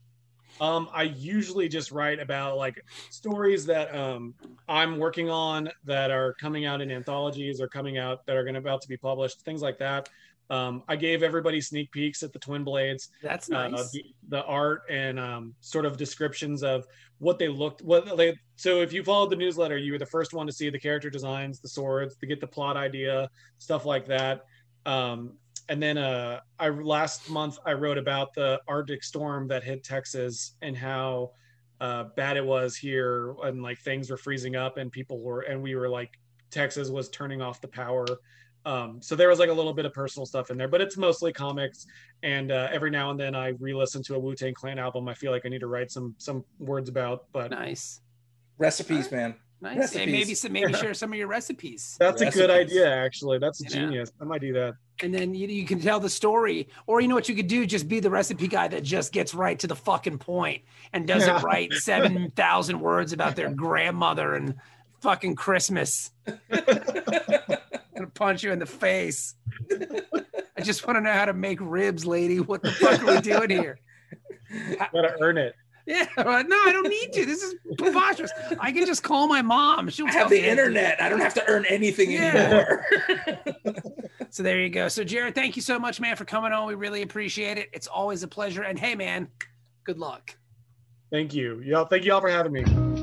Um, 0.61 0.89
I 0.93 1.03
usually 1.03 1.67
just 1.67 1.91
write 1.91 2.19
about 2.19 2.57
like 2.57 2.83
stories 3.09 3.65
that 3.65 3.93
um, 3.95 4.33
I'm 4.67 4.97
working 4.97 5.29
on 5.29 5.69
that 5.85 6.11
are 6.11 6.33
coming 6.35 6.65
out 6.65 6.81
in 6.81 6.91
anthologies 6.91 7.59
or 7.59 7.67
coming 7.67 7.97
out 7.97 8.25
that 8.25 8.35
are 8.35 8.43
going 8.43 8.55
about 8.55 8.81
to 8.81 8.87
be 8.87 8.97
published, 8.97 9.41
things 9.41 9.61
like 9.61 9.77
that. 9.79 10.09
Um, 10.49 10.83
I 10.87 10.95
gave 10.95 11.23
everybody 11.23 11.61
sneak 11.61 11.91
peeks 11.91 12.21
at 12.21 12.33
the 12.33 12.39
Twin 12.39 12.63
Blades. 12.63 13.09
That's 13.21 13.49
uh, 13.49 13.69
nice. 13.69 13.79
Uh, 13.79 13.87
the, 13.93 14.05
the, 14.29 14.43
art 14.43 14.83
and 14.89 15.19
um, 15.19 15.55
sort 15.61 15.85
of 15.85 15.97
descriptions 15.97 16.63
of 16.63 16.85
what 17.19 17.39
they 17.39 17.47
looked. 17.47 17.81
What 17.81 18.17
they. 18.17 18.37
So 18.55 18.81
if 18.81 18.93
you 18.93 19.03
followed 19.03 19.31
the 19.31 19.35
newsletter, 19.35 19.77
you 19.77 19.93
were 19.93 19.97
the 19.97 20.05
first 20.05 20.33
one 20.33 20.45
to 20.45 20.53
see 20.53 20.69
the 20.69 20.79
character 20.79 21.09
designs, 21.09 21.59
the 21.59 21.69
swords, 21.69 22.15
to 22.17 22.27
get 22.27 22.41
the 22.41 22.47
plot 22.47 22.77
idea, 22.77 23.29
stuff 23.57 23.85
like 23.85 24.05
that. 24.07 24.45
Um, 24.85 25.37
and 25.69 25.81
then 25.81 25.97
uh, 25.97 26.39
I 26.59 26.69
last 26.69 27.29
month 27.29 27.57
I 27.65 27.73
wrote 27.73 27.97
about 27.97 28.33
the 28.33 28.59
Arctic 28.67 29.03
storm 29.03 29.47
that 29.47 29.63
hit 29.63 29.83
Texas 29.83 30.55
and 30.61 30.75
how 30.75 31.31
uh, 31.79 32.05
bad 32.15 32.37
it 32.37 32.45
was 32.45 32.75
here, 32.75 33.35
and 33.43 33.61
like 33.61 33.79
things 33.79 34.09
were 34.09 34.17
freezing 34.17 34.55
up, 34.55 34.77
and 34.77 34.91
people 34.91 35.19
were, 35.19 35.41
and 35.41 35.61
we 35.61 35.75
were 35.75 35.89
like, 35.89 36.11
Texas 36.51 36.89
was 36.89 37.09
turning 37.09 37.41
off 37.41 37.61
the 37.61 37.67
power. 37.67 38.05
Um, 38.65 39.01
so 39.01 39.15
there 39.15 39.27
was 39.27 39.39
like 39.39 39.49
a 39.49 39.53
little 39.53 39.73
bit 39.73 39.85
of 39.85 39.93
personal 39.93 40.25
stuff 40.25 40.49
in 40.49 40.57
there, 40.57 40.69
but 40.69 40.79
it's 40.79 40.95
mostly 40.95 41.33
comics. 41.33 41.85
And 42.21 42.51
uh, 42.51 42.69
every 42.71 42.89
now 42.89 43.11
and 43.11 43.19
then 43.19 43.35
I 43.35 43.49
re-listen 43.59 44.01
to 44.03 44.15
a 44.15 44.19
Wu 44.19 44.35
Tang 44.35 44.53
Clan 44.53 44.79
album. 44.79 45.09
I 45.09 45.13
feel 45.13 45.31
like 45.31 45.45
I 45.45 45.49
need 45.49 45.59
to 45.59 45.67
write 45.67 45.91
some 45.91 46.15
some 46.17 46.45
words 46.59 46.87
about. 46.87 47.25
But 47.33 47.51
nice 47.51 47.99
recipes, 48.57 49.11
man. 49.11 49.35
Nice. 49.63 49.77
Recipes. 49.77 50.05
Hey, 50.05 50.11
maybe 50.11 50.35
some, 50.35 50.51
maybe 50.51 50.73
share 50.73 50.93
some 50.93 51.13
of 51.13 51.17
your 51.17 51.29
recipes. 51.29 51.95
That's 51.97 52.21
recipes. 52.21 52.35
a 52.35 52.47
good 52.47 52.51
idea, 52.51 52.93
actually. 52.93 53.39
That's 53.39 53.61
a 53.61 53.63
genius. 53.63 54.11
I 54.19 54.25
might 54.25 54.41
do 54.41 54.51
that. 54.51 54.73
And 55.01 55.13
then 55.13 55.33
you, 55.33 55.47
you 55.47 55.65
can 55.65 55.79
tell 55.79 56.01
the 56.01 56.09
story, 56.09 56.67
or 56.85 56.99
you 56.99 57.07
know 57.07 57.15
what 57.15 57.29
you 57.29 57.35
could 57.35 57.47
do? 57.47 57.65
Just 57.65 57.87
be 57.87 58.01
the 58.01 58.09
recipe 58.09 58.49
guy 58.49 58.67
that 58.67 58.83
just 58.83 59.13
gets 59.13 59.33
right 59.33 59.57
to 59.59 59.67
the 59.67 59.75
fucking 59.75 60.17
point 60.17 60.63
and 60.91 61.07
doesn't 61.07 61.29
yeah. 61.29 61.41
write 61.41 61.71
seven 61.75 62.29
thousand 62.31 62.81
words 62.81 63.13
about 63.13 63.37
their 63.37 63.51
grandmother 63.51 64.35
and 64.35 64.55
fucking 64.99 65.35
Christmas. 65.35 66.11
gonna 66.49 68.07
punch 68.13 68.43
you 68.43 68.51
in 68.51 68.59
the 68.59 68.65
face. 68.65 69.35
I 70.57 70.61
just 70.61 70.85
want 70.85 70.97
to 70.97 71.01
know 71.01 71.13
how 71.13 71.23
to 71.23 71.33
make 71.33 71.59
ribs, 71.61 72.05
lady. 72.05 72.41
What 72.41 72.63
the 72.63 72.71
fuck 72.71 73.01
are 73.01 73.15
we 73.15 73.21
doing 73.21 73.49
here? 73.49 73.79
Gotta 74.91 75.15
earn 75.21 75.37
it. 75.37 75.55
Yeah, 75.85 76.07
no, 76.17 76.23
I 76.25 76.71
don't 76.71 76.87
need 76.87 77.11
to. 77.13 77.25
This 77.25 77.43
is 77.43 77.55
preposterous. 77.77 78.31
I 78.59 78.71
can 78.71 78.85
just 78.85 79.03
call 79.03 79.27
my 79.27 79.41
mom. 79.41 79.89
She'll 79.89 80.07
I 80.07 80.11
have 80.11 80.29
the 80.29 80.43
internet. 80.43 81.01
I 81.01 81.09
don't 81.09 81.19
have 81.19 81.33
to 81.35 81.43
earn 81.47 81.65
anything 81.65 82.11
yeah. 82.11 82.65
anymore. 82.65 82.85
so 84.29 84.43
there 84.43 84.61
you 84.61 84.69
go. 84.69 84.87
So 84.87 85.03
Jarred, 85.03 85.35
thank 85.35 85.55
you 85.55 85.61
so 85.61 85.77
much, 85.77 85.99
man, 85.99 86.15
for 86.15 86.25
coming 86.25 86.53
on. 86.53 86.67
We 86.67 86.75
really 86.75 87.01
appreciate 87.01 87.57
it. 87.57 87.69
It's 87.73 87.87
always 87.87 88.23
a 88.23 88.27
pleasure. 88.27 88.63
And 88.63 88.79
hey, 88.79 88.95
man, 88.95 89.27
good 89.83 89.99
luck. 89.99 90.35
Thank 91.11 91.33
you. 91.33 91.59
Y'all, 91.61 91.85
thank 91.85 92.05
you 92.05 92.13
all 92.13 92.21
for 92.21 92.29
having 92.29 92.53
me. 92.53 93.02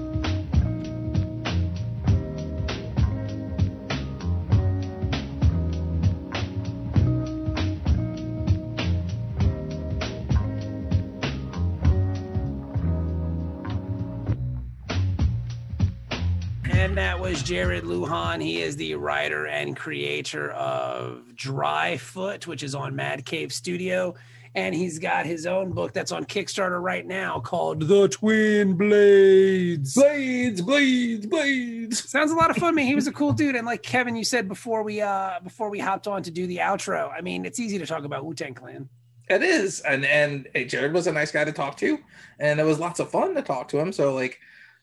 Is 17.24 17.42
Jarred 17.42 17.84
Lujan. 17.84 18.42
He 18.42 18.60
is 18.60 18.76
the 18.76 18.94
writer 18.94 19.46
and 19.46 19.76
creator 19.76 20.50
of 20.52 21.22
Dryfoot, 21.34 22.46
which 22.46 22.62
is 22.62 22.74
on 22.74 22.96
Mad 22.96 23.24
Cave 23.24 23.52
Studio. 23.52 24.14
And 24.54 24.74
he's 24.74 24.98
got 24.98 25.26
his 25.26 25.46
own 25.46 25.70
book 25.70 25.92
that's 25.92 26.10
on 26.10 26.24
Kickstarter 26.24 26.82
right 26.82 27.06
now 27.06 27.38
called 27.38 27.86
The 27.86 28.08
Twin 28.08 28.76
Blades. 28.76 29.94
Blades, 29.94 30.60
blades, 30.62 31.26
blades. 31.26 32.10
Sounds 32.10 32.32
a 32.32 32.34
lot 32.34 32.50
of 32.50 32.56
fun, 32.56 32.74
man. 32.74 32.86
He 32.86 32.96
was 32.96 33.06
a 33.06 33.12
cool 33.12 33.32
dude. 33.32 33.54
And 33.54 33.66
like 33.66 33.82
Kevin, 33.82 34.16
you 34.16 34.24
said 34.24 34.48
before 34.48 34.82
we 34.82 35.00
uh 35.00 35.38
before 35.44 35.70
we 35.70 35.78
hopped 35.78 36.08
on 36.08 36.24
to 36.24 36.30
do 36.32 36.48
the 36.48 36.56
outro, 36.56 37.12
I 37.16 37.20
mean, 37.20 37.44
it's 37.44 37.60
easy 37.60 37.78
to 37.78 37.86
talk 37.86 38.02
about 38.04 38.24
Wu 38.24 38.34
Tang 38.34 38.54
Clan. 38.54 38.88
It 39.28 39.42
is. 39.42 39.80
And 39.80 40.04
and 40.04 40.48
hey, 40.54 40.64
Jarred 40.64 40.94
was 40.94 41.06
a 41.06 41.12
nice 41.12 41.30
guy 41.30 41.44
to 41.44 41.52
talk 41.52 41.76
to. 41.76 41.98
And 42.40 42.58
it 42.58 42.64
was 42.64 42.80
lots 42.80 42.98
of 42.98 43.10
fun 43.10 43.34
to 43.34 43.42
talk 43.42 43.68
to 43.68 43.78
him. 43.78 43.92
So 43.92 44.14
like 44.14 44.40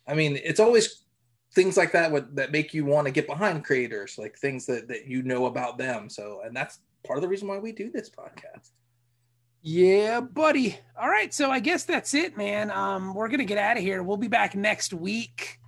I 0.07 0.13
mean, 0.13 0.39
it's 0.41 0.61
always 0.61 1.01
things 1.57 1.75
like 1.75 1.91
that 1.91 2.11
would 2.11 2.35
that 2.35 2.51
make 2.51 2.71
you 2.71 2.85
want 2.85 3.07
to 3.07 3.11
get 3.11 3.25
behind 3.25 3.65
creators, 3.65 4.19
like 4.19 4.37
things 4.37 4.67
that 4.67 4.87
that 4.89 5.07
you 5.07 5.23
know 5.23 5.47
about 5.47 5.79
them. 5.79 6.07
So, 6.07 6.41
and 6.45 6.55
that's 6.55 6.79
part 7.03 7.17
of 7.17 7.23
the 7.23 7.27
reason 7.27 7.47
why 7.47 7.57
we 7.57 7.71
do 7.71 7.89
this 7.89 8.11
podcast. 8.11 8.69
Yeah, 9.63 10.21
buddy. 10.21 10.79
All 11.01 11.09
right, 11.09 11.33
so 11.33 11.49
I 11.49 11.59
guess 11.59 11.83
that's 11.83 12.13
it, 12.13 12.37
man. 12.37 12.69
Um, 12.69 13.15
we're 13.15 13.27
gonna 13.27 13.43
get 13.43 13.57
out 13.57 13.75
of 13.75 13.81
here. 13.81 14.03
We'll 14.03 14.17
be 14.17 14.27
back 14.27 14.55
next 14.55 14.93
week, 14.93 15.59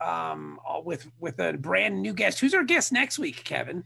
um, 0.00 0.60
with 0.84 1.10
with 1.18 1.40
a 1.40 1.54
brand 1.54 2.00
new 2.00 2.14
guest. 2.14 2.38
Who's 2.38 2.54
our 2.54 2.64
guest 2.64 2.92
next 2.92 3.18
week, 3.18 3.42
Kevin? 3.42 3.82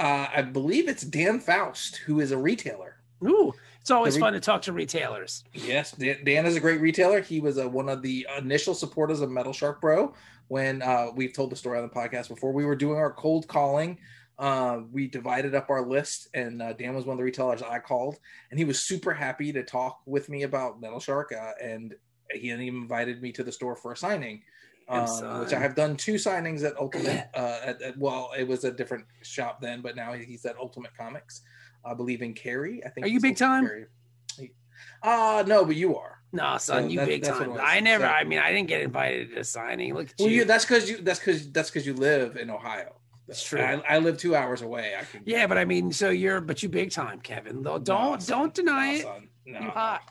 Uh, 0.00 0.26
I 0.34 0.42
believe 0.42 0.88
it's 0.88 1.04
Dan 1.04 1.38
Faust, 1.38 1.98
who 1.98 2.18
is 2.18 2.32
a 2.32 2.36
retailer. 2.36 2.96
Ooh, 3.24 3.52
it's 3.80 3.90
always 3.92 4.16
re- 4.16 4.20
fun 4.20 4.32
to 4.32 4.40
talk 4.40 4.62
to 4.62 4.72
retailers. 4.72 5.44
Yes, 5.54 5.92
Dan, 5.92 6.18
Dan 6.24 6.44
is 6.44 6.56
a 6.56 6.60
great 6.60 6.80
retailer. 6.80 7.20
He 7.20 7.40
was 7.40 7.56
a, 7.56 7.66
one 7.68 7.88
of 7.88 8.02
the 8.02 8.26
initial 8.36 8.74
supporters 8.74 9.20
of 9.20 9.30
Metal 9.30 9.52
Shark 9.52 9.80
Bro, 9.80 10.12
when 10.48 10.82
uh, 10.82 11.08
we've 11.14 11.32
told 11.32 11.50
the 11.50 11.56
story 11.56 11.78
on 11.78 11.84
the 11.84 11.94
podcast 11.94 12.28
before. 12.28 12.52
We 12.52 12.64
were 12.64 12.76
doing 12.76 12.98
our 12.98 13.12
cold 13.12 13.48
calling. 13.48 13.98
Uh, 14.38 14.80
we 14.92 15.08
divided 15.08 15.54
up 15.54 15.70
our 15.70 15.86
list, 15.86 16.28
and 16.34 16.60
uh, 16.60 16.72
Dan 16.74 16.94
was 16.94 17.06
one 17.06 17.14
of 17.14 17.18
the 17.18 17.24
retailers 17.24 17.62
I 17.62 17.78
called, 17.78 18.18
and 18.50 18.58
he 18.58 18.66
was 18.66 18.78
super 18.78 19.14
happy 19.14 19.52
to 19.52 19.62
talk 19.62 20.02
with 20.04 20.28
me 20.28 20.42
about 20.42 20.80
Metal 20.80 21.00
Shark, 21.00 21.32
uh, 21.32 21.52
and 21.62 21.94
he 22.30 22.48
even 22.50 22.60
invited 22.60 23.22
me 23.22 23.32
to 23.32 23.42
the 23.42 23.52
store 23.52 23.76
for 23.76 23.92
a 23.92 23.96
signing. 23.96 24.42
Um, 24.88 25.40
which 25.40 25.52
I 25.52 25.58
have 25.58 25.74
done 25.74 25.96
two 25.96 26.14
signings 26.14 26.62
at 26.62 26.76
Ultimate. 26.78 27.28
Uh, 27.34 27.58
at, 27.64 27.82
at, 27.82 27.98
well, 27.98 28.30
it 28.38 28.46
was 28.46 28.62
a 28.62 28.70
different 28.70 29.04
shop 29.22 29.60
then, 29.60 29.80
but 29.80 29.96
now 29.96 30.12
he's 30.12 30.44
at 30.44 30.56
Ultimate 30.58 30.96
Comics. 30.96 31.42
I 31.84 31.94
believe 31.94 32.22
in 32.22 32.34
Cary. 32.34 32.84
I 32.84 32.90
think. 32.90 33.06
Are 33.06 33.08
you 33.08 33.20
big 33.20 33.36
time? 33.36 33.86
Uh 35.02 35.42
no, 35.46 35.64
but 35.64 35.76
you 35.76 35.96
are. 35.96 36.15
No, 36.32 36.58
son, 36.58 36.84
so 36.84 36.88
you 36.88 37.00
big 37.00 37.22
time. 37.22 37.56
I 37.60 37.80
never. 37.80 38.04
I 38.04 38.24
mean, 38.24 38.38
I 38.38 38.52
didn't 38.52 38.68
get 38.68 38.82
invited 38.82 39.34
to 39.34 39.44
signing. 39.44 39.94
Look 39.94 40.10
at 40.10 40.14
well, 40.18 40.28
you. 40.28 40.44
That's 40.44 40.64
because 40.64 40.90
you. 40.90 40.98
That's 40.98 41.18
because 41.18 41.50
that's 41.50 41.70
because 41.70 41.86
you 41.86 41.94
live 41.94 42.36
in 42.36 42.50
Ohio. 42.50 42.96
That's 43.26 43.42
true. 43.42 43.60
I, 43.60 43.82
I, 43.88 43.98
live 43.98 44.18
two 44.18 44.36
hours 44.36 44.62
away. 44.62 44.94
I 44.98 45.04
can. 45.04 45.22
Yeah, 45.24 45.46
but 45.48 45.58
I 45.58 45.64
mean, 45.64 45.92
so 45.92 46.10
you're, 46.10 46.40
but 46.40 46.62
you 46.62 46.68
big 46.68 46.92
time, 46.92 47.20
Kevin. 47.20 47.62
Though, 47.62 47.78
don't 47.78 48.20
no, 48.20 48.26
don't 48.26 48.54
deny 48.54 48.98
no, 48.98 49.12
it. 49.12 49.22
No, 49.46 49.60
you 49.60 49.68
hot. 49.68 50.02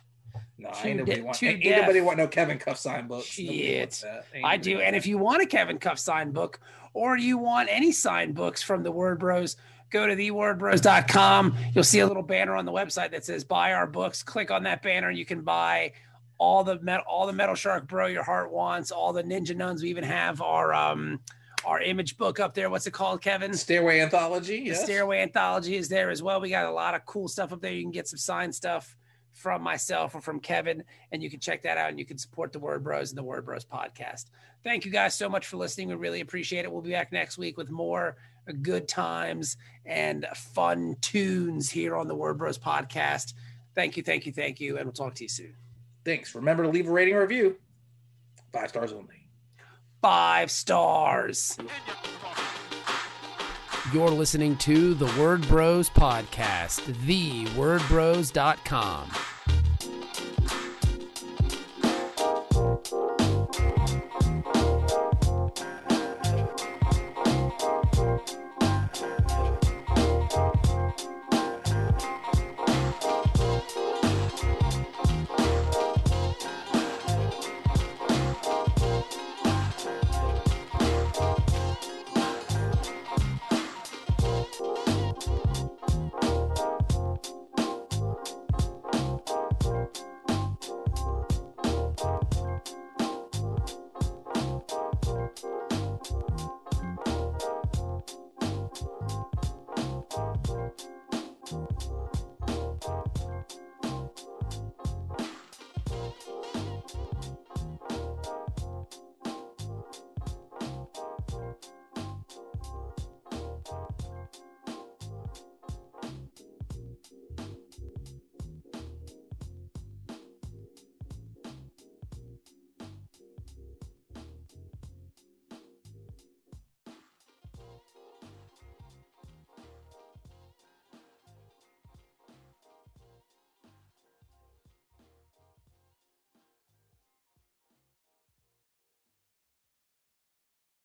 No, 0.58 0.72
ain't 0.84 1.00
nobody, 1.00 1.20
de- 1.20 1.26
want, 1.26 1.44
ain't, 1.44 1.66
ain't 1.66 1.78
nobody 1.82 2.02
want 2.02 2.18
no 2.18 2.28
Kevin 2.28 2.58
Cuff 2.58 2.78
sign 2.78 3.08
book. 3.08 3.24
Shit, 3.24 4.04
I 4.44 4.58
do. 4.58 4.80
And 4.80 4.96
if 4.96 5.06
you 5.06 5.18
want 5.18 5.42
a 5.42 5.46
Kevin 5.46 5.78
Cuff 5.78 6.00
sign 6.00 6.32
book, 6.32 6.60
or 6.94 7.18
you 7.18 7.38
want 7.38 7.70
any 7.70 7.92
sign 7.92 8.32
books 8.32 8.64
from 8.64 8.84
the 8.84 8.92
Word 8.92 9.20
Bros, 9.20 9.58
go 9.96 10.08
to 10.08 10.16
thewordbros.com. 10.16 11.56
You'll 11.74 11.84
see 11.84 12.00
a 12.00 12.08
little 12.08 12.24
banner 12.24 12.56
on 12.56 12.66
the 12.66 12.72
website 12.72 13.12
that 13.12 13.24
says 13.24 13.44
buy 13.44 13.74
our 13.74 13.88
books. 13.88 14.24
Click 14.24 14.52
on 14.52 14.64
that 14.64 14.82
banner. 14.82 15.10
And 15.10 15.18
you 15.18 15.26
can 15.26 15.42
buy 15.42 15.94
all 16.38 16.64
the 16.64 16.80
metal, 16.82 17.06
all 17.08 17.28
the 17.28 17.34
metal 17.34 17.56
shark 17.56 17.88
bro 17.88 18.08
your 18.08 18.24
heart 18.24 18.52
wants, 18.52 18.92
all 18.92 19.14
the 19.14 19.24
ninja 19.24 19.56
nuns. 19.56 19.82
We 19.82 19.90
even 19.90 20.04
have 20.04 20.42
our 20.42 20.74
um 20.74 21.22
our 21.66 21.82
image 21.82 22.18
book 22.18 22.40
up 22.40 22.54
there. 22.54 22.70
What's 22.70 22.86
it 22.86 22.92
called, 22.92 23.22
Kevin? 23.22 23.54
Stairway 23.54 24.00
Anthology. 24.02 24.64
Yes. 24.66 24.80
The 24.80 24.86
Stairway 24.86 25.22
Anthology 25.22 25.76
is 25.78 25.90
there 25.90 26.12
as 26.12 26.22
well. 26.22 26.42
We 26.42 26.50
got 26.50 26.66
a 26.66 26.72
lot 26.72 26.94
of 26.94 27.06
cool 27.06 27.28
stuff 27.28 27.54
up 27.54 27.62
there. 27.62 27.72
You 27.72 27.82
can 27.82 27.92
get 27.92 28.08
some 28.08 28.20
signed 28.20 28.54
stuff 28.54 28.96
from 29.34 29.64
myself 29.64 30.14
or 30.14 30.22
from 30.22 30.40
Kevin, 30.40 30.84
and 31.12 31.24
you 31.24 31.30
can 31.30 31.40
check 31.40 31.64
that 31.64 31.78
out 31.78 31.90
and 31.90 32.00
you 32.00 32.06
can 32.06 32.18
support 32.18 32.54
the 32.54 32.60
Word 32.60 32.84
Bros 32.84 33.12
and 33.12 33.18
the 33.18 33.24
Word 33.24 33.46
Bros 33.46 33.66
podcast. 33.66 34.26
Thank 34.64 34.86
you 34.86 34.92
guys 34.92 35.16
so 35.16 35.28
much 35.28 35.48
for 35.48 35.58
listening. 35.58 35.88
We 35.88 35.96
really 35.96 36.22
appreciate 36.22 36.66
it. 36.66 36.72
We'll 36.72 36.82
be 36.82 36.92
back 36.92 37.12
next 37.12 37.38
week 37.38 37.58
with 37.58 37.70
more 37.70 38.18
good 38.54 38.88
times 38.88 39.58
and 39.86 40.26
fun 40.36 40.96
tunes 41.02 41.70
here 41.70 41.96
on 41.96 42.08
the 42.08 42.16
Word 42.16 42.38
Bros 42.38 42.58
podcast. 42.58 43.34
Thank 43.76 43.98
you, 43.98 44.04
thank 44.04 44.26
you, 44.26 44.32
thank 44.32 44.60
you, 44.60 44.78
and 44.78 44.86
we'll 44.86 44.94
talk 44.94 45.16
to 45.16 45.24
you 45.24 45.30
soon. 45.30 45.56
Thanks. 46.04 46.34
Remember 46.36 46.64
to 46.64 46.70
leave 46.70 46.88
a 46.88 46.92
rating 46.92 47.16
or 47.16 47.22
review. 47.22 47.58
Five 48.54 48.70
stars 48.70 48.94
only. 48.94 49.28
Five 50.02 50.52
stars. 50.52 51.58
You're 53.94 54.10
listening 54.10 54.58
to 54.58 54.94
the 54.94 55.06
Word 55.20 55.48
Bros 55.48 55.90
podcast, 55.90 56.82
thewordbros.com. 57.06 59.35